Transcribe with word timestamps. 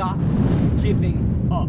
Stop 0.00 0.16
giving 0.80 1.18
up. 1.52 1.68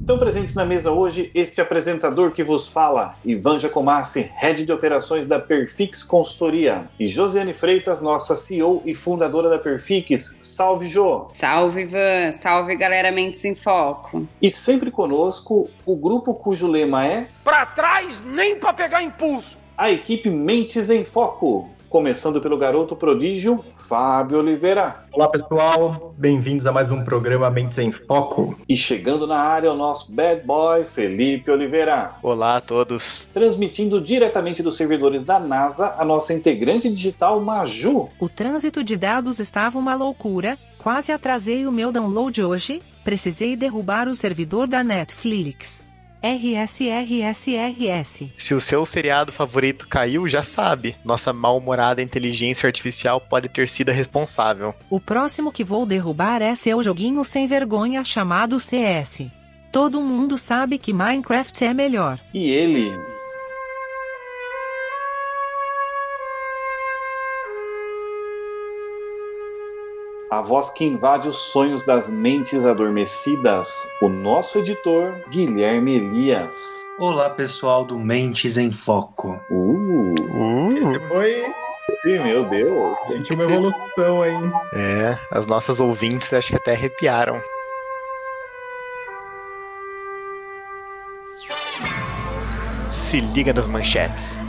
Estão 0.00 0.18
presentes 0.18 0.54
na 0.54 0.64
mesa 0.64 0.90
hoje 0.90 1.30
este 1.34 1.60
apresentador 1.60 2.30
que 2.30 2.42
vos 2.42 2.68
fala, 2.68 3.14
Ivan 3.22 3.58
Jacomassi, 3.58 4.32
Head 4.34 4.64
de 4.64 4.72
Operações 4.72 5.26
da 5.26 5.38
Perfix 5.38 6.02
Consultoria, 6.02 6.84
e 6.98 7.06
Josiane 7.06 7.52
Freitas, 7.52 8.00
nossa 8.00 8.34
CEO 8.34 8.82
e 8.86 8.94
fundadora 8.94 9.50
da 9.50 9.58
Perfix. 9.58 10.40
Salve, 10.42 10.88
Jô! 10.88 11.28
Salve, 11.34 11.82
Ivan! 11.82 12.32
Salve, 12.32 12.74
galera 12.76 13.12
Mentes 13.12 13.44
em 13.44 13.54
Foco! 13.54 14.26
E 14.40 14.50
sempre 14.50 14.90
conosco, 14.90 15.68
o 15.84 15.96
grupo 15.96 16.32
cujo 16.32 16.66
lema 16.66 17.04
é 17.04 17.26
Pra 17.44 17.66
trás 17.66 18.22
nem 18.24 18.56
pra 18.56 18.72
pegar 18.72 19.02
impulso! 19.02 19.58
A 19.76 19.90
equipe 19.90 20.30
Mentes 20.30 20.88
em 20.88 21.04
Foco, 21.04 21.68
começando 21.90 22.40
pelo 22.40 22.56
garoto 22.56 22.96
prodígio, 22.96 23.62
Fábio 23.88 24.38
Oliveira. 24.38 25.04
Olá, 25.12 25.28
pessoal. 25.28 26.12
Bem-vindos 26.18 26.66
a 26.66 26.72
mais 26.72 26.90
um 26.90 27.04
programa 27.04 27.48
Mentes 27.50 27.78
em 27.78 27.92
Foco. 27.92 28.58
E 28.68 28.76
chegando 28.76 29.28
na 29.28 29.38
área, 29.38 29.72
o 29.72 29.76
nosso 29.76 30.12
bad 30.12 30.44
boy, 30.44 30.82
Felipe 30.84 31.52
Oliveira. 31.52 32.10
Olá 32.20 32.56
a 32.56 32.60
todos. 32.60 33.28
Transmitindo 33.32 34.00
diretamente 34.00 34.60
dos 34.60 34.76
servidores 34.76 35.24
da 35.24 35.38
NASA, 35.38 35.94
a 35.98 36.04
nossa 36.04 36.34
integrante 36.34 36.90
digital, 36.90 37.40
Maju. 37.40 38.08
O 38.18 38.28
trânsito 38.28 38.82
de 38.82 38.96
dados 38.96 39.38
estava 39.38 39.78
uma 39.78 39.94
loucura, 39.94 40.58
quase 40.78 41.12
atrasei 41.12 41.64
o 41.64 41.72
meu 41.72 41.92
download 41.92 42.42
hoje, 42.42 42.82
precisei 43.04 43.54
derrubar 43.54 44.08
o 44.08 44.16
servidor 44.16 44.66
da 44.66 44.82
Netflix. 44.82 45.85
RSRSRS. 46.22 47.56
Se 48.36 48.54
o 48.54 48.60
seu 48.60 48.84
seriado 48.86 49.32
favorito 49.32 49.88
caiu, 49.88 50.28
já 50.28 50.42
sabe. 50.42 50.96
Nossa 51.04 51.32
mal-humorada 51.32 52.02
inteligência 52.02 52.66
artificial 52.66 53.20
pode 53.20 53.48
ter 53.48 53.68
sido 53.68 53.90
a 53.90 53.92
responsável. 53.92 54.74
O 54.90 55.00
próximo 55.00 55.52
que 55.52 55.64
vou 55.64 55.86
derrubar 55.86 56.42
é 56.42 56.54
seu 56.54 56.82
joguinho 56.82 57.24
sem 57.24 57.46
vergonha 57.46 58.02
chamado 58.04 58.58
CS. 58.60 59.26
Todo 59.70 60.00
mundo 60.00 60.38
sabe 60.38 60.78
que 60.78 60.92
Minecraft 60.92 61.64
é 61.64 61.74
melhor. 61.74 62.18
E 62.32 62.50
ele, 62.50 62.90
a 70.30 70.40
voz 70.40 70.70
que 70.70 70.84
invade 70.84 71.28
os 71.28 71.38
sonhos 71.38 71.84
das 71.84 72.10
mentes 72.10 72.64
adormecidas, 72.64 73.68
o 74.02 74.08
nosso 74.08 74.58
editor 74.58 75.14
Guilherme 75.30 75.94
Elias. 75.94 76.56
Olá, 76.98 77.30
pessoal 77.30 77.84
do 77.84 77.98
Mentes 77.98 78.56
em 78.56 78.72
Foco. 78.72 79.40
Uh, 79.48 80.14
uh. 80.20 81.08
Foi 81.08 81.44
Sim, 82.02 82.18
meu 82.18 82.44
Deus. 82.48 82.96
Gente, 83.08 83.32
uma 83.34 83.44
evolução 83.44 84.22
aí. 84.22 84.34
É, 84.72 85.18
as 85.30 85.46
nossas 85.46 85.80
ouvintes 85.80 86.32
acho 86.32 86.48
que 86.48 86.56
até 86.56 86.72
arrepiaram. 86.72 87.40
Se 92.90 93.20
liga 93.20 93.52
nas 93.52 93.68
manchetes. 93.68 94.45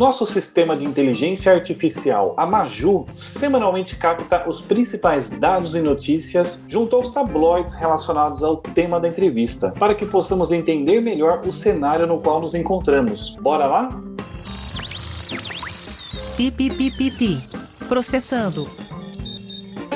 Nosso 0.00 0.24
sistema 0.24 0.74
de 0.74 0.86
inteligência 0.86 1.52
artificial, 1.52 2.32
a 2.34 2.46
Maju, 2.46 3.04
semanalmente 3.12 3.96
capta 3.96 4.48
os 4.48 4.58
principais 4.58 5.28
dados 5.28 5.74
e 5.74 5.80
notícias 5.82 6.64
junto 6.66 6.96
aos 6.96 7.10
tabloides 7.10 7.74
relacionados 7.74 8.42
ao 8.42 8.56
tema 8.56 8.98
da 8.98 9.06
entrevista, 9.06 9.74
para 9.78 9.94
que 9.94 10.06
possamos 10.06 10.52
entender 10.52 11.02
melhor 11.02 11.42
o 11.46 11.52
cenário 11.52 12.06
no 12.06 12.18
qual 12.18 12.40
nos 12.40 12.54
encontramos. 12.54 13.36
Bora 13.42 13.66
lá? 13.66 13.90
Pi, 16.34 16.50
Processando. 17.86 18.89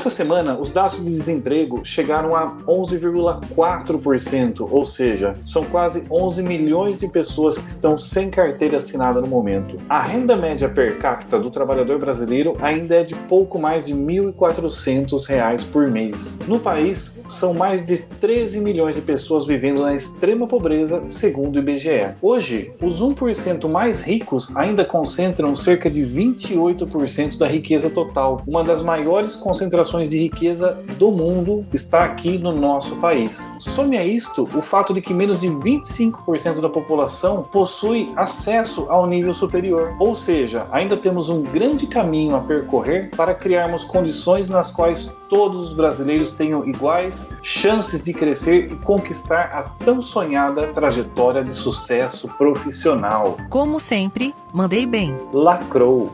Essa 0.04 0.16
semana, 0.16 0.58
os 0.58 0.70
dados 0.70 1.02
de 1.02 1.04
desemprego 1.04 1.80
chegaram 1.82 2.36
a 2.36 2.58
11,4%, 2.66 4.68
ou 4.70 4.86
seja, 4.86 5.32
são 5.42 5.64
quase 5.64 6.04
11 6.10 6.42
milhões 6.42 7.00
de 7.00 7.08
pessoas 7.08 7.56
que 7.56 7.70
estão 7.70 7.96
sem 7.96 8.28
carteira 8.28 8.76
assinada 8.76 9.22
no 9.22 9.26
momento. 9.26 9.78
A 9.88 10.02
renda 10.02 10.36
média 10.36 10.68
per 10.68 10.98
capita 10.98 11.38
do 11.38 11.50
trabalhador 11.50 11.98
brasileiro 11.98 12.54
ainda 12.60 12.96
é 12.96 13.02
de 13.02 13.14
pouco 13.14 13.58
mais 13.58 13.86
de 13.86 13.94
R$ 13.94 14.00
1.400 14.00 15.64
por 15.72 15.90
mês. 15.90 16.38
No 16.46 16.60
país, 16.60 17.22
são 17.26 17.54
mais 17.54 17.82
de 17.82 17.96
13 17.96 18.60
milhões 18.60 18.96
de 18.96 19.00
pessoas 19.00 19.46
vivendo 19.46 19.80
na 19.80 19.94
extrema 19.94 20.46
pobreza, 20.46 21.02
segundo 21.06 21.56
o 21.56 21.60
IBGE. 21.60 22.10
Hoje, 22.20 22.74
os 22.82 23.00
1% 23.00 23.66
mais 23.70 24.02
ricos 24.02 24.54
ainda 24.54 24.84
concentram 24.84 25.56
cerca 25.56 25.88
de 25.88 26.02
28% 26.02 27.38
da 27.38 27.46
riqueza 27.46 27.88
total, 27.88 28.42
uma 28.46 28.62
das 28.62 28.82
maiores 28.82 29.34
concentrações 29.34 29.93
de 30.02 30.18
riqueza 30.18 30.78
do 30.98 31.10
mundo 31.10 31.64
está 31.72 32.04
aqui 32.04 32.38
no 32.38 32.52
nosso 32.52 32.96
país. 32.96 33.56
Some 33.60 33.96
a 33.96 34.04
isto 34.04 34.42
o 34.54 34.62
fato 34.62 34.92
de 34.92 35.00
que 35.00 35.14
menos 35.14 35.40
de 35.40 35.48
25% 35.48 36.60
da 36.60 36.68
população 36.68 37.44
possui 37.44 38.10
acesso 38.16 38.86
ao 38.88 39.06
nível 39.06 39.32
superior, 39.32 39.94
ou 39.98 40.14
seja, 40.14 40.66
ainda 40.72 40.96
temos 40.96 41.28
um 41.28 41.42
grande 41.42 41.86
caminho 41.86 42.36
a 42.36 42.40
percorrer 42.40 43.10
para 43.16 43.34
criarmos 43.34 43.84
condições 43.84 44.48
nas 44.48 44.70
quais 44.70 45.18
todos 45.28 45.68
os 45.68 45.72
brasileiros 45.74 46.32
tenham 46.32 46.66
iguais 46.66 47.36
chances 47.42 48.02
de 48.02 48.12
crescer 48.12 48.72
e 48.72 48.76
conquistar 48.76 49.50
a 49.52 49.62
tão 49.84 50.00
sonhada 50.00 50.68
trajetória 50.68 51.42
de 51.42 51.52
sucesso 51.52 52.28
profissional. 52.36 53.36
Como 53.48 53.78
sempre, 53.80 54.34
mandei 54.52 54.86
bem. 54.86 55.16
Lacrou. 55.32 56.12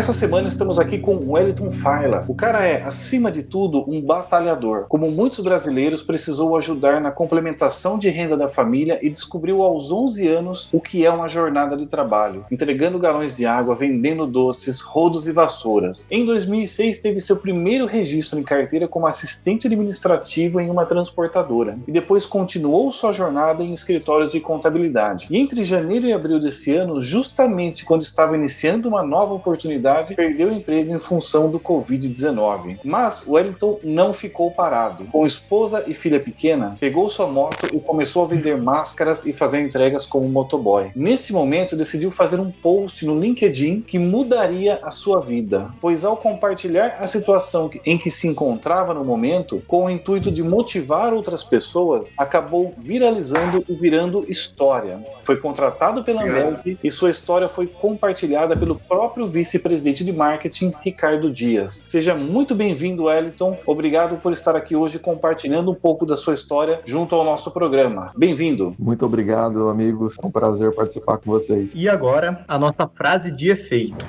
Essa 0.00 0.14
semana 0.14 0.48
estamos 0.48 0.78
aqui 0.78 0.98
com 0.98 1.30
Wellington 1.30 1.70
Faila. 1.70 2.24
O 2.26 2.34
cara 2.34 2.64
é, 2.64 2.82
acima 2.82 3.30
de 3.30 3.42
tudo, 3.42 3.84
um 3.86 4.00
batalhador. 4.00 4.86
Como 4.88 5.10
muitos 5.10 5.40
brasileiros, 5.40 6.02
precisou 6.02 6.56
ajudar 6.56 7.02
na 7.02 7.10
complementação 7.10 7.98
de 7.98 8.08
renda 8.08 8.34
da 8.34 8.48
família 8.48 8.98
e 9.02 9.10
descobriu 9.10 9.60
aos 9.60 9.92
11 9.92 10.26
anos 10.26 10.70
o 10.72 10.80
que 10.80 11.04
é 11.04 11.10
uma 11.10 11.28
jornada 11.28 11.76
de 11.76 11.84
trabalho, 11.84 12.46
entregando 12.50 12.98
galões 12.98 13.36
de 13.36 13.44
água, 13.44 13.74
vendendo 13.74 14.26
doces, 14.26 14.80
rodos 14.80 15.28
e 15.28 15.32
vassouras. 15.32 16.08
Em 16.10 16.24
2006, 16.24 16.96
teve 17.00 17.20
seu 17.20 17.36
primeiro 17.36 17.84
registro 17.84 18.38
em 18.38 18.42
carteira 18.42 18.88
como 18.88 19.06
assistente 19.06 19.66
administrativo 19.66 20.62
em 20.62 20.70
uma 20.70 20.86
transportadora 20.86 21.76
e 21.86 21.92
depois 21.92 22.24
continuou 22.24 22.90
sua 22.90 23.12
jornada 23.12 23.62
em 23.62 23.74
escritórios 23.74 24.32
de 24.32 24.40
contabilidade. 24.40 25.26
E 25.28 25.36
entre 25.36 25.62
janeiro 25.62 26.06
e 26.06 26.12
abril 26.14 26.40
desse 26.40 26.74
ano, 26.74 27.02
justamente 27.02 27.84
quando 27.84 28.00
estava 28.00 28.34
iniciando 28.34 28.88
uma 28.88 29.02
nova 29.02 29.34
oportunidade 29.34 29.89
perdeu 30.14 30.48
o 30.48 30.52
emprego 30.52 30.94
em 30.94 30.98
função 30.98 31.50
do 31.50 31.58
Covid-19. 31.58 32.78
Mas 32.84 33.26
Wellington 33.26 33.80
não 33.82 34.12
ficou 34.12 34.50
parado. 34.50 35.04
Com 35.06 35.26
esposa 35.26 35.84
e 35.86 35.94
filha 35.94 36.20
pequena, 36.20 36.76
pegou 36.78 37.10
sua 37.10 37.26
moto 37.26 37.66
e 37.72 37.80
começou 37.80 38.24
a 38.24 38.28
vender 38.28 38.56
máscaras 38.56 39.26
e 39.26 39.32
fazer 39.32 39.60
entregas 39.60 40.06
como 40.06 40.28
motoboy. 40.28 40.90
Nesse 40.94 41.32
momento, 41.32 41.76
decidiu 41.76 42.10
fazer 42.10 42.40
um 42.40 42.50
post 42.50 43.04
no 43.04 43.18
LinkedIn 43.18 43.80
que 43.80 43.98
mudaria 43.98 44.78
a 44.82 44.90
sua 44.90 45.20
vida, 45.20 45.70
pois 45.80 46.04
ao 46.04 46.16
compartilhar 46.16 46.98
a 47.00 47.06
situação 47.06 47.70
em 47.84 47.98
que 47.98 48.10
se 48.10 48.26
encontrava 48.26 48.94
no 48.94 49.04
momento, 49.04 49.62
com 49.66 49.86
o 49.86 49.90
intuito 49.90 50.30
de 50.30 50.42
motivar 50.42 51.12
outras 51.12 51.42
pessoas, 51.42 52.14
acabou 52.16 52.72
viralizando 52.78 53.64
e 53.68 53.74
virando 53.74 54.24
história. 54.28 55.04
Foi 55.22 55.36
contratado 55.36 56.04
pela 56.04 56.22
Ambev 56.22 56.78
e 56.82 56.90
sua 56.90 57.10
história 57.10 57.48
foi 57.48 57.66
compartilhada 57.66 58.56
pelo 58.56 58.76
próprio 58.76 59.26
vice-presidente 59.26 59.79
vice-presidente 59.80 60.04
de 60.04 60.12
marketing, 60.12 60.72
Ricardo 60.82 61.30
Dias. 61.30 61.72
Seja 61.72 62.14
muito 62.14 62.54
bem-vindo, 62.54 63.04
Wellington. 63.04 63.58
Obrigado 63.66 64.16
por 64.16 64.32
estar 64.32 64.54
aqui 64.54 64.76
hoje 64.76 64.98
compartilhando 64.98 65.70
um 65.70 65.74
pouco 65.74 66.06
da 66.06 66.16
sua 66.16 66.34
história 66.34 66.80
junto 66.84 67.14
ao 67.14 67.24
nosso 67.24 67.50
programa. 67.50 68.12
Bem-vindo. 68.16 68.74
Muito 68.78 69.04
obrigado, 69.04 69.68
amigos. 69.68 70.16
É 70.22 70.26
um 70.26 70.30
prazer 70.30 70.72
participar 70.74 71.18
com 71.18 71.30
vocês. 71.30 71.70
E 71.74 71.88
agora, 71.88 72.44
a 72.46 72.58
nossa 72.58 72.86
frase 72.86 73.30
de 73.30 73.50
efeito. 73.50 74.04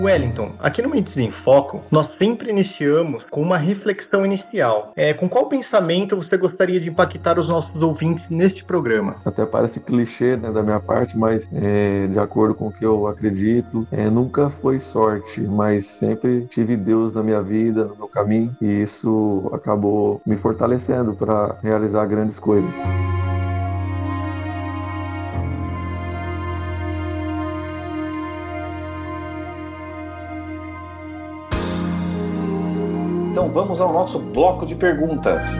Wellington, 0.00 0.52
aqui 0.58 0.80
no 0.80 0.88
Mentes 0.88 1.16
em 1.16 1.30
Foco, 1.30 1.82
nós 1.90 2.08
sempre 2.18 2.50
iniciamos 2.50 3.22
com 3.30 3.42
uma 3.42 3.58
reflexão 3.58 4.24
inicial. 4.24 4.92
É, 4.96 5.12
com 5.12 5.28
qual 5.28 5.46
pensamento 5.46 6.16
você 6.16 6.36
gostaria 6.36 6.80
de 6.80 6.88
impactar 6.88 7.38
os 7.38 7.48
nossos 7.48 7.80
ouvintes 7.82 8.24
neste 8.30 8.64
programa? 8.64 9.16
Até 9.24 9.44
parece 9.44 9.78
clichê 9.80 10.36
né, 10.36 10.50
da 10.50 10.62
minha 10.62 10.80
parte, 10.80 11.16
mas 11.16 11.48
é, 11.52 12.06
de 12.06 12.18
acordo 12.18 12.54
com 12.54 12.68
o 12.68 12.72
que 12.72 12.84
eu 12.84 13.06
acredito, 13.06 13.86
é, 13.92 14.08
nunca 14.08 14.48
foi 14.48 14.80
sorte, 14.80 15.40
mas 15.40 15.86
sempre 15.86 16.46
tive 16.50 16.76
Deus 16.76 17.12
na 17.12 17.22
minha 17.22 17.42
vida, 17.42 17.84
no 17.84 17.96
meu 17.96 18.08
caminho, 18.08 18.56
e 18.60 18.82
isso 18.82 19.50
acabou 19.52 20.20
me 20.24 20.36
fortalecendo 20.36 21.14
para 21.14 21.56
realizar 21.62 22.06
grandes 22.06 22.38
coisas. 22.38 22.70
Vamos 33.50 33.80
ao 33.80 33.92
nosso 33.92 34.18
bloco 34.18 34.64
de 34.64 34.74
perguntas. 34.74 35.58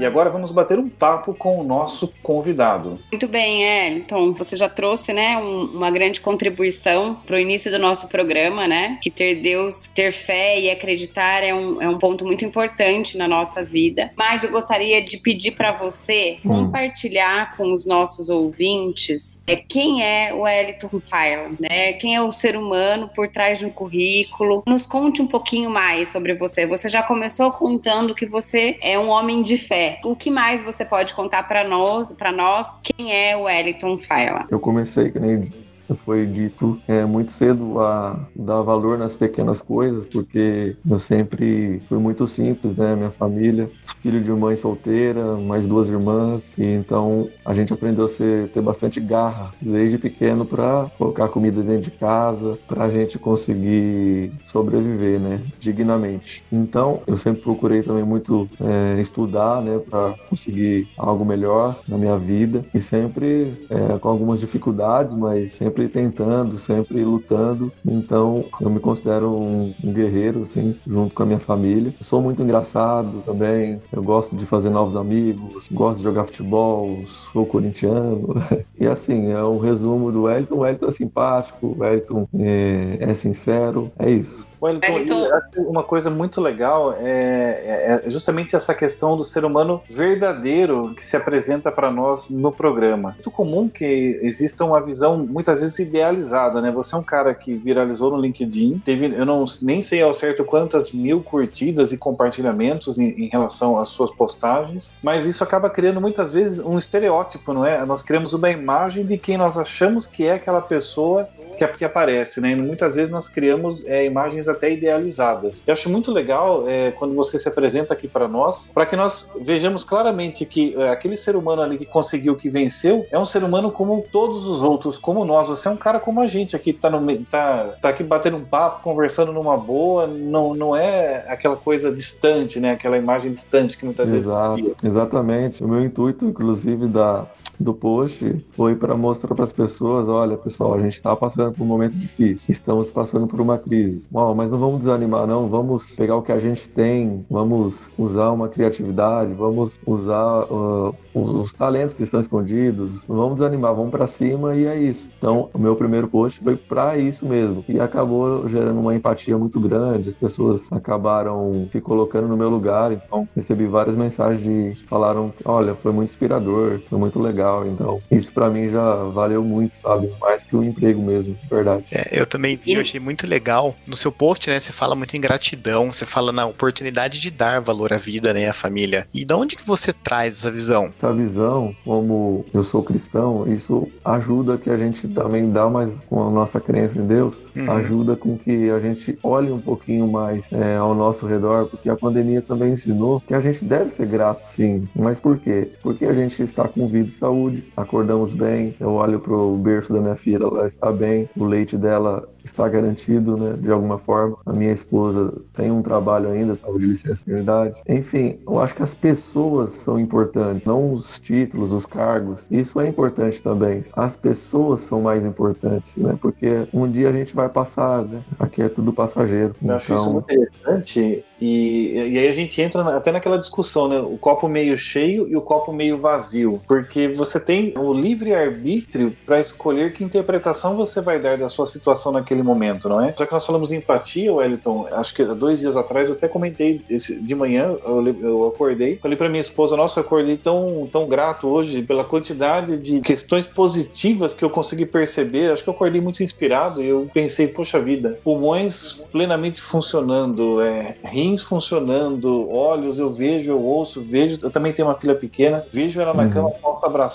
E 0.00 0.06
agora 0.06 0.30
vamos 0.30 0.50
bater 0.50 0.78
um 0.78 0.88
papo 0.88 1.34
com 1.34 1.60
o 1.60 1.62
nosso 1.62 2.12
convidado. 2.22 2.98
Muito 3.12 3.28
bem. 3.28 3.98
Então, 3.98 4.32
você 4.32 4.56
já 4.56 4.68
trouxe, 4.68 5.12
né, 5.12 5.36
um, 5.36 5.64
uma 5.64 5.90
grande 5.90 6.20
contribuição 6.20 7.14
para 7.26 7.36
o 7.36 7.38
início 7.38 7.70
do 7.70 7.78
nosso 7.78 8.08
programa, 8.08 8.66
né? 8.66 8.98
Que 9.02 9.10
ter 9.10 9.34
Deus, 9.34 9.86
ter 9.94 10.10
fé 10.12 10.58
e 10.58 10.70
acreditar 10.70 11.42
é 11.42 11.54
um, 11.54 11.82
é 11.82 11.88
um 11.88 11.98
ponto 11.98 12.24
muito 12.24 12.44
importante 12.44 13.18
na 13.18 13.28
nossa 13.28 13.62
vida. 13.62 14.10
Mas 14.16 14.42
eu 14.42 14.50
gostaria 14.50 15.02
de 15.02 15.18
pedir 15.18 15.52
para 15.52 15.72
você 15.72 16.38
hum. 16.44 16.48
compartilhar 16.48 17.56
com 17.56 17.72
os 17.74 17.84
nossos 17.84 18.30
ouvintes 18.30 19.42
é, 19.46 19.56
quem 19.56 20.02
é 20.02 20.32
o 20.32 20.40
Wellington 20.40 20.88
File, 20.88 21.56
né? 21.60 21.92
Quem 21.94 22.14
é 22.14 22.22
o 22.22 22.32
ser 22.32 22.56
humano 22.56 23.10
por 23.14 23.28
trás 23.28 23.58
de 23.58 23.66
um 23.66 23.70
currículo. 23.70 24.62
Nos 24.66 24.86
conte 24.86 25.20
um 25.20 25.26
pouquinho 25.26 25.68
mais 25.68 26.08
sobre 26.08 26.34
você. 26.34 26.66
Você 26.66 26.88
já 26.88 27.02
começou 27.02 27.50
contando 27.50 28.14
que 28.14 28.24
você 28.24 28.78
é 28.80 28.98
um 28.98 29.10
homem 29.10 29.42
de 29.42 29.58
fé. 29.58 29.89
O 30.04 30.14
que 30.14 30.30
mais 30.30 30.62
você 30.62 30.84
pode 30.84 31.14
contar 31.14 31.48
para 31.48 31.66
nós, 31.66 32.12
para 32.12 32.30
nós, 32.30 32.78
quem 32.82 33.12
é 33.12 33.36
o 33.36 33.42
Wellington 33.42 33.98
Faila? 33.98 34.46
Eu 34.50 34.60
comecei, 34.60 35.10
que 35.10 35.18
nem 35.18 35.50
foi 35.94 36.26
dito 36.26 36.80
é, 36.86 37.04
muito 37.04 37.32
cedo 37.32 37.80
a 37.80 38.18
dar 38.34 38.62
valor 38.62 38.98
nas 38.98 39.16
pequenas 39.16 39.60
coisas, 39.60 40.04
porque 40.06 40.76
eu 40.88 40.98
sempre 40.98 41.80
fui 41.88 41.98
muito 41.98 42.26
simples, 42.26 42.76
né? 42.76 42.94
Minha 42.94 43.10
família, 43.10 43.68
filho 44.02 44.20
de 44.20 44.30
mãe 44.30 44.56
solteira, 44.56 45.36
mais 45.36 45.66
duas 45.66 45.88
irmãs, 45.88 46.42
e 46.58 46.64
então 46.64 47.28
a 47.44 47.54
gente 47.54 47.72
aprendeu 47.72 48.06
a 48.06 48.08
ser, 48.08 48.48
ter 48.48 48.60
bastante 48.60 49.00
garra 49.00 49.52
desde 49.60 49.98
pequeno 49.98 50.44
para 50.44 50.90
colocar 50.98 51.28
comida 51.28 51.62
dentro 51.62 51.90
de 51.90 51.90
casa, 51.92 52.58
para 52.66 52.84
a 52.84 52.90
gente 52.90 53.18
conseguir 53.18 54.32
sobreviver, 54.44 55.20
né? 55.20 55.40
Dignamente. 55.58 56.42
Então 56.50 57.02
eu 57.06 57.16
sempre 57.16 57.42
procurei 57.42 57.82
também 57.82 58.04
muito 58.04 58.48
é, 58.60 59.00
estudar, 59.00 59.62
né? 59.62 59.78
Para 59.78 60.14
conseguir 60.28 60.88
algo 60.96 61.24
melhor 61.24 61.78
na 61.88 61.96
minha 61.96 62.16
vida 62.16 62.64
e 62.74 62.80
sempre 62.80 63.52
é, 63.68 63.98
com 63.98 64.08
algumas 64.08 64.40
dificuldades, 64.40 65.14
mas 65.14 65.52
sempre 65.52 65.88
tentando, 65.88 66.58
sempre 66.58 67.04
lutando. 67.04 67.72
Então, 67.84 68.44
eu 68.60 68.70
me 68.70 68.80
considero 68.80 69.30
um, 69.30 69.74
um 69.82 69.92
guerreiro, 69.92 70.42
assim, 70.42 70.76
junto 70.86 71.14
com 71.14 71.22
a 71.22 71.26
minha 71.26 71.38
família. 71.38 71.92
Eu 71.98 72.06
sou 72.06 72.20
muito 72.20 72.42
engraçado 72.42 73.22
também. 73.24 73.80
Eu 73.92 74.02
gosto 74.02 74.36
de 74.36 74.46
fazer 74.46 74.70
novos 74.70 74.94
amigos, 74.94 75.68
gosto 75.70 75.98
de 75.98 76.04
jogar 76.04 76.24
futebol, 76.24 77.04
sou 77.32 77.44
corintiano. 77.46 78.34
E 78.80 78.86
assim, 78.86 79.30
é 79.30 79.44
um 79.44 79.58
resumo 79.58 80.10
do 80.10 80.22
Wellington. 80.22 80.54
O 80.54 80.58
Wellington 80.60 80.86
é 80.86 80.90
simpático, 80.92 81.66
o 81.66 81.80
Wellington 81.80 82.26
é, 82.38 82.96
é 82.98 83.14
sincero. 83.14 83.92
É 83.98 84.10
isso. 84.10 84.46
Wellington, 84.60 84.92
Wellington... 84.92 85.28
uma 85.56 85.82
coisa 85.82 86.10
muito 86.10 86.40
legal 86.40 86.92
é, 86.92 87.00
é, 87.02 88.02
é, 88.06 88.10
justamente 88.10 88.54
essa 88.54 88.74
questão 88.74 89.16
do 89.16 89.24
ser 89.24 89.44
humano 89.44 89.80
verdadeiro 89.88 90.94
que 90.94 91.04
se 91.04 91.16
apresenta 91.16 91.72
para 91.72 91.90
nós 91.90 92.28
no 92.28 92.52
programa. 92.52 93.10
É 93.10 93.12
muito 93.14 93.30
comum 93.30 93.68
que 93.68 94.18
exista 94.22 94.64
uma 94.64 94.80
visão 94.80 95.16
muitas 95.18 95.60
vezes 95.60 95.78
idealizada, 95.78 96.60
né? 96.60 96.70
Você 96.70 96.94
é 96.94 96.98
um 96.98 97.02
cara 97.02 97.34
que 97.34 97.54
viralizou 97.54 98.10
no 98.10 98.20
LinkedIn, 98.20 98.82
teve, 98.84 99.06
eu 99.06 99.24
não 99.24 99.44
nem 99.62 99.80
sei 99.80 100.02
ao 100.02 100.12
certo 100.12 100.44
quantas 100.44 100.92
mil 100.92 101.22
curtidas 101.22 101.92
e 101.92 101.98
compartilhamentos 101.98 102.98
em, 102.98 103.08
em 103.24 103.28
relação 103.28 103.78
às 103.78 103.88
suas 103.88 104.10
postagens, 104.10 104.98
mas 105.02 105.26
isso 105.26 105.42
acaba 105.42 105.70
criando 105.70 106.00
muitas 106.00 106.32
vezes 106.32 106.60
um 106.60 106.78
estereótipo, 106.78 107.52
não 107.52 107.64
é? 107.64 107.84
Nós 107.86 108.02
criamos 108.02 108.32
uma 108.32 108.50
imagem 108.50 109.04
de 109.04 109.16
quem 109.16 109.36
nós 109.36 109.56
achamos 109.56 110.06
que 110.06 110.24
é 110.26 110.34
aquela 110.34 110.60
pessoa 110.60 111.28
que, 111.56 111.66
que 111.66 111.84
aparece, 111.84 112.40
né? 112.40 112.52
E 112.52 112.56
muitas 112.56 112.94
vezes 112.94 113.10
nós 113.10 113.28
criamos 113.28 113.86
é, 113.86 114.04
imagens 114.04 114.48
até 114.48 114.72
idealizadas. 114.72 115.62
Eu 115.66 115.72
acho 115.72 115.88
muito 115.88 116.10
legal 116.12 116.68
é, 116.68 116.90
quando 116.92 117.14
você 117.14 117.38
se 117.38 117.48
apresenta 117.48 117.94
aqui 117.94 118.08
para 118.08 118.28
nós, 118.28 118.70
para 118.72 118.86
que 118.86 118.96
nós 118.96 119.36
vejamos 119.40 119.84
claramente 119.84 120.44
que 120.46 120.74
é, 120.76 120.90
aquele 120.90 121.16
ser 121.16 121.36
humano 121.36 121.62
ali 121.62 121.78
que 121.78 121.86
conseguiu, 121.86 122.36
que 122.36 122.48
venceu, 122.48 123.06
é 123.10 123.18
um 123.18 123.24
ser 123.24 123.44
humano 123.44 123.70
como 123.70 124.04
todos 124.12 124.46
os 124.46 124.62
outros, 124.62 124.98
como 124.98 125.24
nós. 125.24 125.48
Você 125.48 125.68
é 125.68 125.70
um 125.70 125.76
cara 125.76 126.00
como 126.00 126.20
a 126.20 126.26
gente 126.26 126.56
aqui, 126.56 126.72
tá, 126.72 126.90
no, 126.90 127.24
tá, 127.24 127.74
tá 127.80 127.88
aqui 127.88 128.02
batendo 128.02 128.36
um 128.36 128.44
papo, 128.44 128.82
conversando 128.82 129.32
numa 129.32 129.56
boa, 129.56 130.06
não, 130.06 130.54
não 130.54 130.76
é 130.76 131.24
aquela 131.28 131.56
coisa 131.56 131.92
distante, 131.92 132.58
né? 132.58 132.72
Aquela 132.72 132.96
imagem 132.96 133.30
distante 133.30 133.76
que 133.76 133.84
muitas 133.84 134.12
Exato, 134.12 134.56
vezes. 134.56 134.76
Exatamente. 134.82 135.62
O 135.62 135.68
meu 135.68 135.84
intuito, 135.84 136.24
inclusive, 136.24 136.86
da, 136.86 137.26
do 137.60 137.74
post 137.74 138.44
foi 138.52 138.74
para 138.74 138.96
mostrar 138.96 139.34
para 139.34 139.44
as 139.44 139.52
pessoas, 139.52 140.08
olha 140.08 140.36
pessoal, 140.36 140.74
a 140.74 140.80
gente 140.80 140.94
está 140.94 141.14
passando 141.14 141.52
por 141.52 141.62
um 141.62 141.66
momento 141.66 141.92
difícil, 141.92 142.46
estamos 142.48 142.90
passando 142.90 143.26
por 143.26 143.40
uma 143.40 143.58
crise. 143.58 144.06
Uau, 144.12 144.34
mas 144.34 144.50
não 144.50 144.58
vamos 144.58 144.78
desanimar 144.80 145.26
não, 145.26 145.48
vamos 145.48 145.94
pegar 145.94 146.16
o 146.16 146.22
que 146.22 146.32
a 146.32 146.40
gente 146.40 146.68
tem, 146.68 147.24
vamos 147.30 147.78
usar 147.98 148.30
uma 148.30 148.48
criatividade, 148.48 149.34
vamos 149.34 149.78
usar 149.86 150.44
uh, 150.44 150.94
os, 151.14 151.52
talentos 151.52 151.94
que 151.94 152.02
estão 152.02 152.20
escondidos, 152.20 153.06
não 153.06 153.16
vamos 153.16 153.34
desanimar, 153.34 153.74
vamos 153.74 153.90
para 153.90 154.06
cima 154.06 154.56
e 154.56 154.64
é 154.64 154.78
isso. 154.78 155.06
Então, 155.18 155.50
o 155.52 155.58
meu 155.58 155.76
primeiro 155.76 156.08
post 156.08 156.42
foi 156.42 156.56
para 156.56 156.96
isso 156.96 157.26
mesmo 157.26 157.62
e 157.68 157.78
acabou 157.78 158.48
gerando 158.48 158.80
uma 158.80 158.94
empatia 158.94 159.36
muito 159.36 159.60
grande, 159.60 160.08
as 160.08 160.16
pessoas 160.16 160.72
acabaram 160.72 161.68
se 161.70 161.80
colocando 161.80 162.28
no 162.28 162.36
meu 162.36 162.48
lugar, 162.48 162.92
então 162.92 163.28
recebi 163.36 163.66
várias 163.66 163.96
mensagens 163.96 164.42
de 164.74 164.84
falaram, 164.86 165.32
olha, 165.44 165.74
foi 165.74 165.92
muito 165.92 166.10
inspirador, 166.10 166.80
foi 166.88 166.98
muito 166.98 167.20
legal 167.20 167.49
legal. 167.50 167.66
Então, 167.66 168.02
isso 168.10 168.32
para 168.32 168.48
mim 168.48 168.68
já 168.68 168.94
valeu 169.04 169.42
muito, 169.42 169.76
sabe? 169.76 170.10
Mais 170.20 170.42
que 170.42 170.54
o 170.54 170.60
um 170.60 170.64
emprego 170.64 171.02
mesmo, 171.02 171.34
de 171.34 171.48
verdade. 171.48 171.84
É, 171.90 172.08
eu 172.12 172.26
também 172.26 172.56
vi, 172.56 172.74
eu 172.74 172.80
achei 172.80 173.00
muito 173.00 173.26
legal. 173.26 173.74
No 173.86 173.96
seu 173.96 174.12
post, 174.12 174.48
né, 174.48 174.60
você 174.60 174.72
fala 174.72 174.94
muito 174.94 175.16
em 175.16 175.20
gratidão, 175.20 175.90
você 175.90 176.06
fala 176.06 176.32
na 176.32 176.46
oportunidade 176.46 177.20
de 177.20 177.30
dar 177.30 177.60
valor 177.60 177.92
à 177.92 177.96
vida, 177.96 178.32
né, 178.32 178.48
à 178.48 178.52
família. 178.52 179.06
E 179.12 179.24
de 179.24 179.34
onde 179.34 179.56
que 179.56 179.66
você 179.66 179.92
traz 179.92 180.38
essa 180.38 180.50
visão? 180.50 180.92
Essa 180.96 181.12
visão, 181.12 181.74
como 181.84 182.44
eu 182.54 182.62
sou 182.62 182.82
cristão, 182.82 183.50
isso 183.52 183.88
ajuda 184.04 184.58
que 184.58 184.70
a 184.70 184.76
gente 184.76 185.08
também 185.08 185.50
dá 185.50 185.68
mais 185.68 185.90
com 186.08 186.26
a 186.26 186.30
nossa 186.30 186.60
crença 186.60 186.98
em 186.98 187.06
Deus, 187.06 187.40
uhum. 187.56 187.70
ajuda 187.70 188.16
com 188.16 188.36
que 188.36 188.70
a 188.70 188.78
gente 188.78 189.18
olhe 189.22 189.50
um 189.50 189.60
pouquinho 189.60 190.06
mais 190.06 190.42
é, 190.52 190.76
ao 190.76 190.94
nosso 190.94 191.26
redor, 191.26 191.66
porque 191.66 191.88
a 191.88 191.96
pandemia 191.96 192.42
também 192.42 192.72
ensinou 192.72 193.20
que 193.20 193.34
a 193.34 193.40
gente 193.40 193.64
deve 193.64 193.90
ser 193.90 194.06
grato, 194.06 194.44
sim. 194.44 194.88
Mas 194.94 195.18
por 195.18 195.38
quê? 195.38 195.68
Porque 195.82 196.04
a 196.04 196.12
gente 196.12 196.42
está 196.42 196.68
com 196.68 196.86
vida 196.86 197.08
e 197.08 197.12
saúde 197.12 197.39
saúde, 197.40 197.64
acordamos 197.76 198.32
bem. 198.34 198.74
Eu 198.78 198.92
olho 198.92 199.18
pro 199.18 199.56
berço 199.56 199.92
da 199.92 200.00
minha 200.00 200.16
filha, 200.16 200.44
ela 200.44 200.66
está 200.66 200.92
bem, 200.92 201.28
o 201.36 201.44
leite 201.44 201.76
dela 201.76 202.28
está 202.44 202.68
garantido, 202.68 203.36
né, 203.36 203.54
de 203.58 203.70
alguma 203.70 203.98
forma. 203.98 204.36
A 204.46 204.52
minha 204.52 204.72
esposa 204.72 205.32
tem 205.54 205.70
um 205.70 205.82
trabalho 205.82 206.30
ainda, 206.30 206.54
estava 206.54 206.78
de 206.78 206.86
licença 206.86 207.20
maternidade. 207.20 207.80
Enfim, 207.88 208.38
eu 208.46 208.58
acho 208.60 208.74
que 208.74 208.82
as 208.82 208.94
pessoas 208.94 209.70
são 209.72 209.98
importantes, 209.98 210.64
não 210.64 210.92
os 210.92 211.18
títulos, 211.18 211.72
os 211.72 211.86
cargos. 211.86 212.46
Isso 212.50 212.80
é 212.80 212.88
importante 212.88 213.42
também. 213.42 213.84
As 213.92 214.16
pessoas 214.16 214.80
são 214.82 215.02
mais 215.02 215.24
importantes, 215.24 215.96
né, 215.96 216.16
porque 216.20 216.66
um 216.72 216.90
dia 216.90 217.08
a 217.08 217.12
gente 217.12 217.34
vai 217.34 217.48
passar, 217.48 218.02
né? 218.04 218.20
Aqui 218.38 218.62
é 218.62 218.68
tudo 218.68 218.92
passageiro. 218.92 219.54
Eu 219.60 219.64
então... 219.64 219.76
acho 219.76 219.92
isso 219.92 220.02
então 220.02 220.12
muito 220.12 220.32
interessante 220.32 221.24
e, 221.40 221.92
e 221.94 222.18
aí 222.18 222.28
a 222.28 222.32
gente 222.32 222.60
entra 222.60 222.96
até 222.96 223.10
naquela 223.10 223.38
discussão, 223.38 223.88
né? 223.88 223.98
O 223.98 224.18
copo 224.18 224.46
meio 224.46 224.76
cheio 224.76 225.26
e 225.26 225.36
o 225.36 225.40
copo 225.40 225.72
meio 225.72 225.96
vazio. 225.96 226.60
Porque 226.66 227.08
você 227.20 227.38
tem 227.38 227.74
o 227.76 227.92
livre-arbítrio 227.92 229.14
para 229.26 229.38
escolher 229.38 229.92
que 229.92 230.02
interpretação 230.02 230.74
você 230.74 231.02
vai 231.02 231.18
dar 231.18 231.36
da 231.36 231.48
sua 231.50 231.66
situação 231.66 232.10
naquele 232.10 232.42
momento, 232.42 232.88
não 232.88 233.00
é? 233.00 233.14
Já 233.16 233.26
que 233.26 233.32
nós 233.32 233.44
falamos 233.44 233.68
de 233.68 233.76
empatia, 233.76 234.32
Wellington, 234.32 234.88
acho 234.92 235.14
que 235.14 235.22
dois 235.24 235.60
dias 235.60 235.76
atrás 235.76 236.08
eu 236.08 236.14
até 236.14 236.26
comentei 236.26 236.80
esse, 236.88 237.20
de 237.20 237.34
manhã, 237.34 237.76
eu, 237.84 238.16
eu 238.22 238.46
acordei, 238.46 238.96
falei 238.96 239.18
para 239.18 239.28
minha 239.28 239.40
esposa, 239.40 239.76
nossa, 239.76 240.00
eu 240.00 240.04
acordei 240.04 240.38
tão, 240.38 240.88
tão 240.90 241.06
grato 241.06 241.46
hoje 241.46 241.82
pela 241.82 242.04
quantidade 242.04 242.78
de 242.78 243.00
questões 243.02 243.46
positivas 243.46 244.32
que 244.32 244.44
eu 244.44 244.48
consegui 244.48 244.86
perceber. 244.86 245.52
Acho 245.52 245.62
que 245.62 245.68
eu 245.68 245.74
acordei 245.74 246.00
muito 246.00 246.22
inspirado 246.22 246.82
e 246.82 246.88
eu 246.88 247.08
pensei, 247.12 247.48
poxa 247.48 247.78
vida, 247.78 248.18
pulmões 248.24 249.06
plenamente 249.12 249.60
funcionando, 249.60 250.62
é, 250.62 250.96
rins 251.04 251.42
funcionando, 251.42 252.50
olhos 252.50 252.98
eu 252.98 253.10
vejo, 253.10 253.50
eu 253.50 253.62
ouço, 253.62 254.00
vejo. 254.00 254.38
Eu 254.42 254.50
também 254.50 254.72
tenho 254.72 254.88
uma 254.88 254.94
filha 254.94 255.14
pequena, 255.14 255.64
vejo 255.70 256.00
ela 256.00 256.14
na 256.14 256.24
uhum. 256.24 256.30
cama, 256.30 256.50
posso 256.50 256.86
abraçar, 256.86 257.09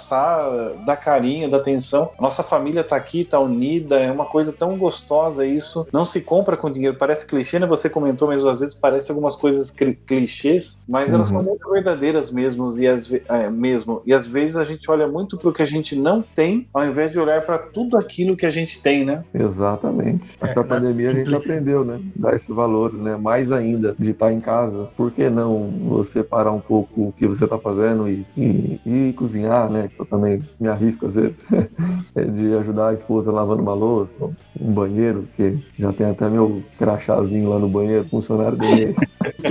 dar 0.86 0.98
carinho, 0.98 1.50
dar 1.50 1.58
atenção. 1.58 2.12
Nossa 2.20 2.44
família 2.44 2.84
tá 2.84 2.96
aqui, 2.96 3.24
tá 3.24 3.40
unida, 3.40 4.00
é 4.00 4.12
uma 4.12 4.26
coisa 4.26 4.52
tão 4.52 4.78
gostosa 4.78 5.46
isso. 5.46 5.88
Não 5.92 6.06
se 6.06 6.22
compra 6.22 6.58
com 6.58 6.72
dinheiro, 6.72 6.98
parece 6.98 7.26
clichê, 7.26 7.60
né? 7.60 7.68
Você 7.68 7.90
comentou 7.90 8.28
mesmo, 8.28 8.50
às 8.50 8.60
vezes 8.60 8.76
parece 8.76 9.12
algumas 9.12 9.36
coisas 9.36 9.72
clichês, 10.06 10.84
mas 10.88 11.14
elas 11.14 11.32
uhum. 11.32 11.38
são 11.38 11.44
muito 11.44 11.70
verdadeiras 11.70 12.32
mesmo 12.32 12.70
e, 12.80 12.88
às, 12.88 13.12
é, 13.12 13.50
mesmo. 13.50 14.02
e 14.06 14.14
às 14.14 14.26
vezes 14.26 14.58
a 14.58 14.64
gente 14.64 14.90
olha 14.90 15.08
muito 15.08 15.38
pro 15.38 15.54
que 15.54 15.62
a 15.62 15.66
gente 15.66 15.96
não 15.96 16.22
tem, 16.22 16.68
ao 16.74 16.86
invés 16.86 17.12
de 17.12 17.20
olhar 17.20 17.42
para 17.42 17.58
tudo 17.58 17.98
aquilo 17.98 18.36
que 18.36 18.46
a 18.46 18.52
gente 18.52 18.82
tem, 18.82 19.06
né? 19.06 19.24
Exatamente. 19.34 20.36
Essa 20.42 20.60
é, 20.60 20.64
pandemia 20.64 21.12
a 21.12 21.14
gente 21.14 21.34
aprendeu, 21.34 21.84
né? 21.84 22.00
Dar 22.16 22.36
esse 22.36 22.52
valor, 22.52 22.94
né? 22.94 23.16
Mais 23.16 23.52
ainda 23.52 23.96
de 23.98 24.12
estar 24.12 24.32
em 24.32 24.40
casa. 24.40 24.90
Por 24.96 25.12
que 25.12 25.30
não 25.30 25.70
você 25.88 26.24
parar 26.24 26.52
um 26.52 26.60
pouco 26.60 27.10
o 27.10 27.14
que 27.14 27.28
você 27.28 27.44
está 27.44 27.58
fazendo 27.58 28.08
e, 28.08 28.26
e, 28.38 28.80
e, 28.86 29.14
cozinhar, 29.14 29.70
né? 29.70 29.85
Eu 29.98 30.06
também 30.06 30.42
me 30.60 30.68
arrisco 30.68 31.08
às 31.08 31.14
vezes 31.14 31.36
é 32.16 32.24
de 32.24 32.56
ajudar 32.56 32.90
a 32.90 32.94
esposa 32.94 33.32
lavando 33.32 33.62
uma 33.62 33.74
louça, 33.74 34.30
um 34.60 34.72
banheiro, 34.72 35.28
que 35.36 35.58
já 35.78 35.92
tem 35.94 36.08
até 36.08 36.30
meu 36.30 36.64
crachazinho 36.78 37.50
lá 37.50 37.60
no 37.60 37.68
banheiro, 37.68 38.06
funcionário 38.06 38.58
dele. 38.58 38.96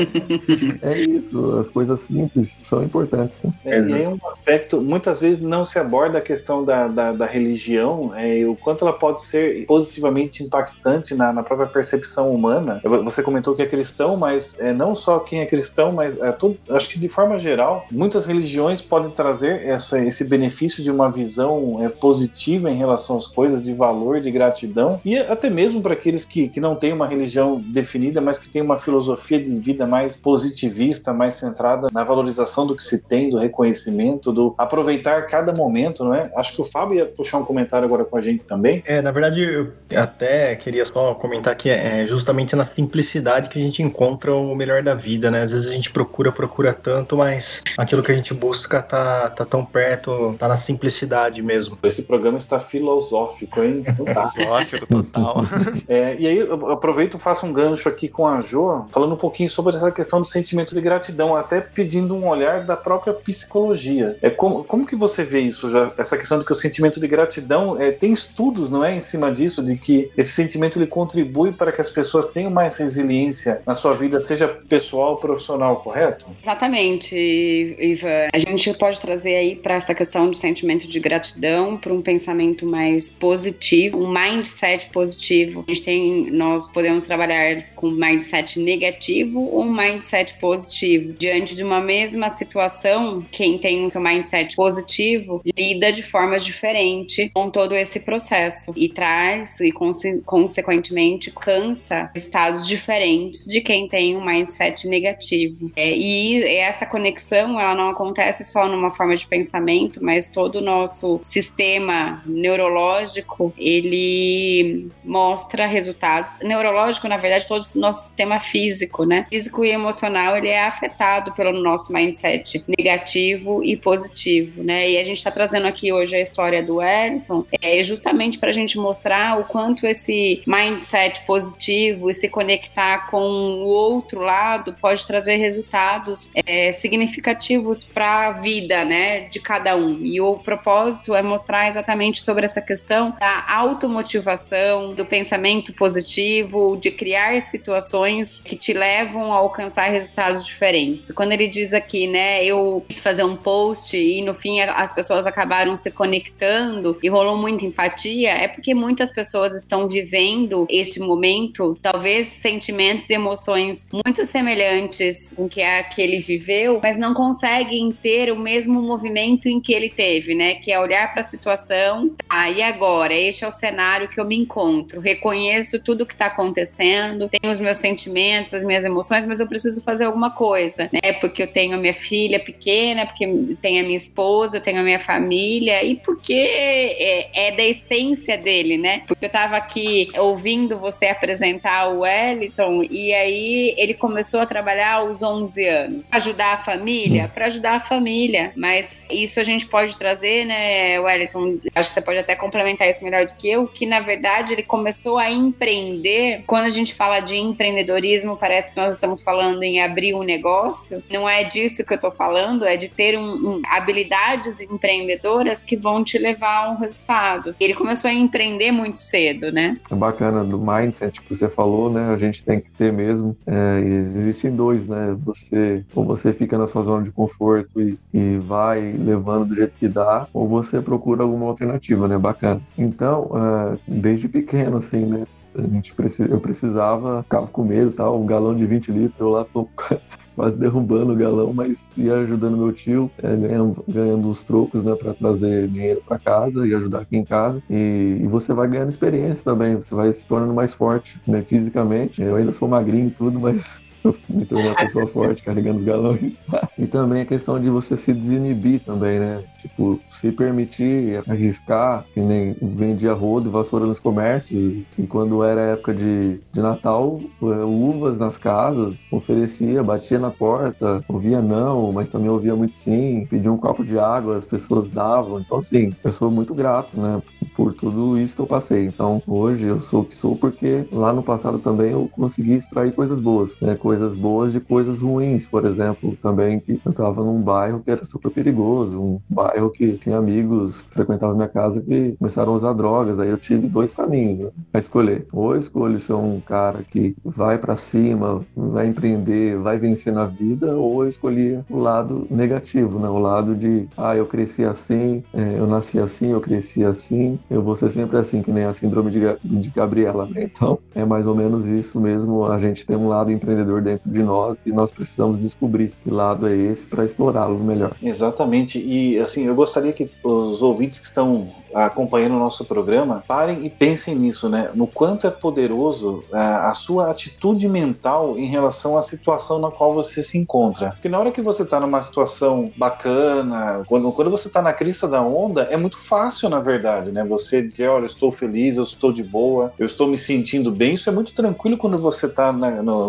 é 0.83 1.01
isso, 1.01 1.59
as 1.59 1.71
coisas 1.71 2.01
simples 2.01 2.59
são 2.67 2.83
importantes. 2.83 3.39
Né? 3.43 3.53
É, 3.65 3.81
e 3.81 3.93
aí 3.95 4.07
um 4.07 4.19
aspecto, 4.29 4.81
muitas 4.81 5.21
vezes 5.21 5.43
não 5.43 5.65
se 5.65 5.79
aborda 5.79 6.19
a 6.19 6.21
questão 6.21 6.65
da, 6.65 6.89
da, 6.89 7.13
da 7.13 7.27
religião, 7.27 8.13
é, 8.15 8.45
o 8.47 8.57
quanto 8.57 8.85
ela 8.85 8.93
pode 8.93 9.23
ser 9.23 9.67
positivamente 9.67 10.43
impactante 10.43 11.15
na, 11.15 11.33
na, 11.33 11.43
própria 11.43 11.69
percepção 11.69 12.35
humana. 12.35 12.81
Você 13.05 13.23
comentou 13.23 13.55
que 13.55 13.63
é 13.63 13.67
cristão, 13.67 14.17
mas 14.17 14.59
é, 14.61 14.73
não 14.73 14.95
só 14.95 15.19
quem 15.19 15.41
é 15.41 15.47
cristão, 15.47 15.93
mas 15.93 16.21
é, 16.21 16.33
tudo, 16.33 16.57
acho 16.71 16.89
que 16.89 16.99
de 16.99 17.09
forma 17.09 17.39
geral, 17.39 17.87
muitas 17.91 18.27
religiões 18.27 18.81
podem 18.81 19.11
trazer 19.11 19.67
essa, 19.67 20.03
esse 20.05 20.24
benefício 20.29 20.83
de 20.83 20.91
uma 20.91 21.11
visão 21.11 21.79
é, 21.83 21.89
positiva 21.89 22.71
em 22.71 22.77
relação 22.77 23.17
às 23.17 23.27
coisas, 23.27 23.65
de 23.65 23.73
valor, 23.73 24.21
de 24.21 24.31
gratidão, 24.31 25.01
e 25.05 25.17
até 25.17 25.49
mesmo 25.51 25.81
para 25.81 25.95
aqueles 25.95 26.25
que, 26.25 26.49
que 26.49 26.61
não 26.61 26.75
têm 26.75 26.93
uma 26.93 27.07
religião 27.07 27.61
definida, 27.61 28.21
mas 28.21 28.39
que 28.39 28.49
têm 28.49 28.63
uma 28.63 28.79
filosofia 28.79 29.41
de 29.41 29.59
vida 29.61 29.87
mais 29.87 30.21
positivista, 30.21 31.13
mais 31.13 31.35
centrada 31.35 31.89
na 31.93 32.05
valorização 32.05 32.67
do 32.67 32.77
que 32.77 32.83
se 32.83 33.07
tem, 33.07 33.31
do 33.31 33.39
reconhecimento, 33.39 34.33
do 34.33 34.55
aproveitar 34.59 35.27
cada 35.27 35.53
momento, 35.53 36.05
não 36.05 36.15
é? 36.15 36.31
Acho 36.37 36.55
que 36.55 36.63
o 36.63 36.65
Fábio 36.65 36.99
ia 36.99 37.07
puxar 37.07 37.39
um 37.39 37.45
comentário 37.45 37.85
agora 37.87 38.05
com 38.05 38.17
a 38.17 38.21
gente 38.21 38.45
também. 38.45 38.83
É, 38.87 39.01
na 39.03 39.11
verdade, 39.11 39.41
eu 39.41 39.73
até 39.97 40.55
queria 40.57 40.87
só 40.87 41.15
comentar 41.15 41.57
que 41.57 41.69
é 41.69 42.07
justamente 42.07 42.57
na 42.57 42.67
simplicidade 42.67 43.49
que 43.49 43.59
a 43.59 43.63
gente 43.63 43.83
encontra 43.83 44.35
o 44.35 44.55
melhor 44.55 44.83
da 44.83 44.95
vida, 44.95 45.31
né? 45.31 45.43
Às 45.43 45.51
vezes 45.51 45.67
a 45.67 45.73
gente 45.73 45.91
procura, 45.91 46.33
procura 46.33 46.73
tanto, 46.73 47.17
mas 47.17 47.63
aquilo 47.77 48.03
que 48.03 48.13
a 48.13 48.15
gente 48.15 48.33
busca 48.35 48.83
tá, 48.83 49.31
tá 49.31 49.45
tão 49.45 49.65
perto, 49.65 50.11
tá 50.39 50.49
na 50.49 50.59
simplicidade 50.59 51.43
mesmo. 51.43 51.79
Esse 51.83 52.05
programa 52.05 52.39
está 52.39 52.61
filosófico, 52.61 53.63
hein? 53.63 53.85
filosófico 53.95 54.87
total. 54.87 55.45
É, 55.89 56.17
e 56.19 56.27
aí 56.27 56.39
eu 56.39 56.73
aproveito 56.73 57.17
e 57.17 57.21
faço 57.21 57.45
um 57.45 57.53
gancho 57.53 57.89
aqui 57.89 58.09
com 58.09 58.27
a 58.27 58.41
Jo, 58.41 58.87
falando 58.91 59.15
um 59.15 59.19
pouquinho 59.19 59.51
sobre 59.51 59.77
essa 59.77 59.91
questão 59.91 60.21
do 60.21 60.27
sentimento 60.27 60.75
de 60.75 60.81
gratidão, 60.81 61.37
até 61.37 61.61
pedindo 61.61 62.15
um 62.15 62.27
olhar 62.27 62.65
da 62.65 62.77
própria 62.77 63.13
psicologia. 63.13 64.17
É 64.23 64.31
como, 64.31 64.65
como 64.65 64.87
que 64.87 64.97
você 64.97 65.23
vê 65.25 65.41
isso 65.41 65.71
já? 65.71 65.93
Essa 65.99 66.17
questão 66.17 66.39
do 66.39 66.45
que 66.45 66.53
o 66.53 66.55
sentimento 66.55 66.99
de 66.99 67.07
gratidão 67.07 67.81
é, 67.81 67.91
tem 67.91 68.13
estudos, 68.13 68.71
não 68.71 68.85
é, 68.85 68.97
em 68.97 69.01
cima 69.01 69.31
disso, 69.31 69.63
de 69.63 69.77
que 69.77 70.11
esse 70.17 70.33
sentimento 70.33 70.79
ele 70.79 70.87
contribui 70.87 71.53
para 71.53 71.73
que 71.73 71.81
as 71.81 71.91
pessoas 71.91 72.29
tenham 72.29 72.51
mais 72.51 72.77
resiliência 72.77 73.63
na 73.67 73.75
sua 73.75 73.95
vida, 73.95 74.23
seja 74.23 74.49
pessoal 74.49 75.13
ou 75.13 75.17
profissional, 75.17 75.77
correto? 75.77 76.27
Exatamente, 76.43 77.15
Iva. 77.15 78.29
A 78.33 78.39
gente 78.39 78.73
pode 78.75 79.01
trazer 79.01 79.35
aí 79.37 79.57
para 79.57 79.75
essa 79.75 79.95
questão 79.95 80.04
do 80.31 80.37
sentimento 80.37 80.87
de 80.87 81.01
gratidão 81.01 81.77
para 81.77 81.93
um 81.93 82.03
pensamento 82.03 82.67
mais 82.67 83.11
positivo, 83.11 83.99
um 83.99 84.13
mindset 84.13 84.91
positivo. 84.91 85.65
A 85.67 85.73
gente 85.73 85.85
tem, 85.85 86.31
nós 86.31 86.69
podemos 86.69 87.05
trabalhar 87.05 87.65
com 87.75 87.91
mindset 87.91 88.59
negativo 88.59 89.41
ou 89.41 89.65
mindset 89.65 90.35
positivo. 90.39 91.15
Diante 91.19 91.55
de 91.55 91.63
uma 91.63 91.81
mesma 91.81 92.31
situação, 92.31 93.25
quem 93.31 93.59
tem 93.59 93.87
o 93.87 93.91
seu 93.91 94.01
mindset 94.01 94.57
positivo 94.57 95.43
lida 95.57 95.93
de 95.93 96.03
formas 96.03 96.45
diferentes 96.45 97.31
com 97.33 97.51
todo 97.51 97.75
esse 97.75 98.01
processo 98.01 98.73
e 98.77 98.89
traz 98.89 99.61
e 99.61 99.73
conse 99.73 100.23
consequentemente 100.25 101.31
cansa 101.31 102.11
estados 102.15 102.67
diferentes 102.67 103.45
de 103.47 103.61
quem 103.61 103.89
tem 103.89 104.17
um 104.17 104.25
mindset 104.25 104.89
negativo. 104.89 105.71
É, 105.77 105.97
e 105.97 106.43
essa 106.59 106.87
conexão 106.87 107.61
ela 107.61 107.75
não 107.75 107.89
acontece 107.91 108.45
só 108.45 108.69
numa 108.69 108.91
forma 108.91 109.17
de 109.17 109.27
pensamento, 109.27 109.94
mas 110.03 110.29
todo 110.29 110.57
o 110.57 110.61
nosso 110.61 111.21
sistema 111.23 112.23
neurológico 112.27 113.53
ele 113.59 114.89
mostra 115.05 115.67
resultados. 115.67 116.39
Neurológico, 116.43 117.09
na 117.09 117.17
verdade, 117.17 117.47
todo 117.47 117.63
o 117.63 117.79
nosso 117.79 118.07
sistema 118.07 118.41
físico, 118.41 119.05
né? 119.05 119.27
Físico 119.29 119.65
e 119.65 119.71
emocional 119.71 120.37
ele 120.37 120.49
é 120.49 120.65
afetado 120.65 121.33
pelo 121.33 121.53
nosso 121.53 121.93
mindset 121.93 122.65
negativo 122.79 123.63
e 123.65 123.77
positivo, 123.77 124.63
né? 124.63 124.91
E 124.91 124.99
a 124.99 125.05
gente 125.05 125.19
está 125.19 125.31
trazendo 125.31 125.67
aqui 125.67 125.93
hoje 125.93 126.17
a 126.17 126.21
história 126.21 126.63
do 126.63 126.77
Wellington, 126.77 127.45
é 127.61 127.83
justamente 127.83 128.39
para 128.39 128.51
a 128.51 128.53
gente 128.53 128.79
mostrar 128.79 129.39
o 129.39 129.45
quanto 129.45 129.87
esse 129.87 130.43
mindset 130.47 131.23
positivo 131.27 132.11
e 132.11 132.15
se 132.15 132.29
conectar 132.29 133.11
com 133.11 133.19
o 133.19 133.67
outro 133.67 134.21
lado 134.21 134.75
pode 134.81 135.07
trazer 135.07 135.37
resultados 135.37 136.31
é, 136.35 136.73
significativos 136.73 137.85
para 137.85 138.27
a 138.27 138.33
vida, 138.33 138.85
né, 138.85 139.23
de 139.23 139.41
cada 139.41 139.77
um. 139.77 139.84
E 139.91 140.21
o 140.21 140.37
propósito 140.37 141.15
é 141.15 141.23
mostrar 141.23 141.69
exatamente 141.69 142.23
sobre 142.23 142.45
essa 142.45 142.61
questão 142.61 143.15
da 143.19 143.45
automotivação, 143.49 144.95
do 144.95 145.05
pensamento 145.05 145.73
positivo, 145.73 146.77
de 146.77 146.91
criar 146.91 147.41
situações 147.43 148.41
que 148.41 148.57
te 148.57 148.73
levam 148.73 149.33
a 149.33 149.37
alcançar 149.37 149.91
resultados 149.91 150.45
diferentes. 150.45 151.11
Quando 151.13 151.33
ele 151.33 151.47
diz 151.47 151.73
aqui, 151.73 152.07
né, 152.07 152.45
eu 152.45 152.85
quis 152.89 153.01
fazer 153.01 153.25
um 153.25 153.37
post 153.37 153.97
e 153.97 154.23
no 154.23 154.35
fim 154.35 154.61
as 154.61 154.95
pessoas 154.95 155.27
acabaram 155.27 155.75
se 155.77 155.91
conectando 155.91 156.99
e 157.03 157.09
rolou 157.09 157.37
muita 157.37 157.65
empatia, 157.65 158.31
é 158.31 158.49
porque 158.49 158.75
muitas 158.75 159.11
pessoas 159.11 159.55
estão 159.55 159.89
vivendo 159.89 160.67
este 160.69 161.01
momento, 161.01 161.77
talvez 161.81 162.27
sentimentos 162.27 163.09
e 163.11 163.15
emoções 163.15 163.87
muito 163.93 164.25
semelhantes 164.25 165.33
com 165.35 165.49
que 165.49 165.63
a 165.63 165.83
que 165.83 166.01
ele 166.01 166.21
viveu, 166.21 166.81
mas 166.83 166.97
não 166.97 167.15
conseguem 167.15 167.91
ter 167.93 168.33
o 168.33 168.39
mesmo 168.39 168.81
movimento 168.81 169.49
em 169.49 169.61
que 169.65 169.73
ele 169.73 169.89
teve, 169.89 170.35
né? 170.35 170.55
Que 170.55 170.71
é 170.71 170.79
olhar 170.79 171.11
para 171.11 171.21
a 171.21 171.25
situação, 171.25 172.11
tá, 172.29 172.51
e 172.51 172.63
agora? 172.63 173.15
Este 173.15 173.45
é 173.45 173.49
o 173.49 173.51
cenário 173.51 174.09
que 174.09 174.21
eu 174.21 174.25
me 174.25 174.37
encontro. 174.37 175.01
Reconheço 175.01 175.81
tudo 175.81 176.05
que 176.05 176.13
está 176.13 176.27
acontecendo, 176.27 177.29
tenho 177.29 177.51
os 177.51 177.59
meus 177.59 177.79
sentimentos, 177.79 178.53
as 178.53 178.63
minhas 178.63 178.85
emoções, 178.85 179.25
mas 179.25 179.41
eu 179.41 179.49
preciso 179.49 179.83
fazer 179.83 180.05
alguma 180.05 180.31
coisa, 180.31 180.91
né? 180.93 181.15
Porque 181.15 181.43
eu 181.43 181.47
tenho 181.47 181.79
minha 181.79 181.95
filha 181.95 182.39
pequena, 182.39 183.07
porque 183.07 183.27
tenho 183.63 183.83
a 183.83 183.87
minha 183.87 183.97
esposa, 183.97 184.59
eu 184.59 184.61
tenho 184.61 184.81
a 184.81 184.83
minha 184.83 185.01
família 185.01 185.83
e 185.83 185.97
porque 185.97 186.35
é, 186.35 187.49
é 187.49 187.53
da 187.53 187.65
essência 187.65 188.37
dele, 188.37 188.77
né? 188.77 189.03
Porque 189.07 189.25
eu 189.25 189.29
estava 189.29 189.57
aqui 189.57 190.11
ouvindo 190.19 190.79
você 190.79 191.07
apresentar 191.07 191.89
o 191.89 192.01
Wellington 192.01 192.85
e 192.91 193.15
aí 193.15 193.75
ele 193.79 193.95
começou 193.95 194.41
a 194.41 194.47
trabalhar 194.47 194.95
aos 194.95 195.23
11 195.23 195.67
anos. 195.67 196.09
Ajudar 196.11 196.55
a 196.55 196.63
família? 196.63 197.31
Para 197.33 197.47
ajudar 197.47 197.77
a 197.77 197.81
família. 197.81 198.53
Mas 198.55 199.01
isso 199.11 199.41
a 199.41 199.43
gente 199.43 199.54
pode 199.63 199.99
trazer, 199.99 200.47
né, 200.47 200.99
Wellington? 200.99 201.59
Acho 201.75 201.89
que 201.91 201.95
você 201.95 202.01
pode 202.01 202.19
até 202.19 202.35
complementar 202.35 202.89
isso 202.89 203.05
melhor 203.05 203.27
do 203.27 203.35
que 203.35 203.49
eu, 203.49 203.67
que 203.67 203.85
na 203.85 204.01
verdade 204.01 204.53
ele 204.53 204.63
começou 204.63 205.19
a 205.19 205.31
empreender. 205.31 206.43
Quando 206.47 206.65
a 206.65 206.71
gente 206.71 206.95
fala 206.95 207.21
de 207.21 207.37
empreendedorismo, 207.37 208.37
parece 208.37 208.71
que 208.71 208.77
nós 208.77 208.95
estamos 208.95 209.23
falando 209.23 209.63
em 209.63 209.81
abrir 209.81 210.15
um 210.15 210.23
negócio. 210.23 211.03
Não 211.11 211.29
é 211.29 211.45
disso 211.45 211.85
que 211.85 211.93
eu 211.93 211.97
estou 211.97 212.11
falando, 212.11 212.65
é 212.65 212.77
de 212.77 212.89
ter 212.89 213.19
um, 213.19 213.23
um, 213.23 213.63
habilidades 213.67 214.61
empreendedoras 214.61 215.59
que 215.59 215.77
vão 215.77 216.03
te 216.03 216.17
levar 216.19 216.67
a 216.67 216.71
um 216.71 216.77
resultado. 216.77 217.55
Ele 217.61 217.75
começou 217.75 218.09
a 218.11 218.15
empreender 218.15 218.73
muito 218.73 218.99
cedo, 218.99 219.53
né? 219.53 219.79
É 219.91 219.95
bacana 219.95 220.45
do 220.45 220.59
mindset 220.59 221.21
que 221.21 221.35
você 221.35 221.49
falou, 221.49 221.91
né? 221.91 222.13
A 222.13 222.17
gente 222.17 222.43
tem 222.43 222.61
que 222.61 222.71
ter 222.71 222.93
mesmo. 222.93 223.37
É, 223.47 223.81
existem 223.81 224.51
dois, 224.55 224.87
né? 224.87 225.17
Você 225.25 225.85
ou 225.95 226.05
você 226.05 226.33
fica 226.33 226.57
na 226.57 226.67
sua 226.67 226.83
zona 226.83 227.05
de 227.05 227.11
conforto 227.11 227.81
e, 227.81 227.99
e 228.13 228.39
vai 228.39 228.81
levando 228.81 229.44
do 229.45 229.55
jeito 229.55 229.75
que 229.79 229.89
dá, 229.89 230.27
ou 230.33 230.49
você 230.49 230.81
procura 230.81 231.23
alguma 231.23 231.47
alternativa, 231.47 232.09
né? 232.09 232.19
Bacana. 232.19 232.61
Então, 232.77 233.31
é, 233.35 233.79
desde 233.87 234.29
pequeno, 234.29 234.79
assim, 234.79 235.05
né? 235.07 235.25
A 235.57 235.63
gente 235.63 235.95
eu 236.29 236.41
precisava, 236.41 237.23
ficava 237.23 237.47
com 237.47 237.63
medo 237.63 237.93
tal, 237.93 238.21
um 238.21 238.27
galão 238.27 238.57
de 238.57 238.67
20 238.67 238.91
litros, 238.91 239.21
eu 239.21 239.29
lá 239.29 239.45
tô 239.45 239.69
quase 240.35 240.57
derrubando 240.57 241.13
o 241.13 241.17
galão, 241.17 241.53
mas 241.53 241.79
ia 241.97 242.15
ajudando 242.17 242.57
meu 242.57 242.73
tio, 242.73 243.11
é, 243.23 243.37
ganhando, 243.37 243.85
ganhando 243.89 244.29
os 244.29 244.43
trocos, 244.43 244.83
né, 244.83 244.95
para 244.97 245.15
trazer 245.15 245.69
dinheiro 245.69 246.03
para 246.07 246.19
casa 246.19 246.67
e 246.67 246.75
ajudar 246.75 247.01
aqui 247.01 247.17
em 247.17 247.25
casa. 247.25 247.63
E, 247.71 248.19
e, 248.21 248.27
você 248.27 248.53
vai 248.53 248.69
ganhando 248.69 248.91
experiência 248.91 249.45
também, 249.45 249.77
você 249.77 249.95
vai 249.95 250.13
se 250.13 250.27
tornando 250.27 250.53
mais 250.53 250.75
forte, 250.75 251.21
né, 251.27 251.43
fisicamente. 251.43 252.21
Eu 252.21 252.37
ainda 252.37 252.53
sou 252.53 252.69
magrinho 252.69 253.09
e 253.09 253.13
tudo, 253.13 253.39
mas 253.39 253.63
me 254.29 254.47
uma 254.51 254.75
pessoa 254.75 255.07
forte, 255.07 255.43
carregando 255.43 255.79
os 255.79 255.85
galões. 255.85 256.35
e 256.79 256.87
também 256.87 257.23
a 257.23 257.27
questão 257.27 257.61
de 257.61 257.71
você 257.71 257.97
se 257.97 258.13
desinibir 258.13 258.83
também, 258.85 259.19
né? 259.19 259.45
Tipo, 259.65 260.05
se 260.11 260.31
permitir 260.31 261.23
arriscar, 261.27 262.05
que 262.13 262.21
nem 262.21 262.55
vendia 262.61 263.15
rodo 263.15 263.49
e 263.49 263.53
vassoura 263.53 263.87
nos 263.87 263.99
comércios. 263.99 264.85
E 264.99 265.07
quando 265.07 265.43
era 265.43 265.61
época 265.73 265.95
de, 265.95 266.39
de 266.53 266.61
Natal, 266.61 267.19
eh, 267.43 267.65
uvas 267.65 268.19
nas 268.19 268.37
casas, 268.37 268.95
oferecia, 269.11 269.83
batia 269.83 270.19
na 270.19 270.31
porta, 270.31 271.03
ouvia 271.09 271.41
não, 271.41 271.93
mas 271.93 272.11
também 272.11 272.29
ouvia 272.29 272.55
muito 272.55 272.77
sim, 272.77 273.27
pedia 273.27 273.51
um 273.51 273.57
copo 273.57 273.83
de 273.85 273.99
água, 273.99 274.37
as 274.37 274.45
pessoas 274.45 274.91
davam. 274.91 275.41
Então, 275.41 275.59
assim, 275.59 275.97
eu 276.05 276.13
sou 276.13 276.31
muito 276.31 276.55
grato, 276.55 277.01
né? 277.01 277.23
Por 277.57 277.73
tudo 277.75 278.19
isso 278.19 278.35
que 278.35 278.43
eu 278.43 278.47
passei. 278.47 278.85
Então, 278.87 279.23
hoje 279.27 279.65
eu 279.67 279.81
sou 279.81 280.03
o 280.03 280.05
que 280.05 280.15
sou 280.15 280.37
porque 280.37 280.87
lá 280.93 281.13
no 281.13 281.23
passado 281.23 281.59
também 281.59 281.93
eu 281.93 282.09
consegui 282.09 282.53
extrair 282.55 282.93
coisas 282.93 283.19
boas, 283.21 283.57
né? 283.63 283.77
Coisas 283.77 284.15
boas 284.15 284.53
de 284.53 284.61
coisas 284.61 285.01
ruins, 285.01 285.47
por 285.47 285.65
exemplo, 285.65 286.17
também 286.21 286.61
que 286.61 286.81
eu 286.85 286.91
estava 286.91 287.23
num 287.25 287.41
bairro 287.43 287.83
que 287.83 287.91
era 287.91 288.05
super 288.05 288.31
perigoso, 288.31 289.01
um 289.01 289.21
bairro 289.29 289.54
que 289.71 289.93
tinha 289.99 290.19
amigos 290.19 290.83
que 290.83 290.95
frequentavam 290.95 291.37
minha 291.37 291.49
casa 291.49 291.81
que 291.81 292.15
começaram 292.19 292.53
a 292.53 292.57
usar 292.57 292.73
drogas. 292.73 293.19
Aí 293.19 293.29
eu 293.29 293.39
tive 293.39 293.69
dois 293.69 293.93
caminhos 293.93 294.39
né, 294.39 294.51
a 294.73 294.79
escolher. 294.79 295.27
Ou 295.33 295.55
eu 295.55 295.59
escolho 295.59 296.01
ser 296.01 296.15
um 296.15 296.41
cara 296.41 296.81
que 296.91 297.17
vai 297.25 297.59
para 297.59 297.77
cima, 297.77 298.45
vai 298.57 298.87
empreender, 298.87 299.57
vai 299.59 299.79
vencer 299.79 300.13
na 300.13 300.27
vida, 300.27 300.77
ou 300.77 301.05
eu 301.05 301.09
escolhia 301.09 301.65
o 301.69 301.79
lado 301.79 302.27
negativo, 302.31 302.99
né? 302.99 303.09
O 303.09 303.19
lado 303.19 303.55
de, 303.55 303.87
ah, 303.97 304.17
eu 304.17 304.27
cresci 304.27 304.65
assim, 304.65 305.23
é, 305.33 305.59
eu 305.59 305.67
nasci 305.67 305.99
assim, 305.99 306.33
eu 306.33 306.41
cresci 306.41 306.85
assim, 306.85 307.39
eu 307.51 307.63
vou 307.63 307.77
ser 307.77 307.91
sempre 307.91 308.17
assim, 308.17 308.43
que 308.43 308.51
nem 308.51 308.65
a 308.65 308.75
síndrome 308.75 309.11
de, 309.11 309.21
de 309.43 309.69
Gabriela, 309.71 310.27
né? 310.27 310.45
Então, 310.45 310.79
é 310.95 311.05
mais 311.05 311.27
ou 311.27 311.35
menos 311.35 311.67
isso 311.67 312.01
mesmo. 312.01 312.47
A 312.47 312.59
gente 312.59 312.87
tem 312.87 312.97
um 312.97 313.09
lado 313.09 313.31
empreendedor 313.31 313.83
dentro 313.83 314.11
de 314.11 314.23
nós 314.23 314.57
e 314.65 314.73
nós 314.73 314.93
precisamos 314.93 315.41
descobrir 315.41 315.93
que 316.03 316.11
lado 316.11 316.47
é 316.47 316.57
esse 316.57 316.85
para 316.87 317.05
explorá-lo 317.05 317.59
melhor. 317.63 317.93
Exatamente. 318.03 318.79
E 318.79 319.19
assim, 319.19 319.44
eu 319.47 319.55
gostaria 319.55 319.93
que 319.93 320.11
os 320.23 320.63
ouvintes 320.63 320.99
que 320.99 321.07
estão 321.07 321.51
acompanhando 321.75 322.37
o 322.37 322.39
nosso 322.39 322.65
programa, 322.65 323.23
parem 323.27 323.67
e 323.67 323.71
pensem 323.71 324.15
nisso, 324.15 324.49
né? 324.49 324.71
No 324.75 324.87
quanto 324.87 325.27
é 325.27 325.31
poderoso 325.31 326.23
a, 326.33 326.39
é, 326.39 326.69
a 326.69 326.75
sua 326.75 327.11
atitude 327.11 327.69
mental 327.69 328.39
em 328.39 328.47
relação 328.47 328.97
à 328.97 329.03
situação 329.03 329.59
na 329.59 329.71
qual 329.71 329.93
você 329.93 330.23
se 330.23 330.39
encontra. 330.39 330.91
Porque 330.91 331.09
na 331.09 331.19
hora 331.19 331.33
que 331.33 331.43
você 331.43 331.63
está 331.63 331.81
numa 331.81 332.01
situação 332.01 332.71
bacana, 332.77 333.83
quando, 333.87 334.11
quando 334.13 334.31
você 334.31 334.47
está 334.47 334.63
na 334.63 334.73
crista 334.73 335.09
da 335.09 335.21
onda, 335.21 335.63
é 335.63 335.77
muito 335.77 335.99
fácil, 335.99 336.49
na 336.49 336.61
verdade, 336.61 337.11
né? 337.11 337.25
Você 337.25 337.61
dizer, 337.61 337.89
olha, 337.89 338.05
eu 338.05 338.07
estou 338.07 338.31
feliz, 338.31 338.77
eu 338.77 338.85
estou 338.85 339.13
de 339.13 339.23
boa, 339.23 339.73
eu 339.79 339.87
estou 339.87 340.07
me 340.07 340.17
sentindo 340.17 340.71
bem. 340.71 340.95
Isso 340.95 341.09
é 341.09 341.13
muito 341.13 341.35
tranquilo 341.35 341.77
quando 341.77 341.99
você 341.99 342.27
está, 342.27 342.55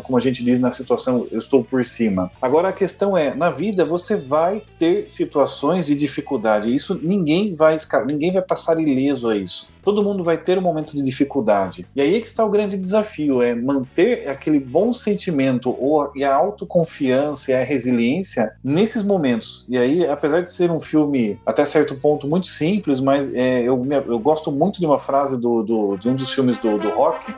como 0.03 0.17
a 0.17 0.21
gente 0.21 0.43
diz, 0.43 0.59
na 0.59 0.71
situação, 0.71 1.27
eu 1.31 1.39
estou 1.39 1.63
por 1.63 1.85
cima. 1.85 2.31
Agora 2.41 2.69
a 2.69 2.73
questão 2.73 3.15
é, 3.15 3.35
na 3.35 3.49
vida 3.49 3.85
você 3.85 4.15
vai 4.15 4.61
ter 4.79 5.07
situações 5.09 5.85
de 5.85 5.95
dificuldade. 5.95 6.24
Isso 6.73 6.99
ninguém 7.01 7.53
vai, 7.53 7.77
ninguém 8.05 8.33
vai 8.33 8.41
passar 8.41 8.79
ileso 8.79 9.29
a 9.29 9.35
isso. 9.35 9.69
Todo 9.83 10.03
mundo 10.03 10.23
vai 10.23 10.37
ter 10.37 10.57
um 10.57 10.61
momento 10.61 10.95
de 10.95 11.03
dificuldade. 11.03 11.85
E 11.95 12.01
aí 12.01 12.15
é 12.15 12.19
que 12.19 12.27
está 12.27 12.43
o 12.43 12.49
grande 12.49 12.77
desafio, 12.77 13.41
é 13.41 13.53
manter 13.53 14.27
aquele 14.27 14.59
bom 14.59 14.91
sentimento 14.91 15.69
ou 15.69 16.11
e 16.15 16.23
a 16.23 16.33
autoconfiança 16.33 17.51
e 17.51 17.53
a 17.53 17.63
resiliência 17.63 18.55
nesses 18.63 19.03
momentos. 19.03 19.65
E 19.69 19.77
aí, 19.77 20.07
apesar 20.07 20.41
de 20.41 20.51
ser 20.51 20.71
um 20.71 20.79
filme 20.79 21.39
até 21.45 21.63
certo 21.65 21.95
ponto 21.95 22.27
muito 22.27 22.47
simples, 22.47 22.99
mas 22.99 23.31
é, 23.33 23.61
eu, 23.61 23.85
eu 24.07 24.19
gosto 24.19 24.51
muito 24.51 24.79
de 24.79 24.85
uma 24.85 24.99
frase 24.99 25.39
do, 25.39 25.61
do, 25.61 25.97
de 25.97 26.09
um 26.09 26.15
dos 26.15 26.33
filmes 26.33 26.57
do, 26.57 26.77
do 26.77 26.89
Rock, 26.89 27.33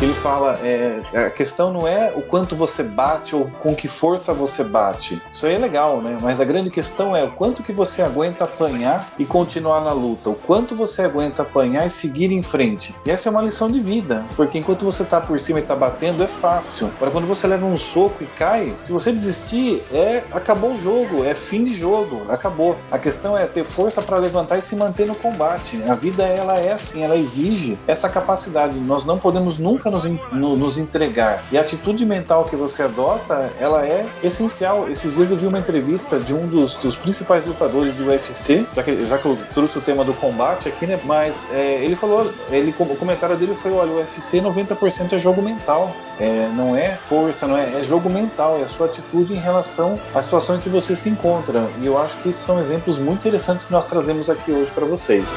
ele 0.00 0.12
fala, 0.12 0.58
é, 0.62 1.00
a 1.26 1.30
questão 1.30 1.72
não 1.72 1.86
é 1.86 2.12
o 2.14 2.22
quanto 2.22 2.54
você 2.54 2.84
bate 2.84 3.34
ou 3.34 3.46
com 3.60 3.74
que 3.74 3.88
força 3.88 4.32
você 4.32 4.62
bate. 4.62 5.20
Isso 5.32 5.44
aí 5.44 5.54
é 5.54 5.58
legal, 5.58 6.00
né? 6.00 6.16
Mas 6.22 6.40
a 6.40 6.44
grande 6.44 6.70
questão 6.70 7.16
é 7.16 7.24
o 7.24 7.32
quanto 7.32 7.64
que 7.64 7.72
você 7.72 8.00
aguenta 8.00 8.44
apanhar 8.44 9.08
e 9.18 9.24
continuar 9.24 9.80
na 9.80 9.92
luta. 9.92 10.30
O 10.30 10.34
quanto 10.34 10.76
você 10.76 11.02
aguenta 11.02 11.42
apanhar 11.42 11.84
e 11.84 11.90
seguir 11.90 12.30
em 12.30 12.42
frente. 12.42 12.94
E 13.04 13.10
essa 13.10 13.28
é 13.28 13.30
uma 13.30 13.42
lição 13.42 13.68
de 13.68 13.80
vida, 13.80 14.24
porque 14.36 14.58
enquanto 14.58 14.84
você 14.84 15.02
tá 15.04 15.20
por 15.20 15.40
cima 15.40 15.58
e 15.58 15.62
tá 15.62 15.74
batendo, 15.74 16.22
é 16.22 16.28
fácil. 16.28 16.92
Agora, 16.96 17.10
quando 17.10 17.26
você 17.26 17.48
leva 17.48 17.66
um 17.66 17.76
soco 17.76 18.22
e 18.22 18.26
cai, 18.26 18.76
se 18.84 18.92
você 18.92 19.10
desistir, 19.10 19.82
é 19.92 20.22
acabou 20.30 20.74
o 20.74 20.78
jogo, 20.80 21.24
é 21.24 21.34
fim 21.34 21.64
de 21.64 21.74
jogo, 21.74 22.22
acabou. 22.28 22.76
A 22.90 22.98
questão 22.98 23.36
é 23.36 23.46
ter 23.46 23.64
força 23.64 24.00
para 24.00 24.18
levantar 24.18 24.58
e 24.58 24.62
se 24.62 24.76
manter 24.76 25.08
no 25.08 25.14
combate. 25.16 25.82
A 25.88 25.94
vida, 25.94 26.22
ela 26.22 26.56
é 26.58 26.72
assim, 26.72 27.02
ela 27.02 27.16
exige 27.16 27.76
essa 27.86 28.08
capacidade. 28.08 28.78
Nós 28.78 29.04
não 29.04 29.18
podemos 29.18 29.58
nunca 29.58 29.87
nos, 29.90 30.04
no, 30.32 30.56
nos 30.56 30.78
entregar. 30.78 31.42
E 31.50 31.58
a 31.58 31.60
atitude 31.60 32.04
mental 32.04 32.44
que 32.44 32.56
você 32.56 32.82
adota, 32.82 33.50
ela 33.60 33.86
é 33.86 34.06
essencial. 34.22 34.88
Esses 34.88 35.14
dias 35.14 35.30
eu 35.30 35.36
vi 35.36 35.46
uma 35.46 35.58
entrevista 35.58 36.18
de 36.18 36.32
um 36.32 36.46
dos, 36.46 36.74
dos 36.76 36.96
principais 36.96 37.44
lutadores 37.44 37.96
do 37.96 38.06
UFC, 38.06 38.66
já 38.74 38.82
que, 38.82 39.06
já 39.06 39.18
que 39.18 39.26
eu 39.26 39.38
trouxe 39.52 39.78
o 39.78 39.80
tema 39.80 40.04
do 40.04 40.14
combate 40.14 40.68
aqui, 40.68 40.86
né? 40.86 40.98
Mas 41.04 41.46
é, 41.52 41.84
ele 41.84 41.96
falou, 41.96 42.30
ele, 42.50 42.74
o 42.78 42.96
comentário 42.96 43.36
dele 43.36 43.56
foi: 43.62 43.72
olha, 43.72 43.90
o 43.90 43.96
UFC 43.98 44.40
90% 44.40 45.12
é 45.12 45.18
jogo 45.18 45.42
mental. 45.42 45.92
É, 46.20 46.48
não 46.54 46.76
é 46.76 46.96
força, 47.08 47.46
não 47.46 47.56
é, 47.56 47.78
é 47.78 47.82
jogo 47.84 48.10
mental, 48.10 48.58
é 48.58 48.64
a 48.64 48.68
sua 48.68 48.86
atitude 48.86 49.32
em 49.32 49.36
relação 49.36 50.00
à 50.12 50.20
situação 50.20 50.56
em 50.56 50.60
que 50.60 50.68
você 50.68 50.96
se 50.96 51.08
encontra. 51.08 51.68
E 51.80 51.86
eu 51.86 51.96
acho 51.96 52.16
que 52.18 52.32
são 52.32 52.60
exemplos 52.60 52.98
muito 52.98 53.20
interessantes 53.20 53.64
que 53.64 53.72
nós 53.72 53.84
trazemos 53.84 54.28
aqui 54.28 54.50
hoje 54.50 54.70
para 54.72 54.84
vocês. 54.84 55.36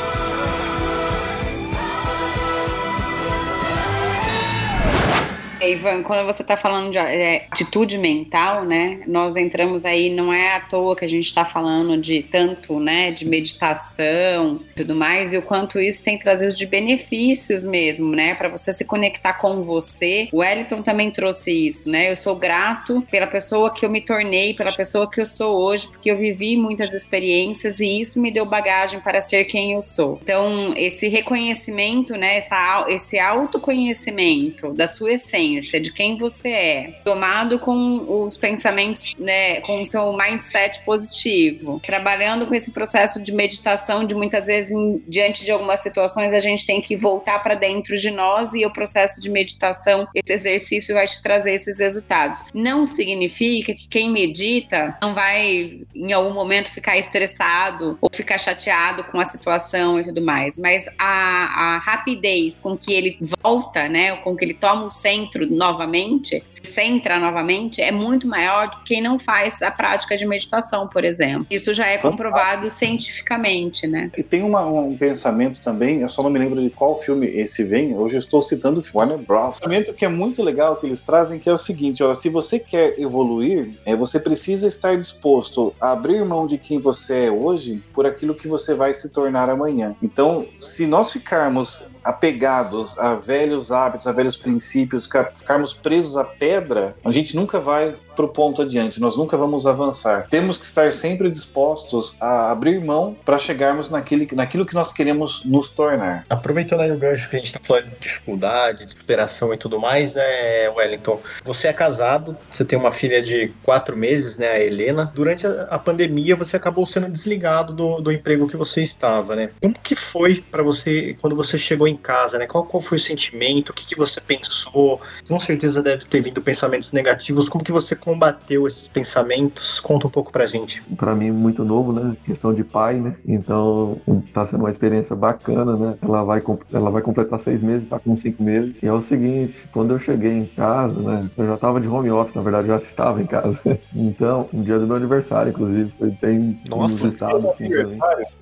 Ivan, 5.64 6.02
quando 6.02 6.26
você 6.26 6.42
está 6.42 6.58
falando 6.58 6.92
de 6.92 6.98
é, 6.98 7.46
atitude 7.52 7.98
mental, 7.98 8.66
né? 8.66 9.02
Nós 9.06 9.36
entramos 9.36 9.86
aí, 9.86 10.10
não 10.10 10.34
é 10.34 10.56
à 10.56 10.60
toa 10.60 10.96
que 10.96 11.06
a 11.06 11.08
gente 11.08 11.28
está 11.28 11.46
falando 11.46 11.98
de 11.98 12.24
tanto, 12.24 12.80
né, 12.80 13.12
de 13.12 13.28
meditação 13.28 14.60
tudo 14.76 14.96
mais, 14.96 15.34
e 15.34 15.38
o 15.38 15.42
quanto 15.42 15.80
isso 15.80 16.04
tem 16.04 16.18
trazido 16.18 16.54
de 16.54 16.66
benefícios 16.66 17.64
mesmo, 17.64 18.16
né? 18.16 18.34
Para 18.34 18.50
você 18.50 18.74
se 18.74 18.86
conectar 18.86 19.34
com 19.34 19.64
você. 19.64 20.28
O 20.32 20.38
Wellington 20.38 20.82
também 20.82 21.12
trouxe 21.12 21.68
isso, 21.68 21.90
né? 21.90 22.12
Eu 22.12 22.16
sou 22.16 22.36
grato 22.36 23.06
pela 23.12 23.28
pessoa 23.28 23.72
que 23.74 23.86
eu 23.86 23.90
me 23.90 24.02
tornei, 24.02 24.54
pela 24.54 24.72
pessoa 24.72 25.10
que 25.10 25.22
eu 25.22 25.26
sou 25.26 25.58
hoje, 25.60 25.88
porque 25.88 26.10
eu 26.10 26.18
vivi 26.18 26.58
muitas 26.58 26.94
experiências 26.94 27.80
e 27.80 28.02
isso 28.02 28.20
me 28.20 28.32
deu 28.32 28.46
bagagem 28.46 29.00
para 29.00 29.22
ser 29.22 29.46
quem 29.46 29.74
eu 29.74 29.84
sou. 29.84 30.20
Então, 30.24 30.50
esse 30.76 31.08
reconhecimento, 31.08 32.14
né, 32.14 32.38
essa, 32.38 32.86
esse 32.90 33.20
autoconhecimento 33.20 34.74
da 34.74 34.88
sua 34.88 35.14
essência 35.14 35.51
de 35.60 35.92
quem 35.92 36.18
você 36.18 36.50
é, 36.50 37.02
tomado 37.04 37.60
com 37.60 38.24
os 38.26 38.38
pensamentos, 38.38 39.16
né, 39.18 39.62
com 39.62 39.82
o 39.82 39.86
seu 39.86 40.16
mindset 40.16 40.82
positivo, 40.84 41.82
trabalhando 41.86 42.46
com 42.48 42.56
esse 42.56 42.72
processo 42.72 43.22
de 43.22 43.32
meditação, 43.32 44.06
de 44.06 44.14
muitas 44.14 44.48
vezes, 44.48 44.72
em, 44.72 45.04
diante 45.08 45.44
de 45.44 45.52
algumas 45.52 45.82
situações, 45.82 46.34
a 46.34 46.40
gente 46.40 46.66
tem 46.66 46.82
que 46.82 46.96
voltar 46.96 47.40
para 47.40 47.56
dentro 47.56 47.98
de 47.98 48.12
nós 48.12 48.54
e 48.54 48.66
o 48.66 48.72
processo 48.72 49.20
de 49.22 49.30
meditação, 49.30 50.08
esse 50.14 50.34
exercício 50.34 50.94
vai 50.94 51.08
te 51.08 51.22
trazer 51.22 51.54
esses 51.54 51.80
resultados. 51.80 52.44
Não 52.54 52.86
significa 52.86 53.74
que 53.74 53.88
quem 53.88 54.10
medita 54.10 54.98
não 55.02 55.14
vai, 55.14 55.82
em 55.96 56.14
algum 56.14 56.34
momento, 56.34 56.72
ficar 56.72 56.98
estressado 56.98 57.98
ou 58.02 58.10
ficar 58.14 58.38
chateado 58.38 59.04
com 59.06 59.20
a 59.20 59.26
situação 59.26 60.00
e 60.00 60.04
tudo 60.04 60.22
mais, 60.22 60.58
mas 60.58 60.88
a, 60.98 61.76
a 61.76 61.78
rapidez 61.80 62.60
com 62.60 62.78
que 62.78 62.94
ele 62.94 63.18
volta, 63.42 63.88
né, 63.90 64.16
com 64.18 64.36
que 64.36 64.46
ele 64.46 64.54
toma 64.54 64.86
o 64.86 64.90
centro 64.90 65.41
novamente, 65.50 66.44
se 66.50 66.62
centra 66.64 67.20
novamente, 67.20 67.82
é 67.82 67.92
muito 67.92 68.28
maior 68.28 68.70
do 68.70 68.78
que 68.84 68.92
quem 68.92 69.02
não 69.02 69.18
faz 69.18 69.62
a 69.62 69.72
prática 69.72 70.18
de 70.18 70.26
meditação, 70.26 70.86
por 70.86 71.06
exemplo. 71.06 71.48
Isso 71.50 71.74
já 71.74 71.88
é 71.88 71.98
comprovado 71.98 72.70
cientificamente, 72.70 73.88
né? 73.88 74.12
E 74.18 74.22
tem 74.22 74.44
uma, 74.44 74.66
um 74.66 74.98
pensamento 74.98 75.62
também, 75.62 76.02
eu 76.02 76.10
só 76.10 76.22
não 76.22 76.30
me 76.30 76.38
lembro 76.38 76.62
de 76.62 76.70
qual 76.70 77.00
filme 77.02 77.26
esse 77.26 77.64
vem, 77.64 77.96
hoje 77.96 78.16
eu 78.16 78.20
estou 78.20 78.42
citando 78.42 78.84
Warner 78.94 79.18
Bros. 79.18 79.56
Um 79.56 79.60
pensamento 79.60 79.94
que 79.94 80.04
é 80.04 80.10
muito 80.10 80.44
legal 80.44 80.76
que 80.76 80.86
eles 80.86 81.04
trazem, 81.04 81.40
que 81.40 81.50
é 81.50 81.54
o 81.54 81.58
seguinte, 81.58 82.04
olha, 82.04 82.16
se 82.16 82.28
você 82.28 82.60
quer 82.60 83.00
evoluir, 83.00 83.80
é, 83.86 83.96
você 83.96 84.20
precisa 84.20 84.68
estar 84.68 84.98
disposto 84.98 85.74
a 85.80 85.92
abrir 85.92 86.26
mão 86.26 86.46
de 86.46 86.58
quem 86.58 86.80
você 86.80 87.28
é 87.28 87.32
hoje 87.32 87.82
por 87.94 88.06
aquilo 88.06 88.36
que 88.36 88.50
você 88.50 88.76
vai 88.76 88.94
se 88.94 89.10
tornar 89.10 89.50
amanhã. 89.50 89.96
Então, 90.04 90.46
se 90.58 90.86
nós 90.86 91.14
ficarmos 91.14 91.90
apegados 92.04 92.98
a 93.00 93.14
velhos 93.16 93.72
hábitos, 93.72 94.08
a 94.08 94.12
velhos 94.12 94.36
princípios, 94.36 95.10
ficarmos 95.36 95.74
presos 95.74 96.18
à 96.18 96.24
pedra, 96.24 96.96
a 97.04 97.12
gente 97.12 97.36
nunca 97.36 97.60
vai 97.60 97.96
para 98.16 98.26
o 98.26 98.30
ponto 98.30 98.62
adiante, 98.62 99.00
nós 99.00 99.18
nunca 99.18 99.38
vamos 99.38 99.66
avançar. 99.66 100.28
Temos 100.30 100.58
que 100.58 100.66
estar 100.66 100.92
sempre 100.92 101.30
dispostos 101.30 102.16
a 102.22 102.52
abrir 102.52 102.80
mão 102.80 103.16
para 103.26 103.38
chegarmos 103.38 103.90
naquele, 103.90 104.28
naquilo 104.34 104.66
que 104.66 104.74
nós 104.74 104.92
queremos 104.92 105.44
nos 105.46 105.70
tornar. 105.70 106.26
Aproveitando 106.30 106.82
aí 106.82 106.92
o 106.92 106.98
gancho 106.98 107.30
que 107.30 107.36
a 107.36 107.40
gente 107.40 107.48
está 107.48 107.60
falando 107.60 107.90
de 107.90 108.00
dificuldade, 108.00 108.86
de 108.86 108.94
superação 108.94 109.54
e 109.54 109.58
tudo 109.58 109.80
mais, 109.80 110.14
né, 110.14 110.70
Wellington? 110.70 111.20
Você 111.46 111.68
é 111.68 111.74
casado, 111.74 112.38
você 112.54 112.64
tem 112.66 112.78
uma 112.78 112.92
filha 112.92 113.22
de 113.22 113.52
quatro 113.64 113.96
meses, 113.96 114.38
né, 114.38 114.50
a 114.50 114.60
Helena. 114.60 115.12
Durante 115.14 115.46
a, 115.46 115.80
pandemia, 115.80 116.36
você 116.36 116.56
acabou 116.56 116.86
sendo 116.88 117.10
desligado 117.10 117.74
do, 117.74 118.02
do 118.02 118.12
emprego 118.12 118.48
que 118.48 118.58
você 118.58 118.84
estava, 118.84 119.36
né? 119.36 119.50
Como 119.62 119.74
que 119.74 119.96
foi 120.12 120.44
para 120.52 120.64
você 120.64 121.16
quando 121.20 121.36
você 121.36 121.58
chegou 121.58 121.88
em 121.88 121.98
casa, 121.98 122.38
né? 122.38 122.46
Qual, 122.46 122.66
qual 122.66 122.84
foi 122.84 122.98
o 122.98 123.02
sentimento? 123.02 123.70
O 123.70 123.74
que, 123.74 123.86
que 123.86 123.98
você 123.98 124.20
pensou? 124.22 125.02
Com 125.28 125.40
certeza 125.40 125.82
deve 125.82 126.06
ter 126.06 126.22
vindo 126.22 126.42
pensamentos 126.42 126.92
negativos. 126.92 127.50
Como 127.50 127.64
que 127.64 127.72
você 127.72 127.96
combateu 128.12 128.68
esses 128.68 128.88
pensamentos? 128.90 129.80
Conta 129.80 130.08
um 130.08 130.10
pouco 130.10 130.32
pra 130.32 130.46
gente. 130.48 130.84
Para 130.98 131.16
mim, 131.16 131.32
muito 131.32 131.64
novo, 131.64 131.94
né? 131.94 132.16
Questão 132.26 132.54
de 132.54 132.64
pai, 132.64 132.96
né? 132.96 133.16
Então, 133.26 133.98
tá 134.34 134.46
sendo 134.46 134.60
uma 134.62 134.70
experiência 134.72 135.16
bacana, 135.16 135.76
né? 135.78 135.96
Ela 136.02 136.24
vai, 136.24 136.44
ela 136.74 136.92
vai 136.92 137.02
completar 137.02 137.40
seis 137.40 137.64
meses, 137.64 137.88
tá 137.88 138.00
com 138.00 138.16
cinco 138.16 138.44
meses. 138.44 138.76
E 138.84 138.88
é 138.88 138.94
o 138.94 139.02
seguinte, 139.02 139.56
quando 139.72 139.92
eu 139.92 140.00
cheguei 140.00 140.32
em 140.32 140.46
casa, 140.46 141.00
né? 141.00 141.30
Eu 141.38 141.48
já 141.48 141.58
tava 141.58 141.80
de 141.80 141.88
home 141.88 142.12
office, 142.12 142.36
na 142.36 142.42
verdade, 142.42 142.68
já 142.68 142.78
estava 142.78 143.22
em 143.22 143.26
casa. 143.26 143.60
Então, 143.94 144.48
um 144.54 144.62
dia 144.64 144.80
do 144.80 144.88
meu 144.88 144.96
aniversário, 144.96 145.52
inclusive, 145.52 145.92
foi 145.98 146.10
bem 146.22 146.60
Nossa, 146.70 147.06
inusitado, 147.06 147.50
assim, 147.50 147.70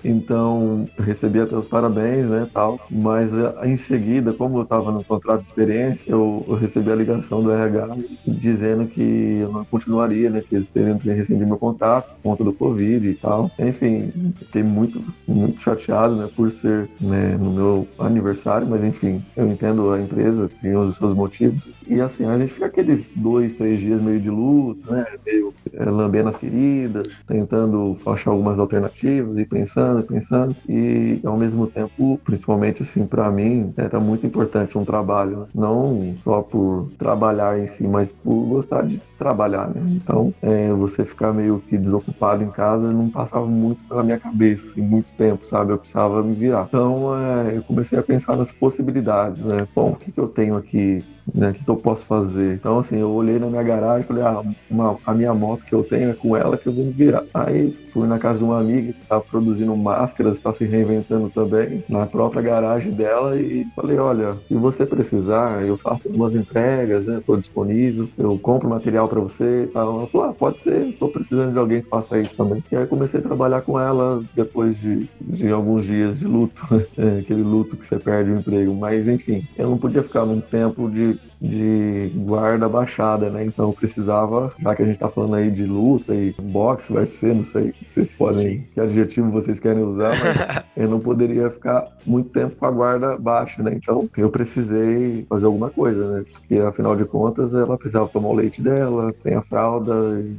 Então, 0.04 0.88
recebi 0.98 1.40
até 1.40 1.56
os 1.56 1.66
parabéns, 1.66 2.26
né, 2.26 2.46
tal. 2.52 2.78
Mas 2.90 3.30
eh, 3.32 3.68
em 3.68 3.76
seguida, 3.76 4.32
como 4.32 4.58
eu 4.58 4.64
tava 4.64 4.90
no 4.92 5.04
contrato 5.04 5.40
de 5.40 5.46
experiência, 5.46 6.10
eu, 6.10 6.44
eu 6.48 6.54
recebi 6.54 6.90
a 6.90 6.94
ligação 6.94 7.42
do 7.42 7.50
RH 7.50 7.96
dizendo 8.26 8.86
que 8.86 9.38
eu 9.42 9.49
continuaria, 9.70 10.30
né? 10.30 10.42
Que 10.46 10.56
eles 10.56 10.68
teriam 10.68 10.98
que 10.98 11.10
rescindir 11.10 11.46
meu 11.46 11.58
contrato 11.58 12.14
por 12.14 12.30
conta 12.30 12.44
do 12.44 12.52
Covid 12.52 13.08
e 13.08 13.14
tal. 13.14 13.50
Enfim, 13.58 14.12
fiquei 14.38 14.62
muito, 14.62 15.02
muito 15.26 15.60
chateado, 15.60 16.16
né? 16.16 16.28
Por 16.34 16.50
ser 16.50 16.88
né, 17.00 17.36
no 17.38 17.52
meu 17.52 17.88
aniversário, 17.98 18.66
mas 18.66 18.82
enfim, 18.84 19.22
eu 19.36 19.46
entendo 19.48 19.90
a 19.90 20.00
empresa, 20.00 20.50
tem 20.60 20.76
os 20.76 20.96
seus 20.96 21.14
motivos. 21.14 21.72
E 21.86 22.00
assim, 22.00 22.24
a 22.24 22.38
gente 22.38 22.52
fica 22.52 22.66
aqueles 22.66 23.10
dois, 23.14 23.52
três 23.54 23.80
dias 23.80 24.00
meio 24.00 24.20
de 24.20 24.30
luto, 24.30 24.92
né? 24.92 25.06
Meio 25.24 25.52
é, 25.72 25.84
lambendo 25.84 26.28
as 26.28 26.36
feridas, 26.36 27.08
tentando 27.26 27.96
achar 28.06 28.30
algumas 28.30 28.58
alternativas 28.58 29.36
e 29.38 29.44
pensando, 29.44 30.02
pensando. 30.02 30.56
E 30.68 31.20
ao 31.24 31.36
mesmo 31.36 31.66
tempo, 31.66 32.20
principalmente 32.24 32.82
assim, 32.82 33.06
para 33.06 33.30
mim, 33.30 33.72
era 33.76 34.00
muito 34.00 34.26
importante 34.26 34.76
um 34.76 34.84
trabalho, 34.84 35.40
né? 35.40 35.46
não 35.54 36.14
só 36.24 36.42
por 36.42 36.90
trabalhar 36.98 37.58
em 37.58 37.66
si, 37.66 37.86
mas 37.86 38.12
por 38.12 38.46
gostar 38.46 38.86
de 38.86 39.00
trabalhar, 39.20 39.68
né? 39.68 39.82
Então, 39.90 40.32
é, 40.40 40.72
você 40.72 41.04
ficar 41.04 41.34
meio 41.34 41.62
que 41.68 41.76
desocupado 41.76 42.42
em 42.42 42.50
casa 42.50 42.90
não 42.90 43.10
passava 43.10 43.44
muito 43.44 43.86
pela 43.86 44.02
minha 44.02 44.18
cabeça, 44.18 44.66
assim, 44.66 44.80
muito 44.80 45.12
tempo, 45.12 45.46
sabe? 45.46 45.72
Eu 45.72 45.78
precisava 45.78 46.22
me 46.22 46.34
virar. 46.34 46.64
Então, 46.68 47.14
é, 47.14 47.58
eu 47.58 47.62
comecei 47.62 47.98
a 47.98 48.02
pensar 48.02 48.34
nas 48.34 48.50
possibilidades, 48.50 49.44
né? 49.44 49.68
Bom, 49.76 49.90
o 49.90 49.96
que, 49.96 50.10
que 50.10 50.18
eu 50.18 50.26
tenho 50.26 50.56
aqui 50.56 51.04
né? 51.34 51.50
O 51.50 51.54
que, 51.54 51.68
eu 51.68 51.76
posso 51.76 52.06
fazer? 52.06 52.54
Então, 52.54 52.78
assim, 52.78 52.98
eu 52.98 53.10
olhei 53.10 53.38
na 53.38 53.46
minha 53.46 53.62
garagem 53.62 54.02
e 54.02 54.06
falei, 54.06 54.22
ah, 54.22 54.42
uma, 54.70 54.98
a 55.04 55.14
minha 55.14 55.34
moto 55.34 55.64
que 55.64 55.74
eu 55.74 55.82
tenho 55.82 56.10
é 56.10 56.14
com 56.14 56.36
ela 56.36 56.56
que 56.56 56.68
eu 56.68 56.72
vou 56.72 56.84
me 56.84 56.92
virar. 56.92 57.24
Aí 57.34 57.74
fui 57.92 58.06
na 58.06 58.18
casa 58.18 58.38
de 58.38 58.44
uma 58.44 58.60
amiga 58.60 58.92
que 58.92 59.02
estava 59.02 59.22
produzindo 59.22 59.76
máscaras, 59.76 60.36
está 60.36 60.52
se 60.52 60.64
reinventando 60.64 61.30
também, 61.30 61.82
na 61.88 62.06
própria 62.06 62.42
garagem 62.42 62.92
dela, 62.92 63.36
e 63.36 63.66
falei, 63.74 63.98
olha, 63.98 64.34
se 64.48 64.54
você 64.54 64.86
precisar, 64.86 65.66
eu 65.66 65.76
faço 65.76 66.08
umas 66.08 66.34
entregas, 66.34 67.06
né? 67.06 67.18
Estou 67.18 67.36
disponível, 67.36 68.08
eu 68.16 68.38
compro 68.38 68.68
material 68.68 69.08
para 69.08 69.20
você 69.20 69.64
e 69.64 69.66
tal. 69.68 69.98
Ela 69.98 70.06
falou, 70.06 70.28
ah, 70.28 70.32
pode 70.32 70.60
ser, 70.62 70.88
estou 70.88 71.08
precisando 71.08 71.52
de 71.52 71.58
alguém 71.58 71.82
que 71.82 71.88
faça 71.88 72.18
isso 72.18 72.36
também. 72.36 72.62
E 72.70 72.76
aí 72.76 72.86
comecei 72.86 73.20
a 73.20 73.22
trabalhar 73.22 73.62
com 73.62 73.78
ela 73.78 74.22
depois 74.34 74.76
de, 74.78 75.08
de 75.20 75.48
alguns 75.50 75.84
dias 75.84 76.18
de 76.18 76.26
luto, 76.26 76.62
é, 76.96 77.18
aquele 77.20 77.42
luto 77.42 77.76
que 77.76 77.86
você 77.86 77.98
perde 77.98 78.30
o 78.30 78.38
emprego. 78.38 78.74
Mas 78.74 79.08
enfim, 79.08 79.42
eu 79.56 79.70
não 79.70 79.78
podia 79.78 80.02
ficar 80.02 80.24
num 80.24 80.40
tempo 80.40 80.88
de 80.90 81.18
de 81.40 82.12
guarda 82.14 82.68
baixada, 82.68 83.30
né? 83.30 83.44
Então 83.44 83.72
precisava, 83.72 84.52
já 84.58 84.74
que 84.74 84.82
a 84.82 84.84
gente 84.84 84.98
tá 84.98 85.08
falando 85.08 85.36
aí 85.36 85.50
de 85.50 85.64
luta 85.64 86.14
e 86.14 86.34
boxe, 86.40 86.92
vai 86.92 87.06
ser, 87.06 87.34
não 87.34 87.44
sei 87.44 87.72
se 87.72 87.86
vocês 87.94 88.14
podem, 88.14 88.36
Sim. 88.36 88.64
que 88.74 88.80
adjetivo 88.80 89.30
vocês 89.30 89.58
querem 89.58 89.82
usar, 89.82 90.10
mas 90.18 90.64
eu 90.76 90.88
não 90.88 91.00
poderia 91.00 91.50
ficar 91.50 91.88
muito 92.04 92.30
tempo 92.30 92.56
com 92.56 92.66
a 92.66 92.70
guarda 92.70 93.16
baixa, 93.16 93.62
né? 93.62 93.72
Então 93.74 94.08
eu 94.16 94.28
precisei 94.28 95.24
fazer 95.28 95.46
alguma 95.46 95.70
coisa, 95.70 96.18
né? 96.18 96.24
Porque 96.30 96.56
afinal 96.56 96.94
de 96.94 97.04
contas 97.04 97.54
ela 97.54 97.76
precisava 97.78 98.08
tomar 98.08 98.28
o 98.28 98.34
leite 98.34 98.60
dela, 98.60 99.14
tem 99.22 99.34
a 99.34 99.42
fralda, 99.42 99.94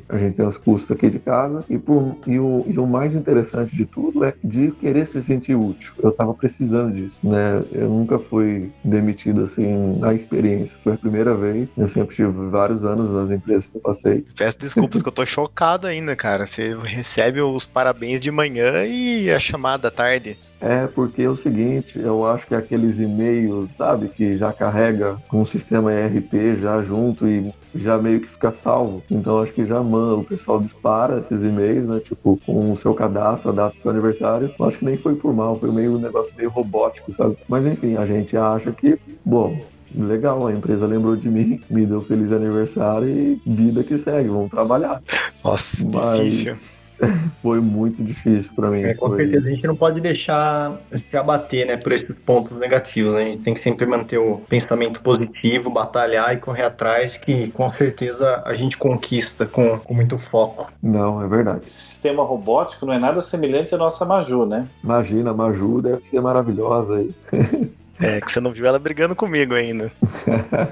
a 0.09 0.17
gente 0.17 0.35
tem 0.35 0.45
os 0.45 0.57
custos 0.57 0.91
aqui 0.91 1.09
de 1.09 1.19
casa 1.19 1.63
e, 1.69 1.77
por, 1.77 2.15
e, 2.27 2.39
o, 2.39 2.63
e 2.67 2.77
o 2.77 2.85
mais 2.85 3.15
interessante 3.15 3.75
de 3.75 3.85
tudo 3.85 4.23
é 4.23 4.33
de 4.43 4.71
querer 4.71 5.07
se 5.07 5.21
sentir 5.21 5.55
útil. 5.55 5.93
Eu 6.01 6.11
tava 6.11 6.33
precisando 6.33 6.93
disso, 6.93 7.19
né? 7.23 7.63
Eu 7.71 7.89
nunca 7.89 8.19
fui 8.19 8.69
demitido 8.83 9.43
assim 9.43 9.97
na 9.99 10.13
experiência, 10.13 10.77
foi 10.83 10.90
foi 10.91 10.95
a 10.95 10.97
primeira 10.97 11.33
vez. 11.33 11.69
Eu 11.77 11.89
sempre 11.89 12.15
tive 12.15 12.31
vários 12.49 12.83
anos 12.83 13.11
nas 13.11 13.31
empresas 13.31 13.65
que 13.65 13.77
eu 13.77 13.81
passei. 13.81 14.25
Peço 14.35 14.59
desculpas 14.59 15.01
que 15.01 15.07
eu 15.07 15.13
tô 15.13 15.25
chocado 15.25 15.87
ainda, 15.87 16.15
cara. 16.15 16.45
Você 16.45 16.75
recebe 16.83 17.41
os 17.41 17.65
parabéns 17.65 18.19
de 18.19 18.31
manhã 18.31 18.85
e 18.85 19.29
a 19.31 19.39
chamada 19.39 19.87
à 19.87 19.91
tarde. 19.91 20.37
É 20.59 20.85
porque 20.85 21.23
é 21.23 21.29
o 21.29 21.35
seguinte, 21.35 21.97
eu 21.97 22.23
acho 22.23 22.45
que 22.45 22.53
aqueles 22.53 22.99
e-mails, 22.99 23.71
sabe, 23.75 24.09
que 24.09 24.37
já 24.37 24.53
carrega 24.53 25.17
com 25.27 25.41
o 25.41 25.45
sistema 25.45 25.91
ERP 25.91 26.61
já 26.61 26.83
junto 26.83 27.27
e 27.27 27.51
já 27.73 27.97
meio 27.97 28.19
que 28.21 28.27
fica 28.27 28.51
salvo. 28.51 29.01
Então 29.09 29.41
acho 29.41 29.53
que 29.53 29.65
já 29.65 29.81
manda, 29.81 30.17
o 30.17 30.23
pessoal 30.23 30.59
dispara 30.59 31.17
esses 31.17 31.41
e-mails, 31.41 31.89
né? 31.89 31.99
Tipo, 31.99 32.39
com 32.45 32.71
o 32.71 32.77
seu 32.77 32.93
cadastro, 32.93 33.49
a 33.49 33.53
data 33.53 33.75
do 33.75 33.81
seu 33.81 33.89
aniversário. 33.89 34.53
Eu 34.59 34.65
acho 34.67 34.77
que 34.77 34.85
nem 34.85 34.97
foi 34.97 35.15
por 35.15 35.33
mal, 35.33 35.59
foi 35.59 35.71
meio 35.71 35.95
um 35.95 35.99
negócio 35.99 36.31
meio 36.37 36.51
robótico, 36.51 37.11
sabe? 37.11 37.37
Mas 37.49 37.65
enfim, 37.65 37.97
a 37.97 38.05
gente 38.05 38.37
acha 38.37 38.71
que, 38.71 38.99
bom, 39.25 39.59
legal, 39.95 40.47
a 40.47 40.53
empresa 40.53 40.85
lembrou 40.85 41.15
de 41.15 41.29
mim, 41.29 41.61
me 41.69 41.85
deu 41.85 42.01
feliz 42.01 42.31
aniversário 42.31 43.07
e 43.07 43.41
vida 43.45 43.83
que 43.83 43.97
segue, 43.97 44.29
vamos 44.29 44.51
trabalhar. 44.51 45.01
Nossa, 45.43 45.85
Mas... 45.85 46.19
difícil. 46.19 46.57
Foi 47.41 47.59
muito 47.59 48.03
difícil 48.03 48.51
para 48.55 48.69
mim. 48.69 48.83
É, 48.83 48.93
com 48.93 49.09
foi... 49.09 49.17
certeza, 49.17 49.47
a 49.47 49.51
gente 49.51 49.67
não 49.67 49.75
pode 49.75 49.99
deixar 49.99 50.79
se 51.09 51.17
abater 51.17 51.65
né, 51.65 51.77
por 51.77 51.91
esses 51.91 52.15
pontos 52.19 52.57
negativos. 52.57 53.13
Né? 53.13 53.21
A 53.21 53.25
gente 53.25 53.43
tem 53.43 53.53
que 53.53 53.63
sempre 53.63 53.85
manter 53.85 54.17
o 54.17 54.37
pensamento 54.47 55.01
positivo, 55.01 55.69
batalhar 55.69 56.33
e 56.33 56.37
correr 56.37 56.63
atrás, 56.63 57.17
que 57.17 57.49
com 57.51 57.71
certeza 57.71 58.43
a 58.45 58.53
gente 58.53 58.77
conquista 58.77 59.45
com, 59.45 59.79
com 59.79 59.93
muito 59.93 60.17
foco. 60.29 60.71
Não, 60.81 61.21
é 61.23 61.27
verdade. 61.27 61.61
Esse 61.65 61.73
sistema 61.73 62.23
robótico 62.23 62.85
não 62.85 62.93
é 62.93 62.99
nada 62.99 63.21
semelhante 63.21 63.73
à 63.73 63.77
nossa 63.77 64.05
Maju, 64.05 64.45
né? 64.45 64.67
Imagina, 64.83 65.31
a 65.31 65.33
Maju 65.33 65.81
deve 65.81 66.03
ser 66.05 66.21
maravilhosa 66.21 66.97
aí. 66.97 67.11
É, 68.01 68.19
que 68.19 68.31
você 68.31 68.39
não 68.39 68.51
viu 68.51 68.65
ela 68.65 68.79
brigando 68.79 69.15
comigo 69.15 69.53
ainda. 69.53 69.91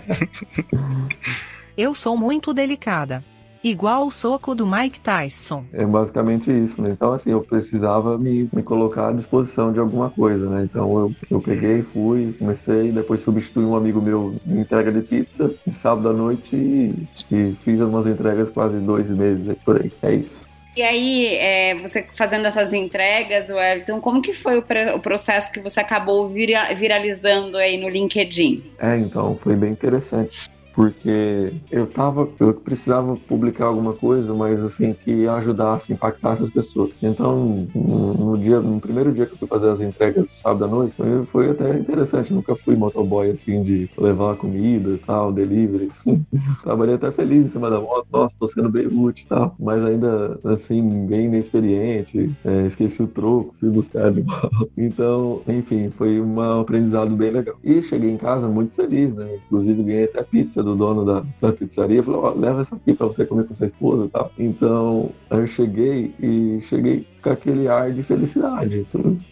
Eu 1.78 1.94
sou 1.94 2.18
muito 2.18 2.54
delicada. 2.54 3.24
Igual 3.64 4.08
o 4.08 4.12
soco 4.12 4.56
do 4.56 4.66
Mike 4.66 5.02
Tyson. 5.02 5.66
É 5.74 5.86
basicamente 5.86 6.50
isso, 6.50 6.82
né? 6.82 6.92
Então, 6.92 7.12
assim, 7.12 7.32
eu 7.32 7.42
precisava 7.42 8.18
me, 8.18 8.50
me 8.54 8.64
colocar 8.64 9.10
à 9.10 9.12
disposição 9.12 9.74
de 9.74 9.80
alguma 9.80 10.10
coisa, 10.10 10.50
né? 10.50 10.64
Então, 10.64 10.98
eu, 10.98 11.16
eu 11.30 11.42
peguei, 11.42 11.84
fui, 11.84 12.34
comecei, 12.40 12.90
depois 12.92 13.20
substituí 13.20 13.66
um 13.66 13.76
amigo 13.76 14.02
meu 14.02 14.34
em 14.48 14.62
entrega 14.62 14.94
de 14.94 15.02
pizza, 15.02 15.54
sábado 15.74 16.08
à 16.08 16.14
noite, 16.14 16.56
e, 16.56 17.08
e 17.32 17.54
fiz 17.64 17.82
umas 17.82 18.08
entregas 18.08 18.50
quase 18.50 18.80
dois 18.80 19.10
meses 19.10 19.58
por 19.66 19.82
aí. 19.82 19.92
É 20.04 20.16
isso. 20.16 20.49
E 20.80 20.82
aí, 20.82 21.36
é, 21.36 21.76
você 21.76 22.08
fazendo 22.16 22.46
essas 22.46 22.72
entregas, 22.72 23.50
Wellington, 23.50 24.00
como 24.00 24.22
que 24.22 24.32
foi 24.32 24.60
o, 24.60 24.66
o 24.96 25.00
processo 25.02 25.52
que 25.52 25.60
você 25.60 25.82
acabou 25.82 26.30
vira 26.30 26.74
viralizando 26.74 27.58
aí 27.58 27.76
no 27.76 27.90
LinkedIn? 27.90 28.64
É, 28.80 28.96
então, 28.96 29.38
foi 29.44 29.58
bem 29.58 29.72
interessante 29.72 30.50
porque 30.74 31.54
eu 31.72 31.88
tava, 31.88 32.30
eu 32.40 32.54
precisava 32.54 33.18
publicar 33.18 33.66
alguma 33.66 33.94
coisa, 33.94 34.34
mas 34.34 34.64
assim, 34.64 34.94
que 34.94 35.28
ajudasse, 35.28 35.92
impactasse 35.94 36.44
as 36.44 36.52
pessoas. 36.52 36.98
Então, 37.02 37.70
no, 37.74 38.38
dia, 38.38 38.60
no 38.62 38.80
primeiro 38.80 39.14
dia 39.14 39.26
que 39.26 39.34
eu 39.34 39.38
fui 39.38 39.48
fazer 39.48 39.70
as 39.70 39.82
entregas 39.82 40.24
do 40.26 40.32
sábado 40.42 40.66
à 40.66 40.68
noite, 40.68 40.96
foi, 40.96 41.26
foi 41.26 41.50
até 41.52 41.78
interessante. 41.78 42.32
Eu 42.32 42.38
nunca 42.38 42.56
fui 42.64 42.76
motoboy 42.76 43.32
assim, 43.32 43.64
de 43.64 43.90
levar 43.98 44.36
comida 44.38 44.92
e 44.92 44.98
tal, 45.00 45.32
delivery. 45.34 45.90
Trabalhei 46.64 46.96
até 46.96 47.12
feliz 47.12 47.46
em 47.46 47.50
cima 47.50 47.70
da 47.70 47.80
moto, 47.80 48.08
nossa, 48.12 48.36
tô 48.38 48.48
sendo 48.48 48.70
bem 48.70 48.88
útil 48.88 49.24
e 49.26 49.28
tal, 49.28 49.56
mas 49.60 49.84
ainda 49.84 50.40
assim, 50.44 51.06
bem 51.08 51.26
inexperiente, 51.26 52.32
é, 52.44 52.66
esqueci 52.66 53.02
o 53.02 53.08
troco, 53.08 53.56
fui 53.60 53.70
buscar 53.70 54.12
volta. 54.12 54.50
Então, 54.78 55.44
enfim, 55.48 55.90
foi 55.92 56.22
um 56.22 56.40
aprendizado 56.62 57.16
bem 57.16 57.32
legal. 57.32 57.56
E 57.64 57.82
cheguei 57.84 58.10
em 58.10 58.18
casa 58.18 58.48
muito 58.48 58.74
feliz, 58.76 59.14
né? 59.14 59.36
Inclusive 59.46 59.84
ganhei 59.84 60.06
até 60.06 60.24
pizza 60.24 60.59
pizza 60.60 60.64
do 60.64 60.76
dono 60.76 61.06
da, 61.06 61.24
da 61.42 61.54
pizzaria, 61.54 62.04
falou, 62.04 62.26
ó, 62.26 62.34
leva 62.34 62.62
essa 62.62 62.76
aqui 62.76 62.94
para 62.94 63.08
você 63.08 63.26
comer 63.26 63.46
com 63.46 63.56
sua 63.56 63.68
esposa 63.68 64.06
e 64.06 64.10
tal. 64.10 64.32
Então, 64.38 65.10
eu 65.30 65.48
cheguei 65.48 66.14
e 66.22 66.62
cheguei 66.68 67.08
com 67.22 67.30
aquele 67.30 67.68
ar 67.68 67.92
de 67.92 68.04
felicidade. 68.04 68.86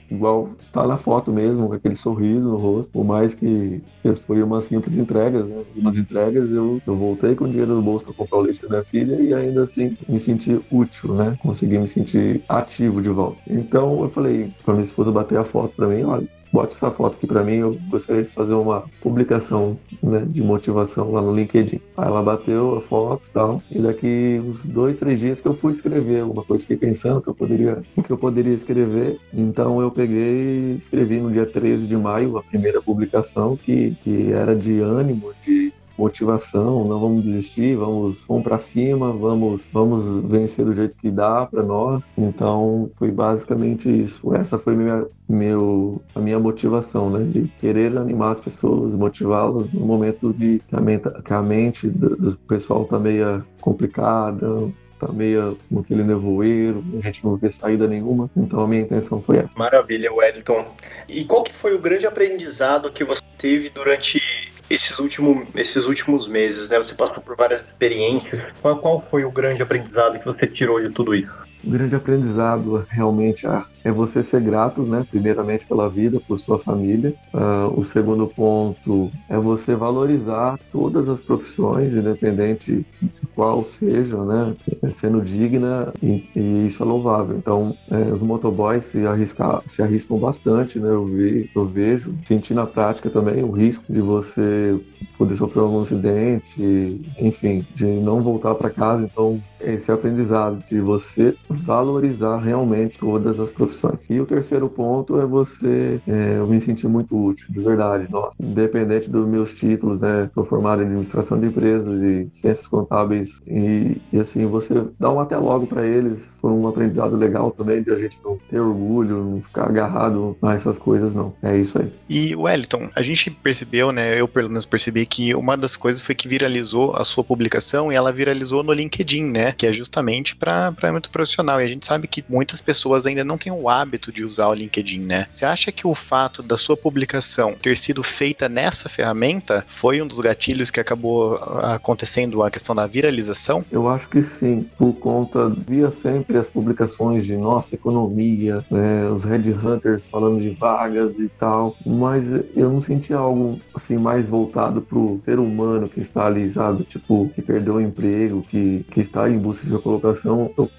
Igual 0.09 0.49
está 0.59 0.87
na 0.87 0.97
foto 0.97 1.31
mesmo, 1.31 1.67
com 1.67 1.73
aquele 1.73 1.95
sorriso 1.95 2.47
no 2.47 2.57
rosto. 2.57 2.91
Por 2.91 3.03
mais 3.03 3.35
que 3.35 3.81
foi 4.25 4.41
uma 4.41 4.61
simples 4.61 4.97
entrega, 4.97 5.43
né? 5.43 5.63
Umas 5.75 5.95
entregas 5.95 6.49
eu, 6.51 6.81
eu 6.85 6.95
voltei 6.95 7.35
com 7.35 7.45
o 7.45 7.49
dinheiro 7.49 7.75
no 7.75 7.81
bolso 7.81 8.05
para 8.05 8.13
comprar 8.13 8.37
o 8.37 8.41
leite 8.41 8.61
da 8.61 8.69
minha 8.69 8.83
filha 8.83 9.15
e 9.15 9.33
ainda 9.33 9.63
assim 9.63 9.97
me 10.07 10.19
senti 10.19 10.59
útil, 10.71 11.13
né? 11.13 11.37
Consegui 11.41 11.77
me 11.77 11.87
sentir 11.87 12.41
ativo 12.47 13.01
de 13.01 13.09
volta. 13.09 13.37
Então 13.49 14.01
eu 14.01 14.09
falei 14.09 14.49
para 14.63 14.75
minha 14.75 14.85
esposa 14.85 15.11
bater 15.11 15.37
a 15.37 15.43
foto 15.43 15.73
para 15.75 15.87
mim, 15.87 16.03
olha, 16.03 16.27
bote 16.51 16.75
essa 16.75 16.91
foto 16.91 17.15
aqui 17.15 17.27
para 17.27 17.43
mim, 17.43 17.55
eu 17.55 17.77
gostaria 17.89 18.23
de 18.23 18.29
fazer 18.29 18.53
uma 18.53 18.85
publicação 19.01 19.77
né, 20.01 20.23
de 20.27 20.41
motivação 20.41 21.11
lá 21.11 21.21
no 21.21 21.35
LinkedIn. 21.35 21.81
Aí 21.97 22.07
ela 22.07 22.21
bateu 22.21 22.77
a 22.77 22.81
foto 22.81 23.23
e 23.27 23.31
tal, 23.31 23.63
e 23.71 23.79
daqui 23.79 24.41
uns 24.43 24.63
dois, 24.63 24.97
três 24.97 25.19
dias 25.19 25.41
que 25.41 25.47
eu 25.47 25.55
fui 25.55 25.73
escrever 25.73 26.21
alguma 26.21 26.43
coisa, 26.43 26.63
fiquei 26.63 26.77
pensando 26.77 27.21
que 27.21 27.27
eu 27.27 27.35
poderia, 27.35 27.81
o 27.95 28.03
que 28.03 28.11
eu 28.11 28.17
poderia 28.17 28.53
escrever, 28.53 29.19
então 29.33 29.81
eu 29.81 29.91
peguei 29.91 30.17
e 30.17 30.77
escrevi 30.79 31.19
no 31.19 31.31
dia 31.31 31.45
13 31.45 31.87
de 31.87 31.95
maio 31.95 32.37
a 32.37 32.43
primeira 32.43 32.81
publicação, 32.81 33.55
que, 33.55 33.95
que 34.03 34.31
era 34.31 34.55
de 34.55 34.79
ânimo, 34.79 35.33
de 35.45 35.73
motivação, 35.97 36.85
não 36.85 36.99
vamos 36.99 37.23
desistir, 37.23 37.75
vamos, 37.75 38.23
vamos 38.25 38.43
para 38.43 38.59
cima, 38.59 39.11
vamos, 39.11 39.67
vamos 39.71 40.23
vencer 40.29 40.63
do 40.65 40.73
jeito 40.73 40.97
que 40.97 41.09
dá 41.09 41.45
para 41.45 41.63
nós. 41.63 42.03
Então 42.17 42.89
foi 42.97 43.11
basicamente 43.11 43.89
isso. 43.89 44.33
Essa 44.35 44.57
foi 44.57 44.75
minha, 44.75 45.05
meu, 45.27 46.01
a 46.13 46.19
minha 46.19 46.39
motivação, 46.39 47.09
né, 47.09 47.23
de 47.23 47.47
querer 47.59 47.97
animar 47.97 48.31
as 48.31 48.39
pessoas, 48.39 48.93
motivá-las 48.93 49.71
no 49.73 49.85
momento 49.85 50.33
de 50.33 50.61
que 50.67 50.75
a 50.75 50.81
mente, 50.81 51.09
que 51.23 51.33
a 51.33 51.41
mente 51.41 51.87
do, 51.87 52.15
do 52.15 52.37
pessoal 52.37 52.85
tá 52.85 52.99
meio 52.99 53.43
complicada, 53.61 54.71
tá 54.99 55.07
meio 55.11 55.57
aquele 55.79 56.03
nevoeiro, 56.03 56.83
a 56.99 57.05
gente 57.05 57.23
não 57.23 57.35
vê 57.35 57.51
saída 57.51 57.87
nenhuma. 57.87 58.29
Então 58.35 58.61
a 58.61 58.67
minha 58.67 58.81
intenção 58.81 59.21
foi 59.21 59.37
essa. 59.37 59.49
Maravilha, 59.55 60.11
Wellington. 60.13 60.65
E 61.07 61.25
qual 61.25 61.43
que 61.43 61.53
foi 61.59 61.75
o 61.75 61.79
grande 61.79 62.05
aprendizado 62.05 62.91
que 62.91 63.03
você 63.03 63.21
teve 63.37 63.69
durante 63.69 64.21
esses, 64.69 64.99
último, 64.99 65.47
esses 65.55 65.85
últimos 65.85 66.27
meses, 66.27 66.69
né? 66.69 66.77
Você 66.79 66.93
passou 66.93 67.21
por 67.23 67.35
várias 67.35 67.61
experiências. 67.61 68.41
Qual, 68.61 68.79
qual 68.79 69.01
foi 69.09 69.23
o 69.23 69.31
grande 69.31 69.61
aprendizado 69.61 70.19
que 70.19 70.25
você 70.25 70.47
tirou 70.47 70.81
de 70.81 70.89
tudo 70.93 71.15
isso? 71.15 71.31
O 71.63 71.69
grande 71.69 71.95
aprendizado 71.95 72.85
realmente 72.87 73.45
é 73.83 73.91
você 73.91 74.21
ser 74.21 74.41
grato, 74.41 74.81
né? 74.83 75.05
Primeiramente 75.09 75.65
pela 75.65 75.89
vida, 75.89 76.19
por 76.19 76.39
sua 76.39 76.59
família. 76.59 77.13
Uh, 77.33 77.79
o 77.79 77.85
segundo 77.85 78.27
ponto 78.27 79.09
é 79.29 79.37
você 79.37 79.75
valorizar 79.75 80.59
todas 80.71 81.07
as 81.07 81.21
profissões, 81.21 81.93
independente 81.93 82.85
de 83.01 83.27
qual 83.33 83.63
seja, 83.63 84.17
né? 84.23 84.55
Sendo 84.99 85.21
digna 85.21 85.93
e, 86.01 86.27
e 86.35 86.67
isso 86.67 86.83
é 86.83 86.85
louvável. 86.85 87.37
Então, 87.37 87.75
é, 87.89 88.13
os 88.13 88.21
motoboys 88.21 88.83
se, 88.85 89.05
arriscar, 89.05 89.61
se 89.67 89.81
arriscam 89.81 90.17
bastante, 90.17 90.79
né? 90.79 90.89
Eu, 90.89 91.05
vi, 91.05 91.49
eu 91.55 91.65
vejo, 91.65 92.13
senti 92.27 92.53
na 92.53 92.65
prática 92.65 93.09
também 93.09 93.43
o 93.43 93.51
risco 93.51 93.91
de 93.91 94.01
você 94.01 94.79
poder 95.17 95.35
sofrer 95.35 95.61
algum 95.61 95.81
acidente, 95.81 97.01
enfim, 97.19 97.65
de 97.75 97.85
não 97.85 98.21
voltar 98.21 98.55
para 98.55 98.69
casa. 98.69 99.03
Então, 99.03 99.41
esse 99.61 99.91
aprendizado 99.91 100.63
de 100.69 100.79
você 100.79 101.35
valorizar 101.49 102.37
realmente 102.37 102.97
todas 102.97 103.39
as 103.39 103.49
profissões. 103.49 103.99
E 104.09 104.19
o 104.19 104.25
terceiro 104.25 104.69
ponto 104.69 105.19
é 105.19 105.25
você, 105.25 105.99
é, 106.07 106.37
eu 106.37 106.47
me 106.47 106.59
senti 106.59 106.87
muito 106.87 107.17
útil, 107.17 107.47
de 107.49 107.59
verdade, 107.59 108.07
nossa, 108.11 108.35
independente 108.39 109.09
dos 109.09 109.27
meus 109.27 109.53
títulos, 109.53 109.99
né, 109.99 110.29
sou 110.33 110.45
formado 110.45 110.81
em 110.81 110.85
administração 110.85 111.39
de 111.39 111.47
empresas 111.47 112.01
e 112.01 112.29
ciências 112.33 112.67
contábeis 112.67 113.41
e, 113.47 113.97
e 114.11 114.19
assim, 114.19 114.45
você 114.45 114.85
dá 114.99 115.11
um 115.11 115.19
até 115.19 115.37
logo 115.37 115.67
para 115.67 115.85
eles, 115.85 116.27
foi 116.41 116.51
um 116.51 116.67
aprendizado 116.67 117.15
legal 117.15 117.51
também 117.51 117.81
de 117.81 117.91
a 117.91 117.99
gente 117.99 118.17
não 118.23 118.37
ter 118.49 118.59
orgulho, 118.59 119.23
não 119.23 119.41
ficar 119.41 119.65
agarrado 119.65 120.37
a 120.41 120.53
essas 120.53 120.77
coisas, 120.77 121.13
não. 121.13 121.33
É 121.41 121.57
isso 121.57 121.77
aí. 121.77 121.91
E 122.09 122.35
Wellington, 122.35 122.89
a 122.95 123.01
gente 123.01 123.29
percebeu, 123.29 123.91
né, 123.91 124.19
eu 124.19 124.27
pelo 124.27 124.49
menos 124.49 124.65
percebi 124.65 125.05
que 125.05 125.33
uma 125.33 125.57
das 125.57 125.75
coisas 125.75 126.01
foi 126.01 126.15
que 126.15 126.27
viralizou 126.27 126.95
a 126.95 127.03
sua 127.03 127.23
publicação 127.23 127.91
e 127.91 127.95
ela 127.95 128.11
viralizou 128.11 128.63
no 128.63 128.73
LinkedIn, 128.73 129.25
né, 129.25 129.51
que 129.51 129.65
é 129.65 129.73
justamente 129.73 130.35
para 130.35 130.73
muito 130.91 131.09
profissional. 131.09 131.36
E 131.61 131.65
a 131.65 131.67
gente 131.67 131.85
sabe 131.85 132.07
que 132.07 132.23
muitas 132.27 132.61
pessoas 132.61 133.05
ainda 133.05 133.23
não 133.23 133.37
têm 133.37 133.51
o 133.51 133.69
hábito 133.69 134.11
de 134.11 134.23
usar 134.23 134.47
o 134.47 134.53
LinkedIn, 134.53 134.99
né? 134.99 135.27
Você 135.31 135.45
acha 135.45 135.71
que 135.71 135.85
o 135.85 135.93
fato 135.93 136.41
da 136.41 136.57
sua 136.57 136.75
publicação 136.75 137.53
ter 137.61 137.77
sido 137.77 138.03
feita 138.03 138.49
nessa 138.49 138.89
ferramenta 138.89 139.63
foi 139.67 140.01
um 140.01 140.07
dos 140.07 140.19
gatilhos 140.19 140.71
que 140.71 140.79
acabou 140.79 141.35
ah, 141.35 141.75
acontecendo 141.75 142.43
a 142.43 142.51
questão 142.51 142.75
da 142.75 142.87
viralização? 142.87 143.63
Eu 143.71 143.87
acho 143.87 144.07
que 144.09 144.21
sim, 144.23 144.67
por 144.77 144.93
conta 144.93 145.49
via 145.49 145.91
sempre 145.91 146.37
as 146.37 146.47
publicações 146.47 147.25
de 147.25 147.35
nossa 147.35 147.75
economia, 147.75 148.63
né, 148.69 149.09
os 149.09 149.23
headhunters 149.23 150.05
falando 150.05 150.41
de 150.41 150.49
vagas 150.49 151.13
e 151.19 151.29
tal, 151.39 151.75
mas 151.85 152.25
eu 152.55 152.71
não 152.71 152.81
senti 152.81 153.13
algo 153.13 153.59
assim 153.73 153.97
mais 153.97 154.27
voltado 154.27 154.81
pro 154.81 155.21
ser 155.25 155.39
humano 155.39 155.89
que 155.89 155.99
está 155.99 156.25
ali, 156.25 156.49
sabe? 156.51 156.83
Tipo, 156.83 157.29
que 157.33 157.41
perdeu 157.41 157.75
o 157.75 157.81
emprego, 157.81 158.45
que, 158.49 158.85
que 158.91 159.01
está 159.01 159.29
em 159.29 159.37
busca 159.37 159.65
de 159.65 159.77
colocação. 159.79 160.51
Eu, 160.57 160.69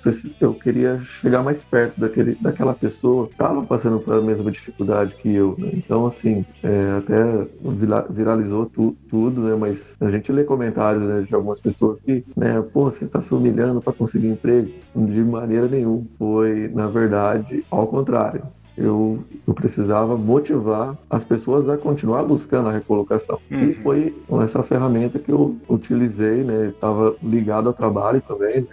eu 0.40 0.47
queria 0.54 1.00
chegar 1.20 1.42
mais 1.42 1.62
perto 1.62 2.00
daquele, 2.00 2.36
daquela 2.40 2.74
pessoa 2.74 3.26
que 3.26 3.32
estava 3.32 3.62
passando 3.62 4.00
pela 4.00 4.20
mesma 4.20 4.50
dificuldade 4.50 5.14
que 5.16 5.34
eu. 5.34 5.54
Né? 5.58 5.70
Então, 5.74 6.06
assim, 6.06 6.44
é, 6.62 6.98
até 6.98 7.46
viralizou 8.10 8.66
tu, 8.66 8.96
tudo, 9.08 9.42
né? 9.42 9.56
Mas 9.56 9.96
a 10.00 10.10
gente 10.10 10.30
lê 10.32 10.44
comentários 10.44 11.02
né, 11.02 11.24
de 11.26 11.34
algumas 11.34 11.60
pessoas 11.60 12.00
que, 12.00 12.24
né, 12.36 12.62
pô, 12.72 12.90
você 12.90 13.04
está 13.04 13.20
se 13.20 13.32
humilhando 13.32 13.80
para 13.80 13.92
conseguir 13.92 14.28
emprego. 14.28 14.70
De 14.94 15.22
maneira 15.22 15.68
nenhuma. 15.68 16.04
Foi, 16.18 16.68
na 16.74 16.86
verdade, 16.86 17.64
ao 17.70 17.86
contrário 17.86 18.42
eu, 18.78 19.18
eu 19.46 19.54
precisava 19.54 20.16
motivar 20.16 20.96
as 21.10 21.24
pessoas 21.24 21.68
a 21.68 21.76
continuar 21.76 22.22
buscando 22.22 22.68
a 22.68 22.72
recolocação. 22.72 23.38
Uhum. 23.50 23.70
E 23.70 23.74
foi 23.74 24.14
com 24.26 24.40
essa 24.40 24.62
ferramenta 24.62 25.18
que 25.18 25.30
eu 25.30 25.56
utilizei, 25.68 26.44
né? 26.44 26.68
Estava 26.68 27.14
ligado 27.22 27.68
ao 27.68 27.72
trabalho 27.72 28.22
também, 28.26 28.60
né? 28.60 28.66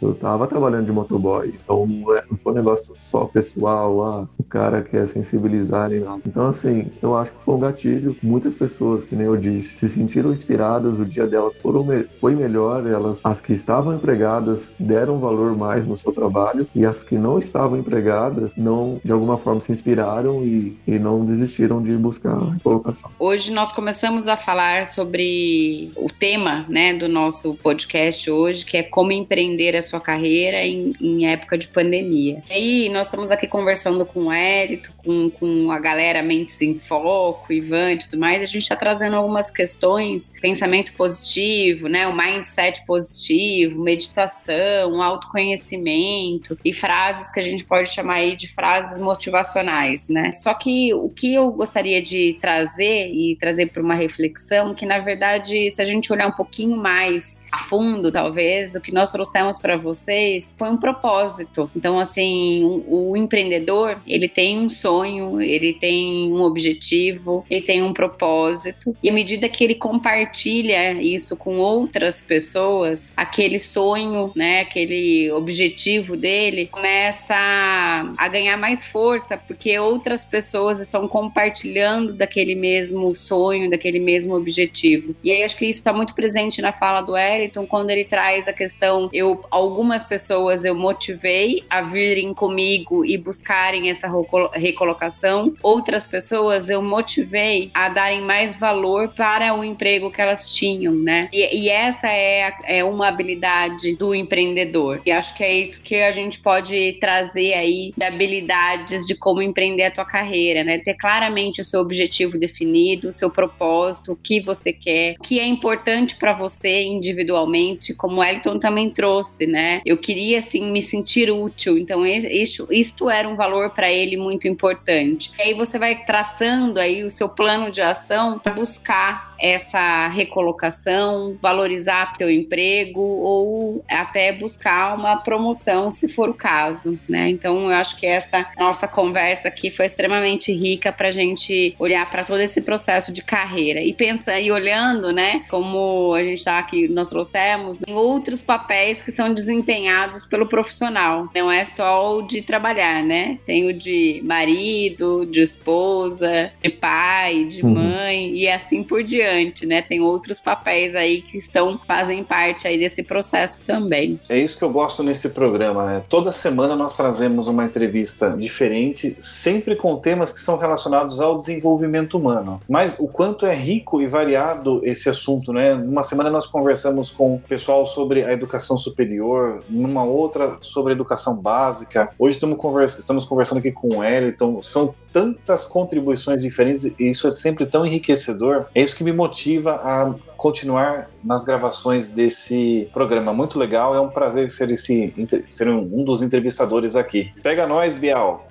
eu 0.00 0.12
estava 0.12 0.46
trabalhando 0.46 0.86
de 0.86 0.92
motoboy, 0.92 1.48
então 1.48 1.86
não, 1.86 2.14
é, 2.14 2.22
não 2.30 2.36
foi 2.38 2.52
um 2.52 2.56
negócio 2.56 2.94
só 2.96 3.24
pessoal, 3.24 4.04
ah, 4.04 4.28
cara 4.48 4.82
quer 4.82 5.08
sensibilizar 5.08 5.90
nada. 5.90 6.20
Então, 6.26 6.48
assim, 6.48 6.90
eu 7.02 7.16
acho 7.16 7.30
que 7.30 7.44
foi 7.44 7.54
um 7.54 7.58
gatilho. 7.58 8.16
Muitas 8.22 8.54
pessoas, 8.54 9.04
que 9.04 9.14
nem 9.14 9.26
eu 9.26 9.36
disse, 9.36 9.78
se 9.78 9.88
sentiram 9.88 10.32
inspiradas, 10.32 10.98
o 10.98 11.04
dia 11.04 11.26
delas 11.26 11.56
foram 11.58 11.84
me 11.84 12.04
foi 12.20 12.34
melhor, 12.34 12.86
elas, 12.86 13.18
as 13.24 13.40
que 13.40 13.52
estavam 13.52 13.94
empregadas 13.94 14.60
deram 14.78 15.18
valor 15.18 15.56
mais 15.56 15.86
no 15.86 15.96
seu 15.96 16.12
trabalho 16.12 16.66
e 16.74 16.84
as 16.84 17.02
que 17.02 17.16
não 17.16 17.38
estavam 17.38 17.78
empregadas 17.78 18.52
não, 18.56 19.00
de 19.04 19.12
alguma 19.12 19.36
forma, 19.38 19.60
se 19.60 19.72
inspiraram 19.72 20.44
e, 20.44 20.76
e 20.86 20.98
não 20.98 21.24
desistiram 21.24 21.82
de 21.82 21.92
buscar 21.92 22.36
colocação. 22.62 23.10
Hoje 23.18 23.52
nós 23.52 23.72
começamos 23.72 24.28
a 24.28 24.36
falar 24.36 24.86
sobre 24.86 25.90
o 25.96 26.08
tema, 26.08 26.64
né, 26.68 26.94
do 26.94 27.08
nosso 27.08 27.54
podcast 27.54 28.30
hoje, 28.30 28.64
que 28.64 28.76
é 28.76 28.82
como 28.82 29.12
empreender 29.12 29.76
a 29.76 29.82
sua 29.82 30.00
carreira 30.00 30.64
em, 30.64 30.92
em 31.00 31.26
época 31.26 31.58
de 31.58 31.68
pandemia. 31.68 32.42
E 32.48 32.52
aí 32.52 32.88
nós 32.88 33.06
estamos 33.06 33.30
aqui 33.30 33.46
conversando 33.46 34.04
com 34.04 34.30
Érito, 34.36 34.92
com, 34.96 35.30
com 35.30 35.70
a 35.70 35.78
galera 35.78 36.22
Mentes 36.22 36.60
em 36.60 36.78
Foco, 36.78 37.52
Ivan 37.52 37.92
e 37.92 37.98
tudo 37.98 38.18
mais, 38.18 38.42
a 38.42 38.46
gente 38.46 38.62
está 38.62 38.76
trazendo 38.76 39.16
algumas 39.16 39.50
questões, 39.50 40.32
pensamento 40.40 40.92
positivo, 40.94 41.88
né, 41.88 42.06
o 42.06 42.16
mindset 42.16 42.84
positivo, 42.86 43.82
meditação, 43.82 45.02
autoconhecimento 45.02 46.58
e 46.64 46.72
frases 46.72 47.30
que 47.30 47.40
a 47.40 47.42
gente 47.42 47.64
pode 47.64 47.88
chamar 47.88 48.14
aí 48.14 48.36
de 48.36 48.48
frases 48.48 48.98
motivacionais, 48.98 50.08
né? 50.08 50.32
Só 50.32 50.54
que 50.54 50.92
o 50.94 51.08
que 51.08 51.34
eu 51.34 51.50
gostaria 51.50 52.00
de 52.02 52.36
trazer 52.40 53.10
e 53.12 53.36
trazer 53.36 53.70
para 53.70 53.82
uma 53.82 53.94
reflexão, 53.94 54.74
que 54.74 54.86
na 54.86 54.98
verdade, 54.98 55.70
se 55.70 55.80
a 55.80 55.84
gente 55.84 56.12
olhar 56.12 56.26
um 56.28 56.32
pouquinho 56.32 56.76
mais 56.76 57.42
a 57.50 57.58
fundo, 57.58 58.10
talvez, 58.10 58.74
o 58.74 58.80
que 58.80 58.92
nós 58.92 59.10
trouxemos 59.10 59.58
para 59.58 59.76
vocês 59.76 60.54
foi 60.58 60.68
um 60.68 60.76
propósito. 60.76 61.70
Então, 61.74 61.98
assim, 61.98 62.64
o, 62.64 63.10
o 63.10 63.16
empreendedor, 63.16 63.98
ele 64.06 64.25
tem 64.28 64.58
um 64.58 64.68
sonho, 64.68 65.40
ele 65.40 65.72
tem 65.72 66.32
um 66.32 66.42
objetivo, 66.42 67.44
ele 67.50 67.62
tem 67.62 67.82
um 67.82 67.92
propósito, 67.92 68.96
e 69.02 69.08
à 69.08 69.12
medida 69.12 69.48
que 69.48 69.64
ele 69.64 69.74
compartilha 69.74 70.92
isso 70.94 71.36
com 71.36 71.58
outras 71.58 72.20
pessoas, 72.20 73.12
aquele 73.16 73.58
sonho, 73.58 74.32
né, 74.34 74.60
aquele 74.60 75.30
objetivo 75.32 76.16
dele 76.16 76.66
começa 76.66 77.34
a 77.36 78.28
ganhar 78.28 78.56
mais 78.56 78.84
força, 78.84 79.36
porque 79.36 79.78
outras 79.78 80.24
pessoas 80.24 80.80
estão 80.80 81.06
compartilhando 81.08 82.12
daquele 82.12 82.54
mesmo 82.54 83.14
sonho, 83.14 83.70
daquele 83.70 84.00
mesmo 84.00 84.34
objetivo. 84.34 85.14
E 85.22 85.30
aí 85.30 85.42
acho 85.42 85.56
que 85.56 85.66
isso 85.66 85.80
está 85.80 85.92
muito 85.92 86.14
presente 86.14 86.60
na 86.60 86.72
fala 86.72 87.00
do 87.00 87.12
Wellington, 87.12 87.66
quando 87.66 87.90
ele 87.90 88.04
traz 88.04 88.48
a 88.48 88.52
questão, 88.52 89.08
eu 89.12 89.44
algumas 89.50 90.04
pessoas 90.04 90.64
eu 90.64 90.74
motivei 90.74 91.62
a 91.68 91.80
virem 91.80 92.32
comigo 92.34 93.04
e 93.04 93.16
buscarem 93.16 93.90
essa 93.90 94.08
recolocação, 94.52 95.54
outras 95.62 96.06
pessoas 96.06 96.68
eu 96.68 96.82
motivei 96.82 97.70
a 97.74 97.88
darem 97.88 98.22
mais 98.22 98.58
valor 98.58 99.08
para 99.08 99.54
o 99.54 99.64
emprego 99.64 100.10
que 100.10 100.20
elas 100.20 100.54
tinham, 100.54 100.94
né? 100.94 101.28
E, 101.32 101.64
e 101.64 101.68
essa 101.68 102.08
é, 102.08 102.52
é 102.64 102.84
uma 102.84 103.08
habilidade 103.08 103.94
do 103.96 104.14
empreendedor. 104.14 105.00
E 105.04 105.10
acho 105.10 105.34
que 105.34 105.42
é 105.42 105.54
isso 105.54 105.80
que 105.80 105.96
a 105.96 106.10
gente 106.10 106.38
pode 106.38 106.96
trazer 107.00 107.54
aí 107.54 107.92
de 107.96 108.04
habilidades 108.04 109.06
de 109.06 109.14
como 109.14 109.42
empreender 109.42 109.84
a 109.84 109.90
tua 109.90 110.04
carreira, 110.04 110.62
né? 110.62 110.78
Ter 110.78 110.94
claramente 110.94 111.60
o 111.60 111.64
seu 111.64 111.80
objetivo 111.80 112.38
definido, 112.38 113.08
o 113.08 113.12
seu 113.12 113.30
propósito, 113.30 114.12
o 114.12 114.16
que 114.16 114.40
você 114.40 114.72
quer, 114.72 115.16
o 115.18 115.22
que 115.22 115.40
é 115.40 115.46
importante 115.46 116.16
para 116.16 116.32
você 116.32 116.84
individualmente, 116.84 117.94
como 117.94 118.20
o 118.20 118.24
Elton 118.24 118.58
também 118.58 118.90
trouxe, 118.90 119.46
né? 119.46 119.80
Eu 119.84 119.98
queria 119.98 120.38
assim 120.38 120.70
me 120.72 120.82
sentir 120.82 121.30
útil, 121.30 121.78
então 121.78 122.06
isso, 122.06 122.66
isto 122.70 123.10
era 123.10 123.28
um 123.28 123.36
valor 123.36 123.70
para 123.70 123.90
ele 123.90 124.05
muito 124.14 124.46
importante. 124.46 125.32
E 125.38 125.42
aí 125.42 125.54
você 125.54 125.78
vai 125.78 126.04
traçando 126.04 126.78
aí 126.78 127.02
o 127.02 127.08
seu 127.08 127.30
plano 127.30 127.72
de 127.72 127.80
ação 127.80 128.38
para 128.38 128.52
buscar 128.52 129.34
essa 129.38 130.08
recolocação, 130.08 131.36
valorizar 131.40 132.16
teu 132.16 132.30
emprego 132.30 133.00
ou 133.00 133.84
até 133.88 134.32
buscar 134.32 134.96
uma 134.96 135.16
promoção, 135.16 135.92
se 135.92 136.08
for 136.08 136.28
o 136.28 136.34
caso, 136.34 136.98
né? 137.08 137.28
Então, 137.28 137.70
eu 137.70 137.76
acho 137.76 137.96
que 137.96 138.06
essa 138.06 138.50
nossa 138.58 138.88
conversa 138.88 139.48
aqui 139.48 139.70
foi 139.70 139.86
extremamente 139.86 140.52
rica 140.52 140.92
para 140.92 141.08
a 141.08 141.12
gente 141.12 141.74
olhar 141.78 142.08
para 142.10 142.24
todo 142.24 142.40
esse 142.40 142.60
processo 142.60 143.12
de 143.12 143.22
carreira 143.22 143.80
e 143.80 143.92
pensar 143.92 144.40
e 144.40 144.50
olhando, 144.50 145.12
né? 145.12 145.42
Como 145.48 146.14
a 146.14 146.22
gente 146.22 146.38
está 146.38 146.58
aqui, 146.58 146.88
nós 146.88 147.08
trouxemos 147.08 147.78
em 147.86 147.92
outros 147.92 148.40
papéis 148.40 149.02
que 149.02 149.12
são 149.12 149.32
desempenhados 149.32 150.24
pelo 150.24 150.46
profissional. 150.46 151.28
Não 151.34 151.50
é 151.50 151.64
só 151.64 152.18
o 152.18 152.22
de 152.22 152.42
trabalhar, 152.42 153.02
né? 153.02 153.38
Tem 153.46 153.66
o 153.66 153.72
de 153.72 154.20
marido, 154.24 155.26
de 155.26 155.42
esposa, 155.42 156.52
de 156.62 156.70
pai, 156.70 157.44
de 157.44 157.62
uhum. 157.62 157.74
mãe 157.74 158.36
e 158.36 158.48
assim 158.48 158.82
por 158.82 159.02
diante 159.02 159.25
né? 159.66 159.82
Tem 159.82 160.00
outros 160.00 160.40
papéis 160.40 160.94
aí 160.94 161.22
que 161.22 161.38
estão 161.38 161.78
fazem 161.86 162.24
parte 162.24 162.66
aí 162.66 162.78
desse 162.78 163.02
processo 163.02 163.62
também. 163.64 164.18
É 164.28 164.38
isso 164.38 164.58
que 164.58 164.64
eu 164.64 164.70
gosto 164.70 165.02
nesse 165.02 165.30
programa, 165.30 165.84
né? 165.84 166.02
Toda 166.08 166.32
semana 166.32 166.76
nós 166.76 166.96
trazemos 166.96 167.46
uma 167.46 167.64
entrevista 167.64 168.36
diferente, 168.36 169.16
sempre 169.20 169.76
com 169.76 169.96
temas 169.96 170.32
que 170.32 170.40
são 170.40 170.56
relacionados 170.56 171.20
ao 171.20 171.36
desenvolvimento 171.36 172.16
humano. 172.18 172.60
Mas 172.68 172.98
o 172.98 173.08
quanto 173.08 173.46
é 173.46 173.54
rico 173.54 174.00
e 174.00 174.06
variado 174.06 174.80
esse 174.84 175.08
assunto, 175.08 175.52
né? 175.52 175.74
Uma 175.74 176.02
semana 176.02 176.30
nós 176.30 176.46
conversamos 176.46 177.10
com 177.10 177.36
o 177.36 177.40
pessoal 177.40 177.86
sobre 177.86 178.24
a 178.24 178.32
educação 178.32 178.78
superior, 178.78 179.62
numa 179.68 180.04
outra 180.04 180.58
sobre 180.60 180.92
a 180.92 180.94
educação 180.94 181.36
básica. 181.36 182.10
Hoje 182.18 182.36
estamos, 182.36 182.56
conversa 182.56 183.00
estamos 183.00 183.24
conversando 183.24 183.58
aqui 183.58 183.72
com 183.72 183.88
o 183.88 183.98
Wellington. 183.98 184.62
São 184.62 184.94
tantas 185.16 185.64
contribuições 185.64 186.42
diferentes 186.42 186.84
e 186.84 187.08
isso 187.08 187.26
é 187.26 187.30
sempre 187.30 187.64
tão 187.64 187.86
enriquecedor. 187.86 188.66
É 188.74 188.82
isso 188.82 188.94
que 188.94 189.02
me 189.02 189.14
motiva 189.14 189.76
a 189.76 190.14
continuar 190.36 191.08
nas 191.24 191.42
gravações 191.42 192.08
desse 192.08 192.86
programa. 192.92 193.32
Muito 193.32 193.58
legal, 193.58 193.94
é 193.94 194.00
um 194.00 194.10
prazer 194.10 194.50
ser, 194.50 194.70
esse, 194.70 195.14
ser 195.48 195.70
um 195.70 196.04
dos 196.04 196.20
entrevistadores 196.20 196.96
aqui. 196.96 197.32
Pega 197.42 197.66
nós, 197.66 197.94
Bial! 197.94 198.46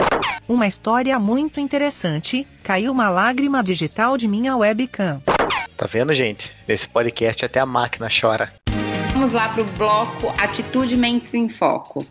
Uma 0.49 0.65
história 0.65 1.19
muito 1.19 1.60
interessante. 1.60 2.47
Caiu 2.63 2.91
uma 2.91 3.12
lágrima 3.12 3.62
digital 3.62 4.17
de 4.17 4.28
minha 4.28 4.58
webcam. 4.58 5.21
Tá 5.78 5.86
vendo, 5.86 6.15
gente? 6.15 6.51
Nesse 6.67 6.89
podcast 6.89 7.45
até 7.45 7.60
a 7.60 7.65
máquina 7.67 8.08
chora. 8.10 8.51
Vamos 9.13 9.34
lá 9.34 9.49
para 9.49 9.62
o 9.62 9.65
bloco 9.78 10.34
Atitude 10.41 10.97
Mentes 10.97 11.32
em 11.36 11.47
Foco. 11.47 12.04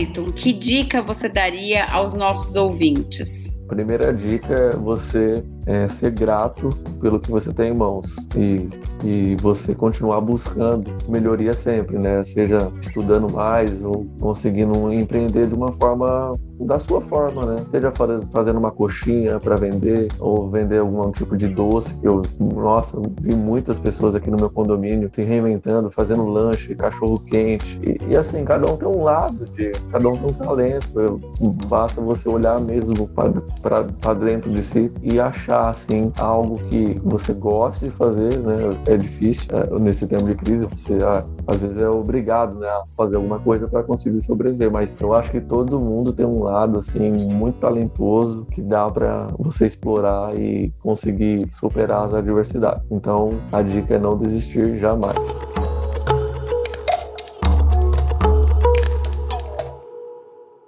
Wellington, 0.00 0.32
que 0.32 0.52
dica 0.52 1.02
você 1.02 1.28
daria 1.28 1.84
aos 1.86 2.14
nossos 2.14 2.56
ouvintes? 2.56 3.28
Primeira 3.68 4.12
dica 4.12 4.54
é 4.54 4.76
você 4.76 5.44
é, 5.70 5.88
ser 5.88 6.10
grato 6.10 6.70
pelo 7.00 7.20
que 7.20 7.30
você 7.30 7.52
tem 7.52 7.70
em 7.70 7.74
mãos 7.74 8.16
e, 8.36 8.68
e 9.04 9.36
você 9.40 9.72
continuar 9.72 10.20
buscando 10.20 10.90
melhoria 11.08 11.52
sempre, 11.52 11.96
né? 11.96 12.24
Seja 12.24 12.58
estudando 12.80 13.32
mais 13.32 13.80
ou 13.84 14.04
conseguindo 14.18 14.92
empreender 14.92 15.46
de 15.46 15.54
uma 15.54 15.72
forma 15.72 16.36
da 16.58 16.78
sua 16.80 17.00
forma, 17.02 17.46
né? 17.46 17.64
Seja 17.70 17.92
fazendo 18.32 18.58
uma 18.58 18.72
coxinha 18.72 19.38
para 19.38 19.56
vender 19.56 20.08
ou 20.18 20.50
vender 20.50 20.78
algum 20.78 21.10
tipo 21.12 21.36
de 21.36 21.46
doce. 21.46 21.96
Eu, 22.02 22.20
nossa, 22.38 23.00
vi 23.20 23.34
muitas 23.36 23.78
pessoas 23.78 24.16
aqui 24.16 24.28
no 24.28 24.36
meu 24.36 24.50
condomínio 24.50 25.08
se 25.14 25.22
reinventando, 25.22 25.90
fazendo 25.90 26.26
lanche, 26.26 26.74
cachorro 26.74 27.18
quente. 27.20 27.80
E, 27.82 28.12
e 28.12 28.16
assim, 28.16 28.44
cada 28.44 28.70
um 28.70 28.76
tem 28.76 28.88
um 28.88 29.04
lado, 29.04 29.44
de, 29.52 29.70
cada 29.90 30.08
um 30.08 30.16
tem 30.16 30.26
um 30.26 30.32
talento. 30.32 31.20
Basta 31.68 32.00
você 32.00 32.28
olhar 32.28 32.60
mesmo 32.60 33.08
para 33.08 34.14
dentro 34.14 34.50
de 34.50 34.62
si 34.64 34.92
e 35.02 35.20
achar 35.20 35.59
assim 35.68 36.10
algo 36.18 36.58
que 36.68 36.98
você 37.04 37.32
gosta 37.32 37.84
de 37.84 37.90
fazer, 37.92 38.38
né? 38.38 38.76
É 38.86 38.96
difícil 38.96 39.46
é, 39.52 39.78
nesse 39.78 40.06
tempo 40.06 40.24
de 40.24 40.34
crise, 40.34 40.66
você 40.66 40.98
ah, 41.04 41.24
às 41.46 41.60
vezes 41.60 41.76
é 41.76 41.88
obrigado 41.88 42.58
né, 42.58 42.66
a 42.66 42.84
fazer 42.96 43.16
alguma 43.16 43.38
coisa 43.38 43.68
para 43.68 43.82
conseguir 43.82 44.22
sobreviver. 44.22 44.70
Mas 44.70 44.88
eu 45.00 45.12
acho 45.12 45.30
que 45.30 45.40
todo 45.40 45.78
mundo 45.78 46.12
tem 46.12 46.24
um 46.24 46.42
lado 46.42 46.78
assim 46.78 47.10
muito 47.10 47.58
talentoso 47.60 48.46
que 48.52 48.62
dá 48.62 48.90
para 48.90 49.28
você 49.38 49.66
explorar 49.66 50.34
e 50.38 50.72
conseguir 50.80 51.48
superar 51.58 52.06
as 52.06 52.14
adversidades. 52.14 52.82
Então 52.90 53.30
a 53.52 53.60
dica 53.60 53.94
é 53.94 53.98
não 53.98 54.16
desistir 54.16 54.78
jamais. 54.78 55.14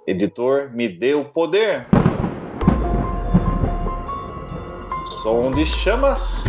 Editor, 0.05 0.69
me 0.73 0.87
o 1.15 1.25
poder. 1.25 1.87
Som 5.23 5.53
de 5.53 5.65
chamas. 5.65 6.43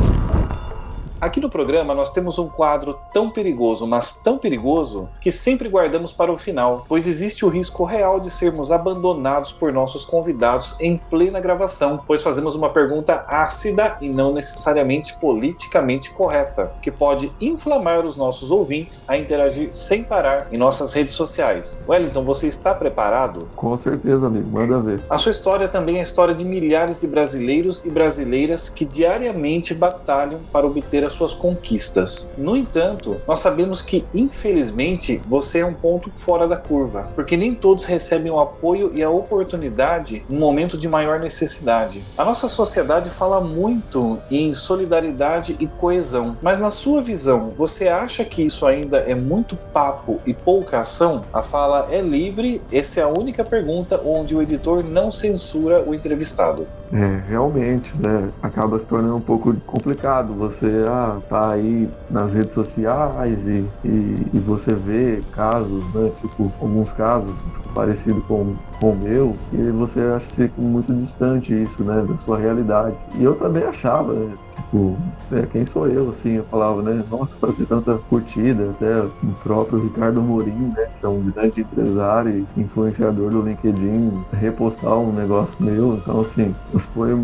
Aqui 1.24 1.40
no 1.40 1.48
programa 1.48 1.94
nós 1.94 2.10
temos 2.10 2.38
um 2.38 2.50
quadro 2.50 2.98
tão 3.10 3.30
perigoso, 3.30 3.86
mas 3.86 4.12
tão 4.12 4.36
perigoso, 4.36 5.08
que 5.22 5.32
sempre 5.32 5.70
guardamos 5.70 6.12
para 6.12 6.30
o 6.30 6.36
final, 6.36 6.84
pois 6.86 7.06
existe 7.06 7.46
o 7.46 7.48
risco 7.48 7.82
real 7.82 8.20
de 8.20 8.28
sermos 8.28 8.70
abandonados 8.70 9.50
por 9.50 9.72
nossos 9.72 10.04
convidados 10.04 10.76
em 10.78 10.98
plena 10.98 11.40
gravação, 11.40 11.98
pois 12.06 12.20
fazemos 12.20 12.54
uma 12.54 12.68
pergunta 12.68 13.24
ácida 13.26 13.96
e 14.02 14.10
não 14.10 14.34
necessariamente 14.34 15.18
politicamente 15.18 16.10
correta, 16.10 16.74
que 16.82 16.90
pode 16.90 17.32
inflamar 17.40 18.04
os 18.04 18.16
nossos 18.16 18.50
ouvintes 18.50 19.08
a 19.08 19.16
interagir 19.16 19.72
sem 19.72 20.04
parar 20.04 20.48
em 20.52 20.58
nossas 20.58 20.92
redes 20.92 21.14
sociais. 21.14 21.86
Wellington, 21.88 22.22
você 22.22 22.48
está 22.48 22.74
preparado? 22.74 23.48
Com 23.56 23.74
certeza, 23.78 24.26
amigo, 24.26 24.50
manda 24.50 24.78
ver. 24.78 25.00
A 25.08 25.16
sua 25.16 25.32
história 25.32 25.68
também 25.68 25.96
é 25.96 26.00
a 26.00 26.02
história 26.02 26.34
de 26.34 26.44
milhares 26.44 27.00
de 27.00 27.06
brasileiros 27.06 27.82
e 27.82 27.88
brasileiras 27.88 28.68
que 28.68 28.84
diariamente 28.84 29.72
batalham 29.72 30.40
para 30.52 30.66
obter 30.66 31.02
a 31.02 31.13
suas 31.14 31.32
conquistas. 31.32 32.34
No 32.36 32.56
entanto, 32.56 33.20
nós 33.26 33.40
sabemos 33.40 33.82
que, 33.82 34.04
infelizmente, 34.12 35.20
você 35.26 35.60
é 35.60 35.66
um 35.66 35.74
ponto 35.74 36.10
fora 36.10 36.46
da 36.46 36.56
curva, 36.56 37.08
porque 37.14 37.36
nem 37.36 37.54
todos 37.54 37.84
recebem 37.84 38.30
o 38.30 38.40
apoio 38.40 38.92
e 38.94 39.02
a 39.02 39.10
oportunidade 39.10 40.24
no 40.30 40.38
momento 40.38 40.76
de 40.76 40.88
maior 40.88 41.20
necessidade. 41.20 42.02
A 42.16 42.24
nossa 42.24 42.48
sociedade 42.48 43.10
fala 43.10 43.40
muito 43.40 44.18
em 44.30 44.52
solidariedade 44.52 45.56
e 45.60 45.66
coesão, 45.66 46.36
mas 46.42 46.58
na 46.58 46.70
sua 46.70 47.00
visão, 47.00 47.52
você 47.56 47.88
acha 47.88 48.24
que 48.24 48.42
isso 48.42 48.66
ainda 48.66 48.98
é 48.98 49.14
muito 49.14 49.56
papo 49.72 50.20
e 50.26 50.34
pouca 50.34 50.80
ação? 50.80 51.22
A 51.32 51.42
fala 51.42 51.88
é 51.90 52.00
livre, 52.00 52.60
essa 52.72 53.00
é 53.00 53.02
a 53.02 53.08
única 53.08 53.44
pergunta 53.44 54.00
onde 54.04 54.34
o 54.34 54.42
editor 54.42 54.82
não 54.82 55.12
censura 55.12 55.82
o 55.82 55.94
entrevistado. 55.94 56.66
É, 56.94 57.28
realmente, 57.28 57.92
né? 57.96 58.30
Acaba 58.40 58.78
se 58.78 58.86
tornando 58.86 59.16
um 59.16 59.20
pouco 59.20 59.52
complicado. 59.66 60.32
Você 60.34 60.84
ah, 60.88 61.18
tá 61.28 61.50
aí 61.50 61.88
nas 62.08 62.32
redes 62.32 62.54
sociais 62.54 63.36
e, 63.48 63.64
e, 63.84 64.26
e 64.32 64.38
você 64.38 64.72
vê 64.72 65.20
casos, 65.32 65.84
né? 65.92 66.12
Tipo, 66.20 66.52
alguns 66.60 66.92
casos 66.92 67.34
parecidos 67.74 68.24
com, 68.26 68.54
com 68.78 68.90
o 68.92 68.96
meu, 68.96 69.36
e 69.52 69.56
você 69.72 69.98
acha 70.00 70.48
muito 70.56 70.94
distante 70.94 71.52
isso, 71.52 71.82
né? 71.82 72.04
Da 72.08 72.16
sua 72.18 72.38
realidade. 72.38 72.94
E 73.16 73.24
eu 73.24 73.34
também 73.34 73.64
achava, 73.64 74.12
né? 74.12 74.32
Tipo, 74.54 74.96
é, 75.32 75.46
quem 75.46 75.66
sou 75.66 75.88
eu, 75.88 76.10
assim, 76.10 76.34
eu 76.34 76.44
falava, 76.44 76.82
né, 76.82 77.02
nossa, 77.10 77.36
para 77.36 77.52
ter 77.52 77.66
tanta 77.66 77.98
curtida, 78.08 78.70
até 78.70 79.00
o 79.02 79.32
próprio 79.42 79.80
Ricardo 79.80 80.20
Morim, 80.22 80.70
né, 80.76 80.88
que 80.98 81.04
é 81.04 81.08
um 81.08 81.20
grande 81.20 81.60
empresário 81.60 82.46
e 82.56 82.60
influenciador 82.60 83.30
do 83.30 83.42
LinkedIn, 83.42 84.12
repostar 84.32 84.98
um 84.98 85.12
negócio 85.12 85.56
meu, 85.60 85.94
então, 85.96 86.20
assim, 86.20 86.54
foi 86.94 87.14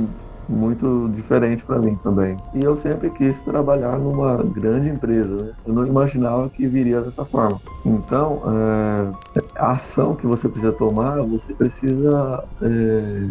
muito 0.51 1.11
diferente 1.14 1.62
para 1.62 1.79
mim 1.79 1.97
também. 2.03 2.37
E 2.55 2.64
eu 2.64 2.77
sempre 2.77 3.09
quis 3.11 3.38
trabalhar 3.40 3.99
numa 3.99 4.43
grande 4.43 4.88
empresa, 4.88 5.45
né? 5.45 5.53
eu 5.64 5.73
não 5.73 5.87
imaginava 5.87 6.49
que 6.49 6.66
viria 6.66 7.01
dessa 7.01 7.25
forma. 7.25 7.61
Então, 7.87 8.43
é, 8.47 9.40
a 9.57 9.73
ação 9.73 10.16
que 10.16 10.27
você 10.27 10.49
precisa 10.49 10.73
tomar, 10.73 11.23
você 11.23 11.55
precisa 11.55 12.45
é, 12.61 13.29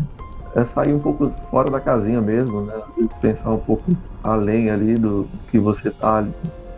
é 0.56 0.66
sair 0.66 0.94
um 0.94 1.00
pouco 1.00 1.32
fora 1.50 1.70
da 1.70 1.80
casinha 1.80 2.22
mesmo, 2.22 2.62
né? 2.62 2.74
Às 2.76 2.95
vezes 2.95 3.16
pensar 3.18 3.52
um 3.52 3.60
pouco 3.60 3.84
além 4.24 4.70
ali 4.70 4.95
do 4.95 5.28
que 5.50 5.60
você 5.60 5.89
tá 5.91 6.26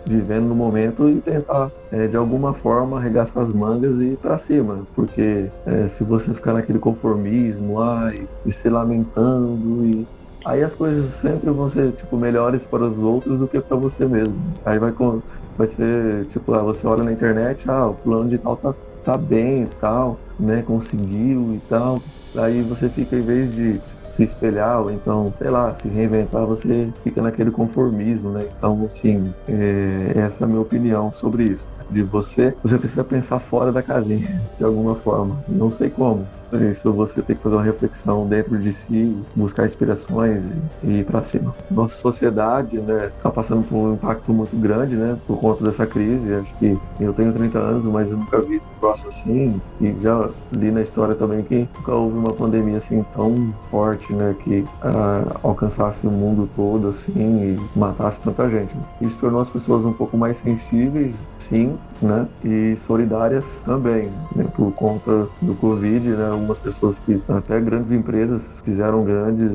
vivendo 0.05 0.45
no 0.45 0.55
momento 0.55 1.07
e 1.09 1.22
tentar 1.22 1.72
é, 1.91 2.07
de 2.07 2.17
alguma 2.17 2.53
forma 2.53 2.97
arregaçar 2.97 3.43
as 3.43 3.53
mangas 3.53 3.99
e 3.99 4.13
ir 4.13 4.17
para 4.17 4.38
cima, 4.38 4.80
porque 4.95 5.45
é, 5.65 5.89
se 5.95 6.03
você 6.03 6.34
ficar 6.34 6.53
naquele 6.53 6.80
conformismo, 6.80 7.80
ai, 7.82 8.28
e 8.45 8.51
se 8.51 8.67
lamentando 8.69 9.86
e 9.86 10.07
aí 10.43 10.63
as 10.63 10.74
coisas 10.74 11.11
sempre 11.22 11.51
vão 11.51 11.69
ser 11.69 11.91
tipo 11.91 12.17
melhores 12.17 12.63
para 12.63 12.84
os 12.84 12.97
outros 12.97 13.39
do 13.39 13.47
que 13.47 13.59
para 13.59 13.78
você 13.78 14.05
mesmo. 14.05 14.36
Aí 14.65 14.80
vai 14.80 14.91
com 14.91 15.22
vai 15.57 15.67
ser 15.67 16.26
tipo, 16.28 16.53
ah, 16.53 16.63
você 16.63 16.88
olha 16.88 17.03
na 17.03 17.11
internet, 17.11 17.69
ah, 17.69 17.88
o 17.88 17.93
plano 17.93 18.30
de 18.30 18.38
tal 18.38 18.55
tá, 18.57 18.74
tá 19.03 19.17
bem 19.17 19.63
e 19.63 19.67
tal, 19.80 20.17
né, 20.39 20.63
conseguiu 20.65 21.53
e 21.53 21.61
tal. 21.69 21.99
Aí 22.36 22.61
você 22.61 22.89
fica 22.89 23.15
em 23.15 23.21
vez 23.21 23.53
de 23.53 23.82
se 24.15 24.23
espelhar, 24.23 24.82
ou 24.82 24.91
então, 24.91 25.34
sei 25.38 25.49
lá, 25.49 25.75
se 25.82 25.88
reinventar, 25.88 26.45
você 26.45 26.89
fica 27.03 27.21
naquele 27.21 27.51
conformismo, 27.51 28.29
né? 28.32 28.47
Então, 28.57 28.86
assim, 28.86 29.34
é, 29.47 30.11
essa 30.15 30.43
é 30.43 30.45
a 30.45 30.47
minha 30.47 30.61
opinião 30.61 31.11
sobre 31.13 31.43
isso. 31.43 31.65
De 31.91 32.01
você, 32.03 32.53
você 32.63 32.77
precisa 32.77 33.03
pensar 33.03 33.39
fora 33.39 33.71
da 33.71 33.83
casinha, 33.83 34.41
de 34.57 34.63
alguma 34.63 34.95
forma. 34.95 35.37
Não 35.47 35.69
sei 35.69 35.89
como, 35.89 36.25
isso 36.71 36.91
você 36.91 37.21
tem 37.21 37.35
que 37.35 37.41
fazer 37.41 37.55
uma 37.55 37.63
reflexão 37.63 38.27
dentro 38.27 38.57
de 38.57 38.73
si, 38.73 39.15
buscar 39.35 39.65
inspirações 39.65 40.41
e, 40.83 40.99
ir 40.99 41.05
para 41.05 41.21
cima. 41.21 41.53
Nossa 41.69 41.95
sociedade, 41.95 42.77
né, 42.79 43.11
está 43.15 43.29
passando 43.29 43.65
por 43.67 43.75
um 43.75 43.93
impacto 43.93 44.33
muito 44.33 44.55
grande, 44.59 44.95
né, 44.95 45.17
por 45.25 45.39
conta 45.39 45.63
dessa 45.63 45.85
crise. 45.85 46.33
Acho 46.33 46.53
que 46.55 46.77
eu 46.99 47.13
tenho 47.13 47.31
30 47.31 47.57
anos, 47.57 47.85
mas 47.85 48.09
nunca 48.09 48.41
vi 48.41 48.57
um 48.57 48.79
próximo 48.79 49.09
assim. 49.09 49.61
E 49.79 49.95
já 50.01 50.29
li 50.55 50.71
na 50.71 50.81
história 50.81 51.15
também 51.15 51.43
que 51.43 51.67
nunca 51.77 51.93
houve 51.93 52.17
uma 52.17 52.33
pandemia 52.33 52.77
assim 52.77 53.05
tão 53.15 53.53
forte, 53.69 54.11
né, 54.13 54.35
que 54.43 54.59
uh, 54.59 55.39
alcançasse 55.43 56.05
o 56.05 56.11
mundo 56.11 56.49
todo 56.55 56.89
assim 56.89 57.11
e 57.15 57.79
matasse 57.79 58.19
tanta 58.19 58.49
gente. 58.49 58.75
Isso 58.99 59.17
tornou 59.19 59.41
as 59.41 59.49
pessoas 59.49 59.85
um 59.85 59.93
pouco 59.93 60.17
mais 60.17 60.37
sensíveis 60.39 61.13
sim, 61.51 61.90
né? 62.01 62.27
E 62.43 62.75
solidárias 62.77 63.45
também, 63.65 64.11
né? 64.35 64.45
por 64.55 64.71
conta 64.73 65.27
do 65.41 65.55
Covid, 65.55 66.09
né? 66.09 66.29
Algumas 66.31 66.57
pessoas 66.57 66.97
que 67.05 67.21
até 67.29 67.59
grandes 67.59 67.91
empresas 67.91 68.41
fizeram 68.63 69.03
grandes 69.03 69.51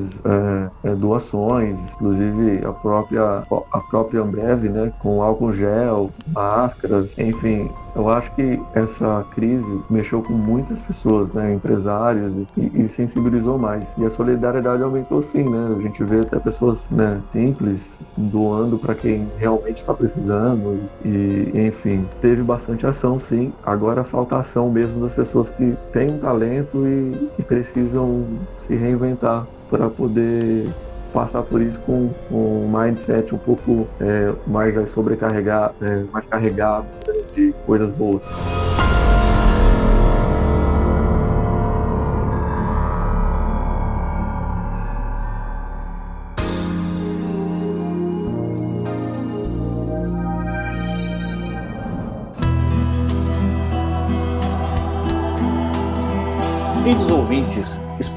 é, 0.83 0.95
doações, 0.95 1.77
inclusive 1.93 2.65
a 2.65 2.71
própria 2.71 3.43
a 3.71 3.79
própria 3.79 4.21
Ambev, 4.21 4.63
né? 4.69 4.91
Com 4.99 5.21
álcool 5.21 5.53
gel, 5.53 6.11
máscaras, 6.33 7.09
enfim, 7.17 7.69
eu 7.97 8.09
acho 8.09 8.31
que 8.35 8.61
essa 8.75 9.25
crise 9.31 9.81
mexeu 9.89 10.21
com 10.21 10.33
muitas 10.33 10.79
pessoas, 10.83 11.33
né, 11.33 11.51
empresários, 11.51 12.35
e, 12.55 12.83
e 12.83 12.87
sensibilizou 12.87 13.57
mais. 13.57 13.83
E 13.97 14.05
a 14.05 14.11
solidariedade 14.11 14.83
aumentou 14.83 15.23
sim, 15.23 15.43
né? 15.43 15.75
A 15.75 15.81
gente 15.81 16.03
vê 16.03 16.19
até 16.19 16.37
pessoas 16.37 16.77
né, 16.91 17.19
simples 17.31 17.97
doando 18.15 18.77
para 18.77 18.93
quem 18.93 19.27
realmente 19.39 19.81
está 19.81 19.95
precisando. 19.95 20.79
E, 21.03 21.51
enfim, 21.55 22.05
teve 22.21 22.36
bastante 22.43 22.85
ação 22.85 23.19
sim. 23.19 23.53
Agora 23.63 24.03
falta 24.03 24.37
ação 24.37 24.69
mesmo 24.69 25.01
das 25.01 25.13
pessoas 25.13 25.49
que 25.49 25.75
têm 25.91 26.11
um 26.11 26.19
talento 26.19 26.87
e, 26.87 27.29
e 27.39 27.43
precisam 27.43 28.25
se 28.67 28.75
reinventar 28.75 29.45
para 29.69 29.89
poder 29.89 30.69
passar 31.13 31.41
por 31.41 31.61
isso 31.61 31.79
com, 31.79 32.11
um 32.31 32.67
mindset 32.67 33.33
um 33.33 33.37
pouco 33.37 33.87
é, 33.99 34.33
mais 34.45 34.75
sobrecarregado, 34.91 35.73
é, 35.81 36.03
mais 36.11 36.25
carregado 36.25 36.85
né, 37.07 37.13
de 37.35 37.53
coisas 37.65 37.91
boas. 37.91 38.21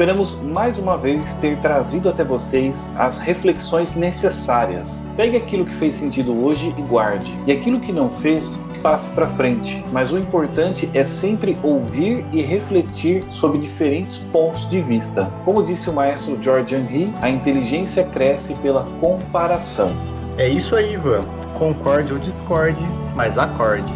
Esperamos 0.01 0.41
mais 0.41 0.79
uma 0.79 0.97
vez 0.97 1.35
ter 1.35 1.59
trazido 1.59 2.09
até 2.09 2.25
vocês 2.25 2.91
as 2.97 3.19
reflexões 3.19 3.95
necessárias. 3.95 5.07
Pegue 5.15 5.37
aquilo 5.37 5.67
que 5.67 5.75
fez 5.75 5.95
sentido 5.95 6.43
hoje 6.43 6.75
e 6.79 6.81
guarde, 6.81 7.39
e 7.47 7.53
aquilo 7.53 7.79
que 7.81 7.93
não 7.93 8.09
fez, 8.09 8.67
passe 8.83 9.11
para 9.11 9.27
frente. 9.27 9.85
Mas 9.93 10.11
o 10.11 10.19
importante 10.19 10.89
é 10.95 11.05
sempre 11.05 11.59
ouvir 11.63 12.25
e 12.33 12.41
refletir 12.41 13.23
sobre 13.25 13.59
diferentes 13.59 14.17
pontos 14.17 14.67
de 14.71 14.81
vista. 14.81 15.31
Como 15.45 15.63
disse 15.63 15.91
o 15.91 15.93
maestro 15.93 16.43
George 16.43 16.75
Henry, 16.75 17.13
a 17.21 17.29
inteligência 17.29 18.03
cresce 18.03 18.55
pela 18.55 18.85
comparação. 19.03 19.93
É 20.39 20.49
isso 20.49 20.75
aí, 20.75 20.95
Ivan. 20.95 21.27
Concorde 21.59 22.15
ou 22.15 22.19
discorde, 22.19 22.81
mas 23.15 23.37
acorde. 23.37 23.93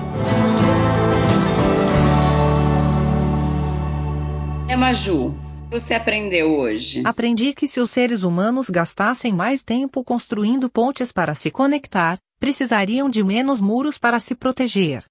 É 4.69 4.77
Maju, 4.77 5.33
você 5.75 5.93
aprendeu 5.93 6.57
hoje? 6.57 7.03
Aprendi 7.05 7.53
que 7.53 7.67
se 7.67 7.81
os 7.81 7.91
seres 7.91 8.23
humanos 8.23 8.71
gastassem 8.71 9.33
mais 9.33 9.65
tempo 9.65 10.05
construindo 10.05 10.71
pontes 10.71 11.11
para 11.11 11.35
se 11.35 11.51
conectar, 11.51 12.17
precisariam 12.39 13.11
de 13.11 13.25
menos 13.25 13.61
muros 13.61 13.99
para 13.99 14.21
se 14.21 14.37
proteger. 14.37 15.03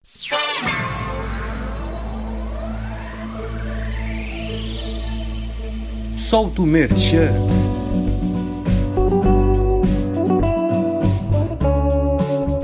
Solto 6.29 6.61
Merchan. 6.61 7.33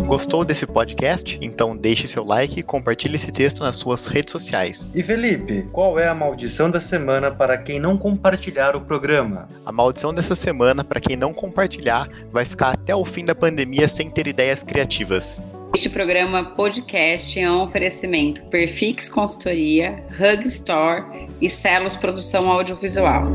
Gostou 0.09 0.43
desse 0.43 0.65
podcast? 0.65 1.37
Então 1.39 1.77
deixe 1.77 2.07
seu 2.07 2.25
like 2.25 2.59
e 2.59 2.63
compartilhe 2.63 3.13
esse 3.13 3.31
texto 3.31 3.63
nas 3.63 3.75
suas 3.75 4.07
redes 4.07 4.31
sociais. 4.31 4.89
E 4.95 5.03
Felipe, 5.03 5.67
qual 5.71 5.99
é 5.99 6.07
a 6.07 6.15
maldição 6.15 6.67
da 6.71 6.79
semana 6.79 7.29
para 7.29 7.55
quem 7.59 7.79
não 7.79 7.95
compartilhar 7.95 8.75
o 8.75 8.81
programa? 8.81 9.47
A 9.63 9.71
maldição 9.71 10.11
dessa 10.11 10.33
semana 10.33 10.83
para 10.83 10.99
quem 10.99 11.15
não 11.15 11.31
compartilhar 11.31 12.09
vai 12.31 12.43
ficar 12.43 12.71
até 12.71 12.95
o 12.95 13.05
fim 13.05 13.23
da 13.23 13.35
pandemia 13.35 13.87
sem 13.87 14.09
ter 14.09 14.25
ideias 14.25 14.63
criativas. 14.63 15.43
Este 15.75 15.91
programa 15.91 16.43
podcast 16.55 17.39
é 17.39 17.47
um 17.47 17.61
oferecimento 17.61 18.41
Perfix 18.45 19.11
Consultoria, 19.11 20.03
Hug 20.19 20.47
Store 20.47 21.03
e 21.39 21.51
Celos 21.51 21.95
Produção 21.95 22.49
Audiovisual. 22.49 23.25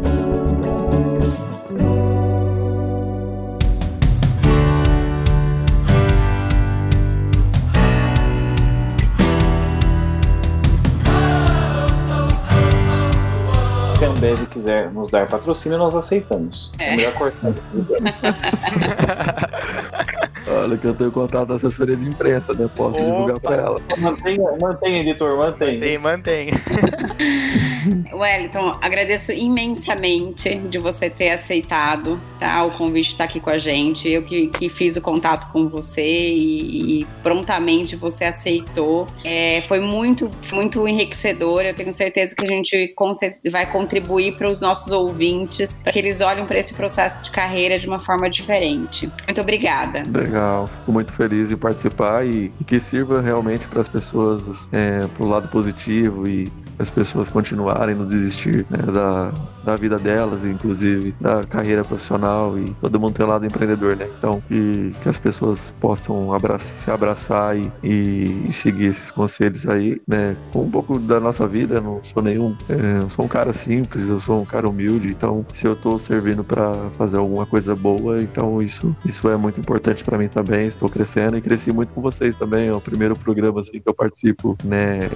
Quiser 14.54 14.90
nos 14.92 15.10
dar 15.10 15.26
patrocínio, 15.26 15.76
nós 15.76 15.94
aceitamos. 15.94 16.72
É, 16.78 16.94
é 16.94 16.96
melhor 16.96 17.12
cortar. 17.12 17.52
Olha 20.54 20.76
que 20.76 20.86
eu 20.86 20.94
tenho 20.94 21.10
contato 21.10 21.48
da 21.48 21.54
assessoria 21.56 21.96
de 21.96 22.06
imprensa, 22.06 22.52
né? 22.54 22.68
Posso 22.76 22.98
Opa. 22.98 23.10
divulgar 23.10 23.40
para 23.40 23.56
ela. 23.56 23.80
Mantenha, 23.98 24.56
mantenha, 24.60 25.00
editor, 25.00 25.36
mantenha. 25.36 25.98
Mantém, 25.98 25.98
mantém. 25.98 26.50
Wellington, 28.12 28.78
agradeço 28.80 29.32
imensamente 29.32 30.56
de 30.56 30.78
você 30.78 31.10
ter 31.10 31.30
aceitado 31.30 32.20
tá, 32.38 32.64
o 32.64 32.76
convite 32.76 33.06
de 33.06 33.12
estar 33.14 33.24
aqui 33.24 33.40
com 33.40 33.50
a 33.50 33.58
gente. 33.58 34.08
Eu 34.08 34.22
que, 34.22 34.48
que 34.48 34.68
fiz 34.68 34.96
o 34.96 35.00
contato 35.00 35.50
com 35.52 35.68
você 35.68 36.02
e, 36.02 37.00
e 37.00 37.06
prontamente 37.22 37.96
você 37.96 38.24
aceitou. 38.24 39.06
É, 39.24 39.62
foi 39.62 39.80
muito, 39.80 40.30
muito 40.52 40.86
enriquecedor. 40.86 41.62
Eu 41.62 41.74
tenho 41.74 41.92
certeza 41.92 42.34
que 42.34 42.44
a 42.44 42.48
gente 42.48 42.94
vai 43.50 43.70
contribuir 43.70 44.36
para 44.36 44.50
os 44.50 44.60
nossos 44.60 44.92
ouvintes, 44.92 45.78
para 45.82 45.92
que 45.92 45.98
eles 45.98 46.20
olhem 46.20 46.46
para 46.46 46.58
esse 46.58 46.72
processo 46.72 47.22
de 47.22 47.30
carreira 47.30 47.78
de 47.78 47.86
uma 47.86 47.98
forma 47.98 48.28
diferente. 48.30 49.10
Muito 49.26 49.40
obrigada. 49.40 50.02
Legal, 50.44 50.66
fico 50.66 50.92
muito 50.92 51.12
feliz 51.12 51.50
em 51.50 51.56
participar 51.56 52.26
e, 52.26 52.52
e 52.60 52.64
que 52.64 52.78
sirva 52.78 53.20
realmente 53.22 53.66
para 53.66 53.80
as 53.80 53.88
pessoas 53.88 54.68
é, 54.70 55.06
para 55.06 55.24
o 55.24 55.28
lado 55.28 55.48
positivo 55.48 56.28
e 56.28 56.52
as 56.78 56.90
pessoas 56.90 57.30
continuarem 57.30 57.94
no 57.94 58.06
desistir 58.06 58.66
né, 58.68 58.78
da, 58.92 59.32
da 59.64 59.76
vida 59.76 59.98
delas, 59.98 60.44
inclusive 60.44 61.14
da 61.20 61.42
carreira 61.44 61.84
profissional 61.84 62.58
e 62.58 62.64
todo 62.80 62.98
mundo 62.98 63.14
tem 63.14 63.26
lado 63.26 63.46
empreendedor, 63.46 63.96
né? 63.96 64.08
Então, 64.18 64.42
que, 64.48 64.92
que 65.02 65.08
as 65.08 65.18
pessoas 65.18 65.72
possam 65.80 66.30
se 66.58 66.90
abraçar 66.90 67.56
e, 67.56 67.70
e, 67.82 68.46
e, 68.48 68.52
seguir 68.52 68.86
esses 68.86 69.10
conselhos 69.10 69.66
aí, 69.66 70.00
né? 70.06 70.36
Um 70.54 70.70
pouco 70.70 70.98
da 70.98 71.20
nossa 71.20 71.46
vida, 71.46 71.80
não 71.80 72.00
sou 72.02 72.22
nenhum, 72.22 72.56
é, 72.68 73.02
eu 73.02 73.10
sou 73.10 73.24
um 73.24 73.28
cara 73.28 73.52
simples, 73.52 74.08
eu 74.08 74.20
sou 74.20 74.42
um 74.42 74.44
cara 74.44 74.68
humilde, 74.68 75.08
então 75.08 75.44
se 75.54 75.66
eu 75.66 75.76
tô 75.76 75.98
servindo 75.98 76.42
para 76.42 76.72
fazer 76.98 77.18
alguma 77.18 77.46
coisa 77.46 77.74
boa, 77.74 78.20
então 78.20 78.60
isso, 78.60 78.94
isso 79.04 79.28
é 79.28 79.36
muito 79.36 79.60
importante 79.60 80.02
para 80.02 80.18
mim 80.18 80.28
também, 80.34 80.66
estou 80.66 80.88
crescendo 80.88 81.38
e 81.38 81.40
cresci 81.40 81.72
muito 81.72 81.94
com 81.94 82.02
vocês 82.02 82.36
também. 82.36 82.68
É 82.68 82.72
o 82.72 82.80
primeiro 82.80 83.16
programa 83.16 83.60
assim 83.60 83.80
que 83.80 83.88
eu 83.88 83.94
participo, 83.94 84.56
né, 84.64 85.08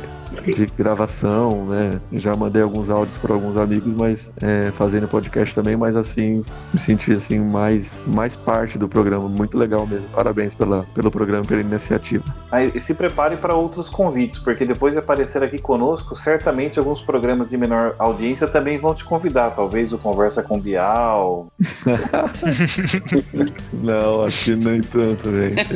de 0.46 0.66
gravação, 0.66 1.66
né? 1.66 2.00
Já 2.12 2.34
mandei 2.34 2.62
alguns 2.62 2.88
áudios 2.88 3.18
para 3.18 3.34
alguns 3.34 3.56
amigos, 3.56 3.92
mas 3.92 4.30
é, 4.40 4.70
fazendo 4.72 5.08
podcast 5.08 5.54
também, 5.54 5.76
mas 5.76 5.96
assim, 5.96 6.44
me 6.72 6.78
senti 6.78 7.12
assim 7.12 7.38
mais 7.38 7.92
mais 8.06 8.36
parte 8.36 8.78
do 8.78 8.88
programa, 8.88 9.28
muito 9.28 9.58
legal 9.58 9.86
mesmo. 9.86 10.08
Parabéns 10.10 10.54
pela, 10.54 10.86
pelo 10.94 11.10
programa, 11.10 11.44
pela 11.44 11.60
iniciativa. 11.60 12.24
Aí, 12.50 12.70
e 12.74 12.80
se 12.80 12.94
prepare 12.94 13.36
para 13.36 13.54
outros 13.54 13.90
convites, 13.90 14.38
porque 14.38 14.64
depois 14.64 14.94
de 14.94 15.00
aparecer 15.00 15.42
aqui 15.42 15.58
conosco, 15.58 16.14
certamente 16.14 16.78
alguns 16.78 17.02
programas 17.02 17.48
de 17.48 17.56
menor 17.56 17.94
audiência 17.98 18.46
também 18.46 18.78
vão 18.78 18.94
te 18.94 19.04
convidar, 19.04 19.50
talvez 19.50 19.92
o 19.92 19.98
Conversa 19.98 20.42
com 20.42 20.60
Bial. 20.60 21.48
Não, 23.82 24.24
acho 24.24 24.44
que 24.44 24.56
nem 24.56 24.80
tanto, 24.98 25.30
gente. 25.30 25.68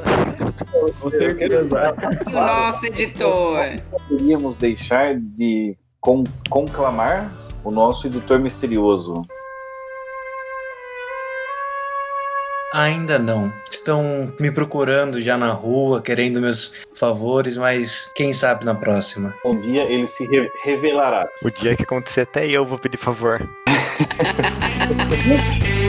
Com 1.01 1.09
certeza. 1.09 1.67
O 2.26 2.30
nosso 2.32 2.86
editor. 2.86 3.57
Poderíamos 4.07 4.55
deixar 4.57 5.15
de 5.19 5.76
con- 5.99 6.23
conclamar 6.49 7.30
o 7.63 7.71
nosso 7.71 8.07
editor 8.07 8.39
misterioso. 8.39 9.21
Ainda 12.73 13.17
não. 13.19 13.51
Estão 13.71 14.34
me 14.39 14.51
procurando 14.51 15.21
já 15.21 15.38
na 15.38 15.51
rua, 15.53 16.01
querendo 16.01 16.41
meus 16.41 16.73
favores, 16.93 17.57
mas 17.57 18.11
quem 18.15 18.34
sabe 18.34 18.65
na 18.65 18.76
próxima. 18.76 19.34
Um 19.45 19.57
dia 19.57 19.84
ele 19.84 20.07
se 20.07 20.26
re- 20.26 20.49
revelará. 20.63 21.28
O 21.43 21.49
dia 21.49 21.76
que 21.76 21.84
acontecer, 21.84 22.21
até 22.21 22.45
eu 22.47 22.65
vou 22.65 22.78
pedir 22.80 22.97
favor. 22.97 23.47
Thank 24.18 25.66
you. 25.80 25.84